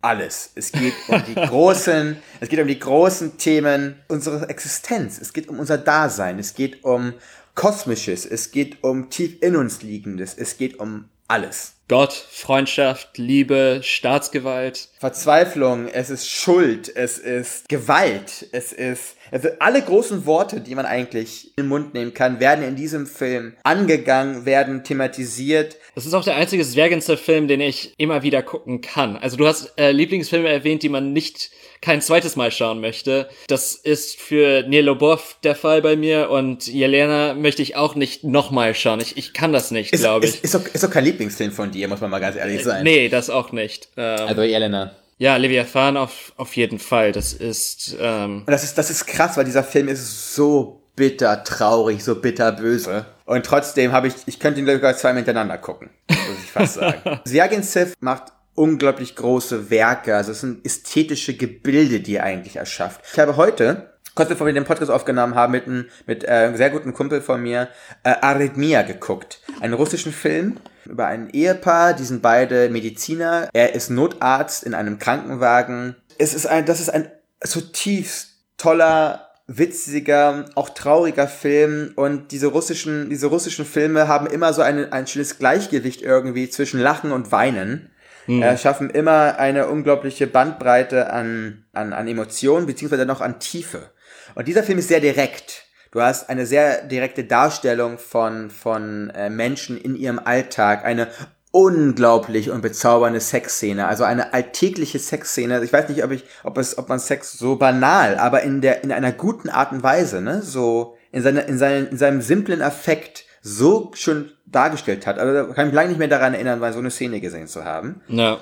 alles. 0.03 0.51
Es 0.55 0.73
geht 0.73 0.95
um 1.09 1.23
die 1.25 1.35
großen, 1.35 2.17
es 2.41 2.49
geht 2.49 2.61
um 2.61 2.69
die 2.69 2.79
großen 2.79 3.39
Themen 3.39 3.97
unserer 4.09 4.51
Existenz. 4.51 5.19
Es 5.21 5.33
geht 5.33 5.49
um 5.49 5.59
unser 5.59 5.79
Dasein. 5.79 6.39
Es 6.39 6.55
geht 6.55 6.85
um 6.85 7.15
Kosmisches. 7.55 8.27
Es 8.27 8.51
geht 8.51 8.83
um 8.83 9.11
tief 9.11 9.41
in 9.41 9.57
uns 9.57 9.83
Liegendes. 9.83 10.35
Es 10.37 10.57
geht 10.57 10.79
um 10.79 11.09
alles. 11.29 11.75
Gott, 11.89 12.13
Freundschaft, 12.13 13.19
Liebe, 13.19 13.81
Staatsgewalt. 13.83 14.89
Verzweiflung, 14.99 15.89
es 15.89 16.09
ist 16.09 16.31
Schuld, 16.31 16.95
es 16.95 17.19
ist 17.19 17.69
Gewalt, 17.69 18.49
es 18.53 18.73
ist, 18.73 19.17
also 19.31 19.49
alle 19.59 19.83
großen 19.83 20.25
Worte, 20.25 20.63
die 20.63 20.75
man 20.75 20.87
eigentlich 20.87 21.49
in 21.57 21.65
den 21.65 21.69
Mund 21.69 21.93
nehmen 21.93 22.15
kann, 22.15 22.41
werden 22.41 22.65
in 22.65 22.77
diesem 22.77 23.07
Film 23.07 23.57
angegangen, 23.63 24.47
werden 24.47 24.85
thematisiert. 24.85 25.77
Das 25.95 26.07
ist 26.07 26.15
auch 26.15 26.25
der 26.25 26.37
einzige 26.37 26.65
Zwergenzer-Film, 26.65 27.49
den 27.49 27.61
ich 27.61 27.93
immer 27.99 28.23
wieder 28.23 28.43
gucken 28.43 28.81
kann. 28.81 29.17
Also 29.19 29.37
du 29.37 29.47
hast 29.47 29.79
äh, 29.79 29.93
Lieblingsfilme 29.93 30.49
erwähnt, 30.49 30.83
die 30.83 30.89
man 30.89 31.13
nicht 31.13 31.51
kein 31.83 32.01
zweites 32.01 32.35
Mal 32.35 32.51
schauen 32.51 32.81
möchte. 32.81 33.29
Das 33.49 33.75
ist 33.75 34.19
für 34.19 34.63
Neil 34.67 34.85
Lobov 34.85 35.37
der 35.45 35.55
Fall 35.55 35.83
bei 35.83 35.97
mir 35.97 36.31
und 36.31 36.67
Jelena 36.67 37.35
möchte 37.35 37.61
ich 37.61 37.77
auch 37.77 37.95
nicht 37.95 38.25
nochmal 38.25 38.75
schauen. 38.75 39.01
Ich, 39.01 39.19
ich 39.19 39.35
kann 39.35 39.53
das 39.53 39.71
nicht, 39.71 39.93
Ist, 39.93 40.01
glaube 40.01 40.25
ist, 40.25 40.37
ich. 40.37 40.45
ist, 40.45 40.55
doch, 40.55 40.65
ist 40.67 40.83
doch 40.83 40.91
kein 40.91 41.05
Lieblingsfilm 41.05 41.53
von 41.53 41.71
dir, 41.71 41.89
muss 41.89 42.01
man 42.01 42.09
mal 42.11 42.21
ganz 42.21 42.37
ehrlich 42.37 42.63
sein. 42.65 42.85
Nee, 42.85 43.09
das 43.11 43.29
auch 43.29 43.53
nicht. 43.53 43.89
Ähm, 43.99 44.29
Also 44.29 44.43
Jelena. 44.43 44.95
ja, 45.19 45.37
Leviathan 45.37 45.97
auf, 45.99 46.33
auf 46.39 46.57
jeden 46.57 46.79
Fall. 46.79 47.13
Das 47.13 47.35
ist, 47.35 47.97
ähm, 48.01 48.39
Und 48.47 48.51
das 48.51 48.65
ist, 48.65 48.79
das 48.79 48.89
ist 48.91 49.05
krass, 49.07 49.37
weil 49.37 49.45
dieser 49.45 49.65
Film 49.65 49.89
ist 49.89 50.35
so 50.35 50.81
bitter 50.97 51.43
traurig, 51.45 52.03
so 52.03 52.15
bitter 52.15 52.53
böse. 52.53 53.05
Und 53.25 53.47
trotzdem 53.47 53.93
habe 53.93 54.09
ich, 54.09 54.15
ich 54.27 54.41
könnte 54.41 54.61
ihn 54.61 54.67
sogar 54.67 54.97
zweimal 54.97 55.19
hintereinander 55.19 55.59
gucken, 55.59 55.91
muss 56.09 56.39
ich 56.43 56.51
fast 56.51 56.75
sagen. 56.75 57.21
Zwergensev 57.25 57.95
macht 58.01 58.33
unglaublich 58.55 59.17
große 59.17 59.71
Werke, 59.71 60.17
also 60.17 60.33
es 60.33 60.41
sind 60.41 60.65
ästhetische 60.65 61.37
Gebilde, 61.37 62.01
die 62.01 62.17
er 62.17 62.25
eigentlich 62.25 62.57
erschafft. 62.57 63.01
Ich 63.11 63.19
habe 63.19 63.37
heute, 63.37 63.93
kurz 64.15 64.29
bevor 64.29 64.47
wir 64.47 64.55
den 64.55 64.65
Podcast 64.65 64.91
aufgenommen 64.91 65.35
haben, 65.35 65.53
mit 65.53 65.67
einem, 65.67 65.87
mit 66.07 66.25
äh, 66.25 66.29
einem 66.29 66.57
sehr 66.57 66.71
guten 66.71 66.93
Kumpel 66.93 67.23
von 67.23 67.43
mir, 67.43 67.69
äh, 68.03 68.15
Arrhythmia 68.21 68.83
geguckt. 68.83 69.41
Einen 69.61 69.75
russischen 69.75 70.13
Film 70.13 70.59
über 70.85 71.07
ein 71.07 71.31
Ehepaar, 71.31 71.95
die 71.95 72.05
sind 72.05 72.23
beide 72.23 72.69
Mediziner. 72.69 73.49
Er 73.53 73.75
ist 73.75 73.91
Notarzt 73.91 74.65
in 74.65 74.75
einem 74.75 74.99
Krankenwagen. 74.99 75.97
Es 76.19 76.35
ist 76.35 76.47
ein, 76.47 76.67
das 76.67 76.81
ist 76.81 76.91
ein 76.91 77.11
zutiefst 77.41 78.33
toller, 78.59 79.32
witziger, 79.59 80.47
auch 80.55 80.71
trauriger 80.71 81.29
Film 81.29 81.93
und 81.97 82.33
diese 82.33 82.47
russischen, 82.49 83.11
diese 83.11 83.27
russischen 83.27 83.65
Filme 83.65 84.09
haben 84.09 84.27
immer 84.27 84.53
so 84.53 84.63
eine, 84.63 84.93
ein 84.93 85.07
schönes 85.07 85.39
Gleichgewicht 85.39 86.03
irgendwie 86.03 86.49
zwischen 86.49 86.81
Lachen 86.81 87.13
und 87.13 87.33
Weinen. 87.33 87.91
Äh, 88.29 88.57
schaffen 88.57 88.89
immer 88.89 89.39
eine 89.39 89.67
unglaubliche 89.67 90.29
Bandbreite 90.29 91.13
an, 91.13 91.65
an, 91.73 91.93
an 91.93 92.07
Emotionen, 92.07 92.67
beziehungsweise 92.67 93.05
noch 93.05 93.21
an 93.21 93.41
Tiefe. 93.41 93.91
Und 94.37 94.47
dieser 94.47 94.63
Film 94.63 94.79
ist 94.79 94.89
sehr 94.89 95.01
direkt. 95.01 95.65
Du 95.91 96.01
hast 96.01 96.31
eine 96.31 96.47
sehr 96.47 96.83
direkte 96.85 97.25
Darstellung 97.25 97.99
von, 97.99 98.49
von 98.49 99.11
äh, 99.11 99.29
Menschen 99.29 99.77
in 99.77 99.97
ihrem 99.97 100.19
Alltag, 100.19 100.85
eine 100.85 101.09
unglaublich 101.53 102.51
und 102.51 102.63
bezaubernde 102.63 103.21
Sexszene, 103.21 103.87
also 103.87 104.05
eine 104.05 104.33
alltägliche 104.33 104.99
Sexszene. 104.99 105.63
Ich 105.63 105.73
weiß 105.73 105.89
nicht, 105.91 106.03
ob 106.03 106.11
ich, 106.11 106.25
ob 106.43 106.59
es, 106.59 106.79
ob 106.79 106.89
man 106.89 106.99
Sex 106.99 107.35
so 107.35 107.57
banal, 107.57 108.17
aber 108.17 108.43
in 108.43 108.61
der, 108.63 108.83
in 108.83 108.91
einer 108.91 109.13
guten 109.13 109.51
Art 109.51 109.71
und 109.71 109.83
Weise, 109.83 110.23
ne, 110.23 110.43
so 110.43 110.97
in 111.13 111.23
seiner, 111.23 111.47
in 111.47 111.59
seinem, 111.59 111.89
in 111.89 111.99
seinem 111.99 112.23
simplen 112.23 112.63
Affekt 112.63 113.27
so 113.43 113.91
schön 113.95 114.33
dargestellt 114.47 115.07
hat. 115.07 115.19
Also 115.19 115.33
da 115.35 115.55
kann 115.55 115.67
ich 115.67 115.73
mich 115.73 115.75
lange 115.75 115.89
nicht 115.91 115.99
mehr 115.99 116.09
daran 116.09 116.33
erinnern, 116.33 116.59
mal 116.59 116.73
so 116.73 116.79
eine 116.79 116.91
Szene 116.91 117.21
gesehen 117.21 117.47
zu 117.47 117.65
haben. 117.65 118.01
ja. 118.09 118.41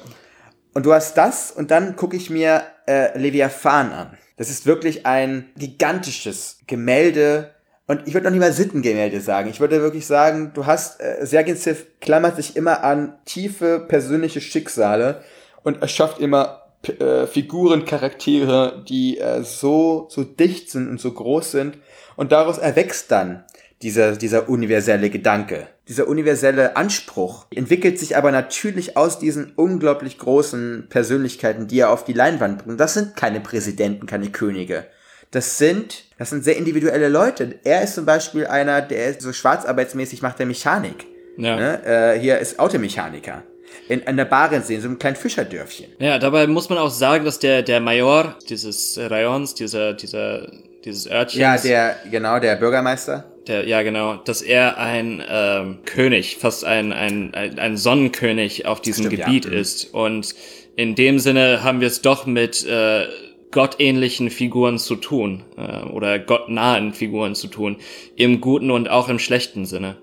Und 0.72 0.86
du 0.86 0.92
hast 0.92 1.16
das 1.16 1.50
und 1.50 1.72
dann 1.72 1.96
gucke 1.96 2.16
ich 2.16 2.30
mir 2.30 2.62
äh, 2.86 3.18
Leviathan 3.18 3.90
an. 3.90 4.16
Das 4.36 4.50
ist 4.50 4.66
wirklich 4.66 5.04
ein 5.04 5.50
gigantisches 5.56 6.60
Gemälde 6.68 7.50
und 7.90 8.06
ich 8.06 8.14
würde 8.14 8.26
noch 8.26 8.30
nicht 8.30 8.40
mal 8.40 8.52
Sittengemälde 8.52 9.20
sagen. 9.20 9.50
Ich 9.50 9.58
würde 9.58 9.82
wirklich 9.82 10.06
sagen, 10.06 10.52
du 10.54 10.64
hast, 10.64 11.00
äh, 11.00 11.26
Sergensev 11.26 11.86
klammert 12.00 12.36
sich 12.36 12.54
immer 12.54 12.84
an 12.84 13.14
tiefe 13.24 13.80
persönliche 13.80 14.40
Schicksale 14.40 15.22
und 15.64 15.82
erschafft 15.82 16.20
immer 16.20 16.62
äh, 17.00 17.26
Figuren, 17.26 17.86
Charaktere, 17.86 18.84
die 18.88 19.18
äh, 19.18 19.42
so, 19.42 20.06
so 20.08 20.22
dicht 20.22 20.70
sind 20.70 20.88
und 20.88 21.00
so 21.00 21.10
groß 21.10 21.50
sind 21.50 21.78
und 22.14 22.30
daraus 22.30 22.58
erwächst 22.58 23.10
dann 23.10 23.42
dieser, 23.82 24.14
dieser 24.14 24.48
universelle 24.48 25.10
Gedanke, 25.10 25.66
dieser 25.88 26.06
universelle 26.06 26.76
Anspruch 26.76 27.46
entwickelt 27.52 27.98
sich 27.98 28.16
aber 28.16 28.30
natürlich 28.30 28.96
aus 28.96 29.18
diesen 29.18 29.52
unglaublich 29.56 30.16
großen 30.16 30.86
Persönlichkeiten, 30.90 31.66
die 31.66 31.80
er 31.80 31.90
auf 31.90 32.04
die 32.04 32.12
Leinwand 32.12 32.62
bringt. 32.62 32.78
Das 32.78 32.94
sind 32.94 33.16
keine 33.16 33.40
Präsidenten, 33.40 34.06
keine 34.06 34.30
Könige. 34.30 34.86
Das 35.30 35.58
sind, 35.58 36.04
das 36.18 36.30
sind 36.30 36.42
sehr 36.44 36.56
individuelle 36.56 37.08
Leute. 37.08 37.54
Er 37.64 37.82
ist 37.82 37.94
zum 37.94 38.04
Beispiel 38.04 38.46
einer, 38.46 38.82
der 38.82 39.20
so 39.20 39.32
schwarzarbeitsmäßig 39.32 40.22
macht 40.22 40.38
der 40.40 40.46
Mechanik. 40.46 41.06
Ja. 41.36 41.56
Ne? 41.56 41.84
Äh, 41.84 42.18
hier 42.18 42.38
ist 42.38 42.58
Automechaniker. 42.58 43.44
In, 43.88 44.00
in 44.00 44.16
der 44.16 44.24
Barentssee, 44.24 44.74
in 44.74 44.80
so 44.80 44.88
einem 44.88 44.98
kleinen 44.98 45.14
Fischerdörfchen. 45.16 45.86
Ja, 46.00 46.18
dabei 46.18 46.46
muss 46.48 46.68
man 46.68 46.78
auch 46.78 46.90
sagen, 46.90 47.24
dass 47.24 47.38
der, 47.38 47.62
der 47.62 47.80
Major 47.80 48.36
dieses 48.48 48.98
Rayons, 48.98 49.54
dieser, 49.54 49.92
dieser, 49.94 50.50
dieses 50.84 51.08
Örtchens, 51.08 51.40
Ja, 51.40 51.56
der, 51.56 51.96
genau, 52.10 52.40
der 52.40 52.56
Bürgermeister. 52.56 53.24
der, 53.46 53.66
ja 53.68 53.82
genau, 53.82 54.16
dass 54.16 54.42
er 54.42 54.78
ein 54.78 55.22
ähm, 55.28 55.78
König, 55.84 56.38
fast 56.40 56.64
ein, 56.64 56.92
ein, 56.92 57.32
ein, 57.34 57.58
ein 57.60 57.76
Sonnenkönig 57.76 58.66
auf 58.66 58.80
diesem 58.82 59.06
Stimmt, 59.06 59.18
ja. 59.20 59.26
Gebiet 59.26 59.46
Mhm. 59.46 59.52
ist. 59.52 59.94
Und 59.94 60.34
in 60.74 60.96
dem 60.96 61.18
Sinne 61.20 61.62
haben 61.62 61.80
wir 61.80 61.86
es 61.88 62.02
doch 62.02 62.26
mit 62.26 62.66
äh, 62.66 63.06
gottähnlichen 63.50 64.30
Figuren 64.30 64.78
zu 64.78 64.96
tun 64.96 65.44
äh, 65.56 65.82
oder 65.88 66.18
gottnahen 66.18 66.92
Figuren 66.92 67.34
zu 67.34 67.48
tun, 67.48 67.76
im 68.16 68.40
guten 68.40 68.70
und 68.70 68.88
auch 68.88 69.08
im 69.08 69.18
schlechten 69.18 69.66
Sinne. 69.66 69.98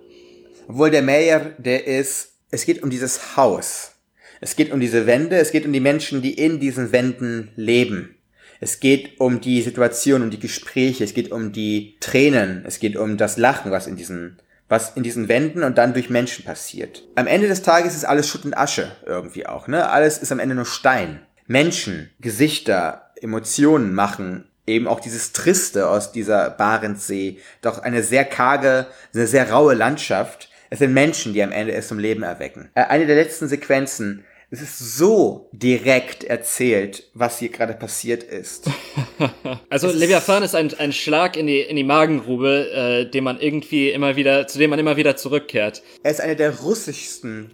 Obwohl 0.68 0.92
der 0.92 1.02
Mayor, 1.02 1.54
der 1.58 1.88
ist, 1.88 2.34
es 2.52 2.66
geht 2.66 2.84
um 2.84 2.90
dieses 2.90 3.38
Haus. 3.38 3.94
Es 4.42 4.56
geht 4.56 4.72
um 4.72 4.80
diese 4.80 5.08
Wände, 5.08 5.38
es 5.38 5.52
geht 5.52 5.66
um 5.66 5.74
die 5.74 5.80
Menschen, 5.80 6.22
die 6.22 6.34
in 6.34 6.60
diesen 6.60 6.92
Wänden 6.92 7.52
leben. 7.56 8.16
Es 8.60 8.80
geht 8.80 9.20
um 9.20 9.40
die 9.40 9.62
Situation, 9.62 10.24
um 10.24 10.30
die 10.30 10.40
Gespräche, 10.40 11.04
es 11.04 11.14
geht 11.14 11.32
um 11.32 11.52
die 11.52 11.96
Tränen, 12.00 12.64
es 12.66 12.80
geht 12.80 12.96
um 12.96 13.18
das 13.18 13.38
Lachen, 13.38 13.72
was 13.72 13.88
in 13.88 13.96
diesen, 13.96 14.40
was 14.68 14.96
in 14.96 15.04
diesen 15.04 15.28
Wänden 15.28 15.64
und 15.64 15.78
dann 15.78 15.94
durch 15.94 16.10
Menschen 16.10 16.44
passiert. 16.44 17.04
Am 17.16 17.28
Ende 17.28 17.48
des 17.48 17.62
Tages 17.62 17.96
ist 17.96 18.06
alles 18.06 18.28
Schutt 18.28 18.46
und 18.46 18.58
Asche 18.58 18.92
irgendwie 19.06 19.46
auch, 19.46 19.68
ne? 19.68 19.90
Alles 19.90 20.18
ist 20.18 20.32
am 20.32 20.40
Ende 20.40 20.56
nur 20.56 20.66
Stein. 20.66 21.22
Menschen, 21.46 22.10
Gesichter, 22.20 23.07
Emotionen 23.22 23.94
machen 23.94 24.46
eben 24.68 24.88
auch 24.88 25.00
dieses 25.00 25.32
Triste 25.32 25.90
aus 25.90 26.12
dieser 26.12 26.50
Barentssee, 26.50 27.40
doch 27.62 27.80
eine 27.80 28.04
sehr 28.04 28.26
karge, 28.26 28.86
eine 29.14 29.26
sehr 29.26 29.50
raue 29.50 29.74
Landschaft. 29.74 30.50
Es 30.70 30.80
sind 30.80 30.94
Menschen, 30.94 31.34
die 31.34 31.42
am 31.42 31.54
Ende 31.54 31.74
es 31.74 31.88
zum 31.88 31.98
Leben 31.98 32.24
erwecken. 32.24 32.70
Äh, 32.76 32.84
eine 32.84 33.08
der 33.08 33.16
letzten 33.16 33.48
Sequenzen, 33.48 34.26
es 34.50 34.62
ist 34.62 34.98
so 34.98 35.50
direkt 35.52 36.24
erzählt, 36.24 37.10
was 37.14 37.40
hier 37.40 37.50
gerade 37.50 37.74
passiert 37.74 38.24
ist. 38.24 38.70
also 39.70 39.90
Leviathan 39.90 40.44
ist 40.44 40.56
ein, 40.56 40.74
ein 40.78 40.94
Schlag 40.94 41.36
in 41.36 41.48
die, 41.48 41.62
in 41.62 41.76
die 41.76 41.84
Magengrube, 41.84 42.70
äh, 42.72 43.10
den 43.10 43.24
man 43.24 43.40
irgendwie 43.40 43.90
immer 43.90 44.16
wieder, 44.16 44.48
zu 44.48 44.58
dem 44.58 44.70
man 44.70 44.80
immer 44.80 44.98
wieder 44.98 45.16
zurückkehrt. 45.16 45.82
Er 46.04 46.12
ist 46.12 46.22
einer 46.22 46.36
der 46.36 46.60
russischsten. 46.60 47.52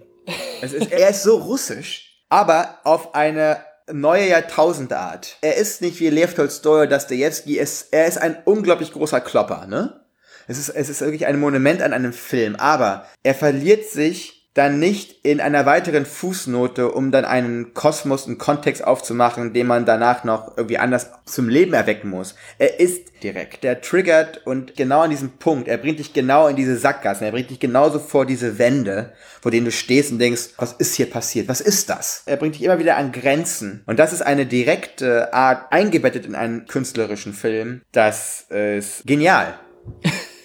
Ist, 0.61 0.91
er 0.91 1.09
ist 1.09 1.23
so 1.23 1.37
russisch, 1.37 2.23
aber 2.29 2.79
auf 2.83 3.13
eine 3.13 3.57
neue 3.91 4.29
Jahrtausendart. 4.29 5.37
Er 5.41 5.55
ist 5.57 5.81
nicht 5.81 5.99
wie 5.99 6.09
Lev 6.09 6.33
Tolstoy 6.33 6.83
oder 6.83 6.97
Dostoevsky, 6.97 7.57
er 7.57 8.07
ist 8.07 8.17
ein 8.17 8.37
unglaublich 8.45 8.91
großer 8.91 9.21
Klopper, 9.21 9.67
ne? 9.67 9.99
Es 10.47 10.57
ist, 10.57 10.69
es 10.69 10.89
ist 10.89 11.01
wirklich 11.01 11.25
ein 11.25 11.39
Monument 11.39 11.81
an 11.81 11.93
einem 11.93 12.13
Film, 12.13 12.55
aber 12.57 13.07
er 13.23 13.33
verliert 13.33 13.85
sich 13.85 14.42
dann 14.53 14.77
nicht 14.77 15.25
in 15.25 15.41
einer 15.41 15.65
weiteren 15.65 16.05
Fußnote, 16.05 16.91
um 16.91 17.11
dann 17.11 17.25
einen 17.25 17.73
Kosmos, 17.73 18.27
einen 18.27 18.37
Kontext 18.37 18.83
aufzumachen, 18.83 19.53
den 19.53 19.65
man 19.65 19.85
danach 19.85 20.23
noch 20.23 20.57
irgendwie 20.57 20.77
anders 20.77 21.09
zum 21.25 21.49
Leben 21.49 21.73
erwecken 21.73 22.09
muss. 22.09 22.35
Er 22.59 22.79
ist 22.79 23.23
direkt. 23.23 23.63
Der 23.63 23.81
triggert 23.81 24.45
und 24.45 24.75
genau 24.75 25.01
an 25.01 25.09
diesem 25.09 25.31
Punkt, 25.37 25.67
er 25.67 25.77
bringt 25.77 25.97
dich 25.97 26.13
genau 26.13 26.47
in 26.47 26.55
diese 26.55 26.77
Sackgassen, 26.77 27.25
er 27.25 27.31
bringt 27.31 27.49
dich 27.49 27.59
genauso 27.59 27.97
vor 27.97 28.27
diese 28.27 28.59
Wände, 28.59 29.13
vor 29.41 29.49
denen 29.49 29.65
du 29.65 29.71
stehst 29.71 30.11
und 30.11 30.19
denkst, 30.19 30.49
was 30.57 30.73
ist 30.73 30.95
hier 30.95 31.09
passiert? 31.09 31.47
Was 31.47 31.59
ist 31.59 31.89
das? 31.89 32.21
Er 32.27 32.37
bringt 32.37 32.53
dich 32.53 32.63
immer 32.63 32.77
wieder 32.77 32.97
an 32.97 33.11
Grenzen. 33.11 33.81
Und 33.87 33.97
das 33.97 34.13
ist 34.13 34.21
eine 34.21 34.45
direkte 34.45 35.33
Art, 35.33 35.71
eingebettet 35.71 36.27
in 36.27 36.35
einen 36.35 36.67
künstlerischen 36.67 37.33
Film. 37.33 37.81
Das 37.91 38.45
ist 38.49 39.07
genial. 39.07 39.55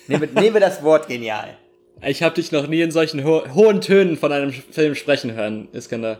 nehmen, 0.06 0.34
wir 0.34 0.60
das 0.60 0.82
Wort 0.82 1.08
genial. 1.08 1.57
Ich 2.06 2.22
habe 2.22 2.34
dich 2.34 2.52
noch 2.52 2.66
nie 2.66 2.80
in 2.80 2.90
solchen 2.90 3.24
ho 3.24 3.42
hohen 3.54 3.80
Tönen 3.80 4.16
von 4.16 4.32
einem 4.32 4.52
Film 4.52 4.94
sprechen 4.94 5.32
hören, 5.32 5.68
Iskander. 5.72 6.18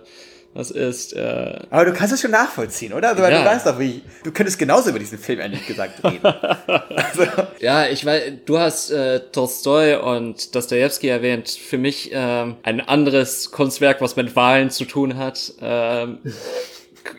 Das 0.55 0.71
ist. 0.71 1.13
Äh 1.13 1.61
Aber 1.71 1.85
du 1.85 1.93
kannst 1.93 2.13
es 2.13 2.21
schon 2.21 2.31
nachvollziehen, 2.31 2.93
oder? 2.93 3.11
Also, 3.11 3.23
ja. 3.23 3.39
Du 3.39 3.45
weißt 3.45 3.67
doch, 3.67 3.79
wie. 3.79 4.03
Du 4.25 4.33
könntest 4.33 4.59
genauso 4.59 4.91
über 4.91 4.99
diesen 4.99 5.19
Film 5.19 5.41
ehrlich 5.41 5.67
gesagt 5.67 6.03
reden. 6.03 6.25
also. 6.27 7.27
Ja, 7.61 7.87
ich 7.87 8.05
weiß, 8.05 8.33
du 8.45 8.59
hast 8.59 8.91
äh, 8.91 9.21
Tolstoi 9.31 9.97
und 9.97 10.55
Dostoevsky 10.55 11.09
erwähnt. 11.09 11.51
Für 11.51 11.79
mich 11.79 12.11
ähm, 12.13 12.57
ein 12.63 12.81
anderes 12.81 13.51
Kunstwerk, 13.51 14.01
was 14.01 14.17
mit 14.17 14.35
Wahlen 14.35 14.71
zu 14.71 14.85
tun 14.85 15.17
hat. 15.17 15.53
Ähm, 15.61 16.19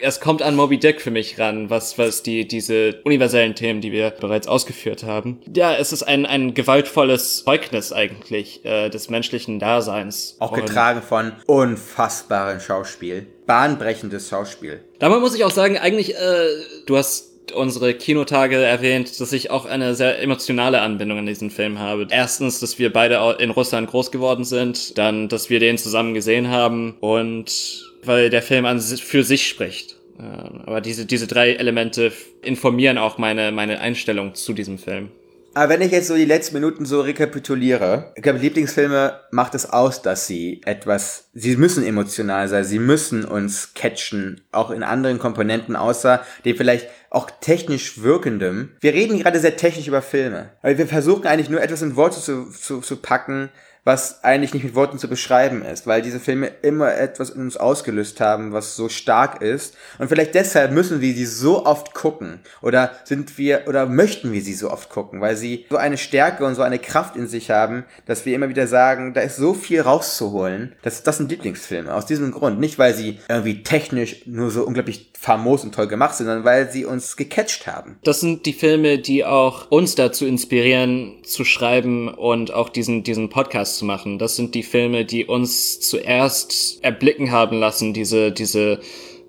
es 0.02 0.20
kommt 0.20 0.42
an 0.42 0.56
Moby 0.56 0.78
Dick 0.78 1.02
für 1.02 1.12
mich 1.12 1.40
ran, 1.40 1.70
was, 1.70 1.98
was 1.98 2.24
die, 2.24 2.48
diese 2.48 3.02
universellen 3.04 3.56
Themen, 3.56 3.82
die 3.82 3.92
wir 3.92 4.12
bereits 4.12 4.48
ausgeführt 4.48 5.04
haben. 5.04 5.40
Ja, 5.54 5.74
es 5.74 5.92
ist 5.94 6.04
ein, 6.04 6.26
ein 6.26 6.54
gewaltvolles 6.54 7.44
Zeugnis 7.44 7.94
eigentlich 7.94 8.64
äh, 8.66 8.90
des 8.90 9.10
menschlichen 9.10 9.60
Daseins. 9.60 10.36
Auch 10.40 10.54
getragen 10.54 11.02
von 11.02 11.34
unfassbarem 11.48 12.60
Schauspiel. 12.60 13.28
Bahnbrechendes 13.46 14.30
Schauspiel. 14.30 14.82
Damit 15.00 15.22
muss 15.22 15.36
ich 15.36 15.44
auch 15.44 15.52
sagen, 15.52 15.78
eigentlich, 15.78 16.16
äh, 16.16 16.48
du 16.86 16.98
hast 16.98 17.30
unsere 17.52 17.94
Kinotage 17.94 18.58
erwähnt, 18.58 19.20
dass 19.20 19.34
ich 19.34 19.52
auch 19.52 19.66
eine 19.66 19.96
sehr 19.96 20.22
emotionale 20.22 20.82
Anbindung 20.82 21.20
an 21.20 21.26
diesen 21.26 21.50
Film 21.50 21.80
habe. 21.80 22.08
Erstens, 22.10 22.60
dass 22.60 22.80
wir 22.80 22.94
beide 22.94 23.38
in 23.40 23.50
Russland 23.50 23.90
groß 23.90 24.12
geworden 24.12 24.44
sind, 24.44 24.98
dann, 24.98 25.30
dass 25.30 25.50
wir 25.50 25.60
den 25.60 25.78
zusammen 25.78 26.14
gesehen 26.14 26.50
haben 26.50 26.96
und 27.00 27.89
weil 28.04 28.30
der 28.30 28.42
Film 28.42 28.66
an 28.66 28.80
für 28.80 29.24
sich 29.24 29.48
spricht. 29.48 29.98
Ähm, 30.20 30.62
aber 30.66 30.82
diese, 30.82 31.06
diese 31.06 31.28
drei 31.28 31.54
Elemente 31.54 32.12
informieren 32.42 32.98
auch 32.98 33.18
meine, 33.18 33.52
meine 33.52 33.80
Einstellung 33.80 34.36
zu 34.36 34.54
diesem 34.54 34.78
Film. 34.78 35.12
Aber 35.56 35.74
wenn 35.74 35.82
ich 35.82 35.92
jetzt 35.92 36.08
so 36.08 36.16
die 36.16 36.26
letzten 36.26 36.56
Minuten 36.56 36.86
so 36.86 37.02
rekapituliere, 37.02 38.14
ich 38.16 38.22
glaube, 38.22 38.40
Lieblingsfilme 38.40 39.20
macht 39.32 39.56
es 39.56 39.70
aus, 39.70 40.02
dass 40.02 40.28
sie 40.28 40.62
etwas, 40.64 41.30
sie 41.34 41.58
müssen 41.58 41.84
emotional 41.84 42.48
sein, 42.48 42.64
sie 42.64 42.80
müssen 42.80 43.26
uns 43.26 43.74
catchen, 43.74 44.42
auch 44.52 44.70
in 44.70 44.84
anderen 44.84 45.18
Komponenten, 45.18 45.76
außer 45.76 46.24
dem 46.46 46.56
vielleicht 46.56 46.88
auch 47.10 47.32
technisch 47.42 48.04
wirkendem. 48.04 48.70
Wir 48.80 48.94
reden 48.94 49.18
gerade 49.20 49.40
sehr 49.40 49.58
technisch 49.58 49.88
über 49.88 50.04
Filme, 50.04 50.52
weil 50.62 50.78
wir 50.78 50.88
versuchen 50.88 51.26
eigentlich 51.26 51.50
nur 51.50 51.62
etwas 51.62 51.82
in 51.82 51.96
Worte 51.96 52.22
zu, 52.22 52.52
zu, 52.52 52.82
zu 52.82 52.98
packen, 52.98 53.50
was 53.90 54.24
eigentlich 54.24 54.54
nicht 54.54 54.64
mit 54.64 54.76
Worten 54.76 55.00
zu 55.00 55.08
beschreiben 55.08 55.64
ist, 55.66 55.88
weil 55.88 56.04
diese 56.04 56.20
Filme 56.20 56.52
immer 56.62 56.94
etwas 56.94 57.32
in 57.32 57.42
uns 57.42 57.58
ausgelöst 57.58 58.22
haben, 58.22 58.54
was 58.54 58.76
so 58.76 58.88
stark 58.88 59.42
ist. 59.42 59.76
Und 59.98 60.10
vielleicht 60.10 60.36
deshalb 60.36 60.72
müssen 60.72 61.02
wir 61.02 61.12
sie 61.16 61.26
so 61.26 61.66
oft 61.66 61.96
gucken. 61.96 62.42
Oder 62.62 62.92
sind 63.06 63.40
wir, 63.40 63.64
oder 63.68 63.88
möchten 63.88 64.32
wir 64.32 64.44
sie 64.44 64.54
so 64.54 64.70
oft 64.70 64.92
gucken, 64.92 65.22
weil 65.22 65.36
sie 65.36 65.66
so 65.72 65.78
eine 65.78 65.98
Stärke 65.98 66.46
und 66.46 66.54
so 66.54 66.62
eine 66.62 66.78
Kraft 66.78 67.16
in 67.16 67.26
sich 67.26 67.50
haben, 67.50 67.84
dass 68.06 68.28
wir 68.28 68.36
immer 68.36 68.50
wieder 68.50 68.68
sagen, 68.68 69.16
da 69.16 69.22
ist 69.22 69.38
so 69.38 69.56
viel 69.56 69.82
rauszuholen. 69.82 70.76
Das, 70.84 71.02
das 71.02 71.18
sind 71.18 71.32
Lieblingsfilme. 71.32 71.92
Aus 71.92 72.06
diesem 72.06 72.30
Grund. 72.32 72.60
Nicht, 72.60 72.78
weil 72.78 72.94
sie 72.94 73.18
irgendwie 73.28 73.64
technisch 73.64 74.28
nur 74.28 74.52
so 74.52 74.68
unglaublich 74.68 75.12
famos 75.20 75.64
und 75.64 75.74
toll 75.74 75.88
gemacht 75.88 76.16
sind, 76.16 76.28
sondern 76.28 76.46
weil 76.46 76.72
sie 76.72 76.86
uns 76.86 77.18
gecatcht 77.18 77.66
haben. 77.66 77.98
Das 78.04 78.20
sind 78.20 78.46
die 78.46 78.54
Filme, 78.54 79.00
die 79.00 79.26
auch 79.26 79.72
uns 79.72 79.96
dazu 79.96 80.28
inspirieren, 80.28 81.24
zu 81.24 81.44
schreiben 81.44 82.08
und 82.08 82.54
auch 82.54 82.70
diesen, 82.70 83.04
diesen 83.04 83.30
Podcast 83.30 83.79
zu 83.80 83.86
machen. 83.86 84.20
Das 84.20 84.36
sind 84.36 84.54
die 84.54 84.64
Filme, 84.64 85.06
die 85.06 85.26
uns 85.26 85.80
zuerst 85.80 86.84
erblicken 86.84 87.32
haben 87.32 87.60
lassen, 87.60 87.94
diese, 87.94 88.32
diese, 88.32 88.80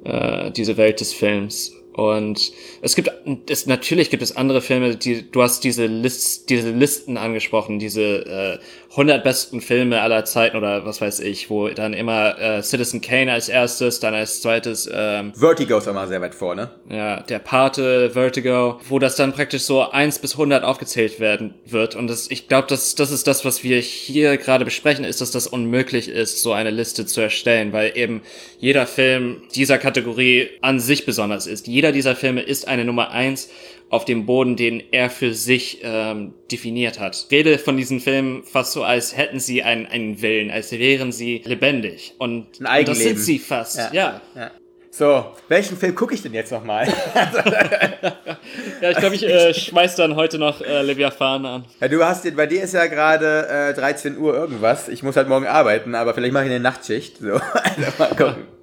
äh, 0.05 0.51
diese 0.51 0.77
Welt 0.77 1.01
des 1.01 1.15
Films. 1.15 1.73
Und 1.93 2.53
es 2.83 2.95
gibt, 2.95 3.11
es, 3.49 3.67
natürlich 3.67 4.11
gibt 4.11 4.23
es 4.23 4.37
andere 4.37 4.61
Filme, 4.61 4.97
die, 4.97 5.31
du 5.31 5.43
hast 5.43 5.65
diese 5.65 5.87
List, 5.87 6.49
diese 6.49 6.71
Listen 6.71 7.17
angesprochen, 7.17 7.79
diese 7.79 8.03
äh, 8.03 8.59
100 8.91 9.23
besten 9.23 9.61
Filme 9.61 10.01
aller 10.01 10.25
Zeiten 10.25 10.57
oder 10.57 10.85
was 10.85 11.01
weiß 11.01 11.21
ich, 11.21 11.49
wo 11.49 11.69
dann 11.69 11.93
immer 11.93 12.39
äh, 12.39 12.63
Citizen 12.63 13.01
Kane 13.01 13.33
als 13.33 13.49
erstes, 13.49 14.01
dann 14.01 14.15
als 14.15 14.43
zweites 14.43 14.89
ähm, 14.93 15.33
Vertigo 15.35 15.79
ist 15.79 15.87
immer 15.87 16.09
sehr 16.09 16.21
weit 16.21 16.35
vorne. 16.35 16.71
Ja, 16.89 17.23
der 17.23 17.39
Pate, 17.39 18.11
Vertigo, 18.11 18.81
wo 18.89 18.99
das 18.99 19.17
dann 19.17 19.33
praktisch 19.33 19.63
so 19.63 19.89
1 19.89 20.19
bis 20.19 20.33
100 20.33 20.65
aufgezählt 20.65 21.21
werden 21.21 21.55
wird 21.67 21.95
und 21.95 22.09
das, 22.09 22.31
ich 22.31 22.49
glaube, 22.49 22.67
das, 22.69 22.97
das 22.97 23.11
ist 23.11 23.27
das, 23.27 23.45
was 23.45 23.63
wir 23.63 23.79
hier 23.79 24.37
gerade 24.39 24.65
besprechen, 24.65 25.05
ist, 25.05 25.21
dass 25.21 25.31
das 25.31 25.47
unmöglich 25.47 26.09
ist, 26.09 26.43
so 26.43 26.53
eine 26.53 26.71
Liste 26.71 27.07
zu 27.07 27.21
erstellen, 27.21 27.73
weil 27.73 27.93
eben 27.97 28.23
jeder 28.59 28.87
Film 28.87 29.43
dieser 29.55 29.79
Kategorie 29.79 30.49
an 30.63 30.81
sich 30.81 31.07
besonders 31.07 31.47
ist. 31.47 31.69
Jeder 31.69 31.80
dieser 31.81 32.15
Filme 32.15 32.43
ist 32.43 32.69
eine 32.69 32.85
Nummer 32.85 33.11
1 33.11 33.49
auf 33.91 34.05
dem 34.05 34.25
Boden, 34.25 34.57
den 34.57 34.83
er 34.93 35.11
für 35.11 35.35
sich 35.35 35.81
ähm, 35.83 36.35
definiert 36.51 37.01
hat. 37.01 37.27
Ich 37.29 37.37
rede 37.37 37.59
von 37.59 37.77
diesen 37.77 38.01
Filmen 38.01 38.45
fast 38.45 38.73
so, 38.73 38.85
als 38.85 39.17
hätten 39.17 39.41
sie 39.41 39.63
einen, 39.65 39.87
einen 39.87 40.23
Willen, 40.23 40.51
als 40.51 40.71
wären 40.71 41.11
sie 41.11 41.43
lebendig. 41.45 42.15
Und, 42.19 42.61
und 42.61 42.89
das 42.89 42.99
sind 42.99 43.19
sie 43.19 43.39
fast, 43.39 43.79
ja. 43.79 43.91
ja. 43.93 44.21
ja. 44.37 44.51
So, 44.93 45.25
welchen 45.49 45.77
Film 45.77 45.95
gucke 45.95 46.15
ich 46.15 46.23
denn 46.23 46.35
jetzt 46.35 46.51
nochmal? 46.51 46.87
ja, 48.83 48.91
ich 48.91 48.97
glaube, 48.97 49.15
ich 49.15 49.25
äh, 49.25 49.55
schmeiß 49.55 49.95
dann 49.95 50.17
heute 50.17 50.37
noch 50.37 50.61
äh, 50.61 50.83
Leviathan 50.83 51.47
an. 51.47 51.65
Ja, 51.81 51.89
du 51.89 52.05
hast, 52.05 52.37
bei 52.37 52.47
dir 52.47 52.65
ist 52.65 52.75
ja 52.75 52.87
gerade 52.87 53.71
äh, 53.71 53.75
13 53.75 54.19
Uhr 54.19 54.35
irgendwas. 54.35 54.89
Ich 54.89 55.05
muss 55.05 55.17
halt 55.17 55.29
morgen 55.29 55.47
arbeiten, 55.47 55.95
aber 55.95 56.13
vielleicht 56.13 56.33
mache 56.33 56.45
ich 56.45 56.51
eine 56.51 56.61
Nachtschicht. 56.61 57.19
So, 57.19 57.35
also 57.53 57.93
mal 57.99 58.09
gucken. 58.09 58.60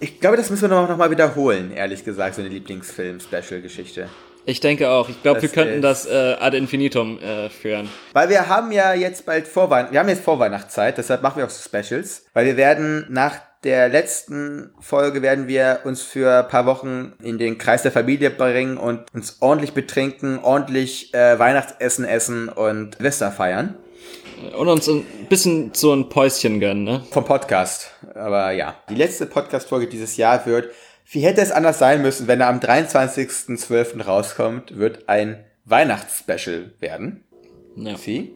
Ich 0.00 0.20
glaube, 0.20 0.36
das 0.36 0.48
müssen 0.50 0.62
wir 0.62 0.68
noch, 0.68 0.88
noch 0.88 0.96
mal 0.96 1.10
wiederholen, 1.10 1.72
ehrlich 1.72 2.04
gesagt, 2.04 2.36
so 2.36 2.40
eine 2.40 2.50
Lieblingsfilm-Special-Geschichte. 2.50 4.08
Ich 4.44 4.60
denke 4.60 4.88
auch. 4.88 5.08
Ich 5.08 5.20
glaube, 5.22 5.42
wir 5.42 5.48
könnten 5.48 5.82
das 5.82 6.06
äh, 6.06 6.36
ad 6.38 6.56
infinitum 6.56 7.18
äh, 7.18 7.50
führen. 7.50 7.88
Weil 8.12 8.30
wir 8.30 8.48
haben 8.48 8.72
ja 8.72 8.94
jetzt 8.94 9.26
bald 9.26 9.46
Vorweihnachtszeit. 9.46 9.92
Wir 9.92 10.00
haben 10.00 10.08
jetzt 10.08 10.24
Vorweihnachtszeit, 10.24 10.96
deshalb 10.96 11.22
machen 11.22 11.38
wir 11.38 11.44
auch 11.44 11.50
so 11.50 11.62
Specials. 11.62 12.24
Weil 12.32 12.46
wir 12.46 12.56
werden 12.56 13.06
nach 13.10 13.34
der 13.64 13.88
letzten 13.88 14.70
Folge 14.80 15.20
werden 15.20 15.48
wir 15.48 15.80
uns 15.84 16.02
für 16.02 16.44
ein 16.44 16.48
paar 16.48 16.64
Wochen 16.64 17.12
in 17.22 17.38
den 17.38 17.58
Kreis 17.58 17.82
der 17.82 17.92
Familie 17.92 18.30
bringen 18.30 18.76
und 18.76 19.12
uns 19.12 19.38
ordentlich 19.40 19.72
betrinken, 19.72 20.38
ordentlich 20.38 21.12
äh, 21.12 21.38
Weihnachtsessen 21.38 22.04
essen 22.04 22.48
und 22.48 22.94
Silvester 22.96 23.32
feiern. 23.32 23.74
Und 24.56 24.68
uns 24.68 24.88
ein 24.88 25.04
bisschen 25.28 25.72
so 25.74 25.92
ein 25.92 26.08
Päuschen 26.08 26.60
gönnen, 26.60 26.84
ne? 26.84 27.06
Vom 27.10 27.24
Podcast. 27.24 27.90
Aber 28.14 28.52
ja. 28.52 28.76
Die 28.88 28.94
letzte 28.94 29.26
Podcast-Folge 29.26 29.88
dieses 29.88 30.16
Jahr 30.16 30.44
wird 30.46 30.70
Wie 31.10 31.20
hätte 31.20 31.40
es 31.40 31.50
anders 31.50 31.78
sein 31.78 32.02
müssen, 32.02 32.28
wenn 32.28 32.40
er 32.40 32.48
am 32.48 32.60
23.12. 32.60 34.02
rauskommt, 34.02 34.78
wird 34.78 35.08
ein 35.08 35.44
Weihnachtsspecial 35.64 36.72
werden. 36.80 37.24
Ja. 37.76 37.96
Sie? 37.96 38.34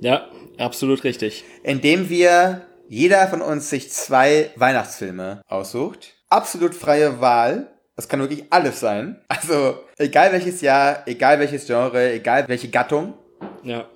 ja, 0.00 0.28
absolut 0.58 1.04
richtig. 1.04 1.44
Indem 1.62 2.08
wir 2.08 2.62
jeder 2.88 3.26
von 3.28 3.42
uns 3.42 3.68
sich 3.70 3.90
zwei 3.90 4.50
Weihnachtsfilme 4.56 5.42
aussucht. 5.46 6.14
Absolut 6.30 6.74
freie 6.74 7.20
Wahl. 7.20 7.68
Das 7.96 8.08
kann 8.08 8.20
wirklich 8.20 8.44
alles 8.50 8.80
sein. 8.80 9.20
Also, 9.28 9.78
egal 9.98 10.32
welches 10.32 10.60
Jahr, 10.60 11.02
egal 11.06 11.38
welches 11.40 11.66
Genre, 11.66 12.12
egal 12.12 12.46
welche 12.48 12.68
Gattung. 12.68 13.14
Ja. 13.62 13.88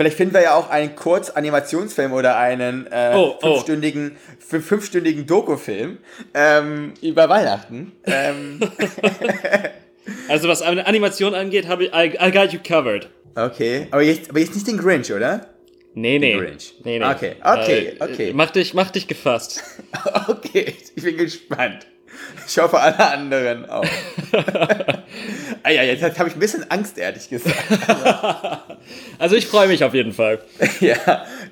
Vielleicht 0.00 0.16
finden 0.16 0.32
wir 0.32 0.40
ja 0.40 0.54
auch 0.54 0.70
einen 0.70 0.96
Kurz-Animationsfilm 0.96 2.14
oder 2.14 2.38
einen 2.38 2.86
äh, 2.90 3.12
Oh, 3.14 3.34
oh. 3.42 3.52
fünfstündigen, 3.56 4.16
fün- 4.50 4.62
fünfstündigen 4.62 5.26
Doku-Film 5.26 5.98
ähm, 6.32 6.94
über 7.02 7.28
Weihnachten. 7.28 7.92
Ähm, 8.06 8.60
Also 10.30 10.48
was 10.48 10.62
eine 10.62 10.86
Animation 10.86 11.34
angeht, 11.34 11.68
habe 11.68 11.84
ich 11.84 11.92
I, 11.92 12.14
I 12.18 12.30
got 12.32 12.50
you 12.54 12.60
covered. 12.66 13.10
okay, 13.34 13.88
aber 13.90 14.00
jetzt, 14.00 14.30
aber 14.30 14.38
jetzt 14.40 14.54
nicht 14.54 14.66
den 14.66 14.78
Grinch, 14.78 15.12
oder? 15.12 15.50
Nee, 15.92 16.18
nee. 16.18 16.34
Grinch. 16.38 16.72
nee, 16.82 16.98
nee. 16.98 17.04
Okay, 17.04 17.36
okay, 17.44 17.96
Äh, 18.00 18.02
okay. 18.04 18.32
Mach 18.34 18.50
dich, 18.50 18.72
mach 18.72 18.90
dich 18.90 19.06
gefasst. 19.06 19.62
Okay, 20.28 20.74
ich 20.96 21.02
bin 21.02 21.18
gespannt. 21.18 21.86
Ich 22.46 22.58
hoffe, 22.58 22.78
alle 22.80 22.98
anderen 22.98 23.68
auch. 23.68 23.84
ah 25.62 25.70
ja, 25.70 25.82
jetzt 25.82 26.18
habe 26.18 26.28
ich 26.28 26.34
ein 26.36 26.40
bisschen 26.40 26.70
Angst, 26.70 26.98
ehrlich 26.98 27.28
gesagt. 27.28 27.56
Also 29.18 29.36
ich 29.36 29.46
freue 29.46 29.68
mich 29.68 29.84
auf 29.84 29.92
jeden 29.94 30.12
Fall. 30.12 30.40
ja, 30.80 30.96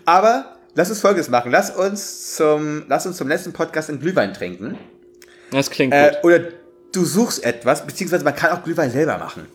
aber 0.06 0.56
lass 0.74 0.88
uns 0.88 1.00
Folgendes 1.00 1.28
machen. 1.28 1.50
Lass 1.52 1.70
uns 1.70 2.34
zum, 2.34 2.84
lass 2.88 3.06
uns 3.06 3.16
zum 3.18 3.28
letzten 3.28 3.52
Podcast 3.52 3.90
einen 3.90 4.00
Glühwein 4.00 4.32
trinken. 4.32 4.78
Das 5.50 5.70
klingt 5.70 5.92
Äh, 5.94 6.12
gut. 6.14 6.24
oder 6.24 6.40
du 6.92 7.04
suchst 7.04 7.44
etwas, 7.44 7.86
beziehungsweise 7.86 8.24
man 8.24 8.34
kann 8.34 8.52
auch 8.52 8.64
Glühwein 8.64 8.90
selber 8.90 9.18
machen. 9.18 9.46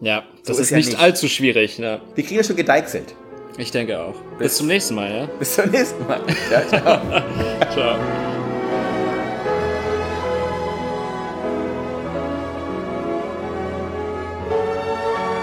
Ja, 0.00 0.24
das 0.46 0.56
so 0.56 0.62
ist, 0.62 0.66
ist 0.66 0.70
ja 0.70 0.76
nicht, 0.78 0.88
nicht. 0.90 1.00
allzu 1.00 1.28
schwierig. 1.28 1.76
Ja. 1.78 2.00
Wir 2.14 2.24
kriegen 2.24 2.38
das 2.38 2.46
schon 2.46 2.56
gedeichselt. 2.56 3.14
Ich 3.58 3.70
denke 3.70 3.98
auch. 4.00 4.14
Bis 4.38 4.56
zum 4.56 4.66
nächsten 4.68 4.94
Mal, 4.94 5.10
ja? 5.14 5.26
Bis 5.38 5.54
zum 5.54 5.70
nächsten 5.70 6.06
Mal. 6.06 6.20
Ja, 6.50 6.66
ciao. 6.66 7.00
Ciao. 7.74 8.29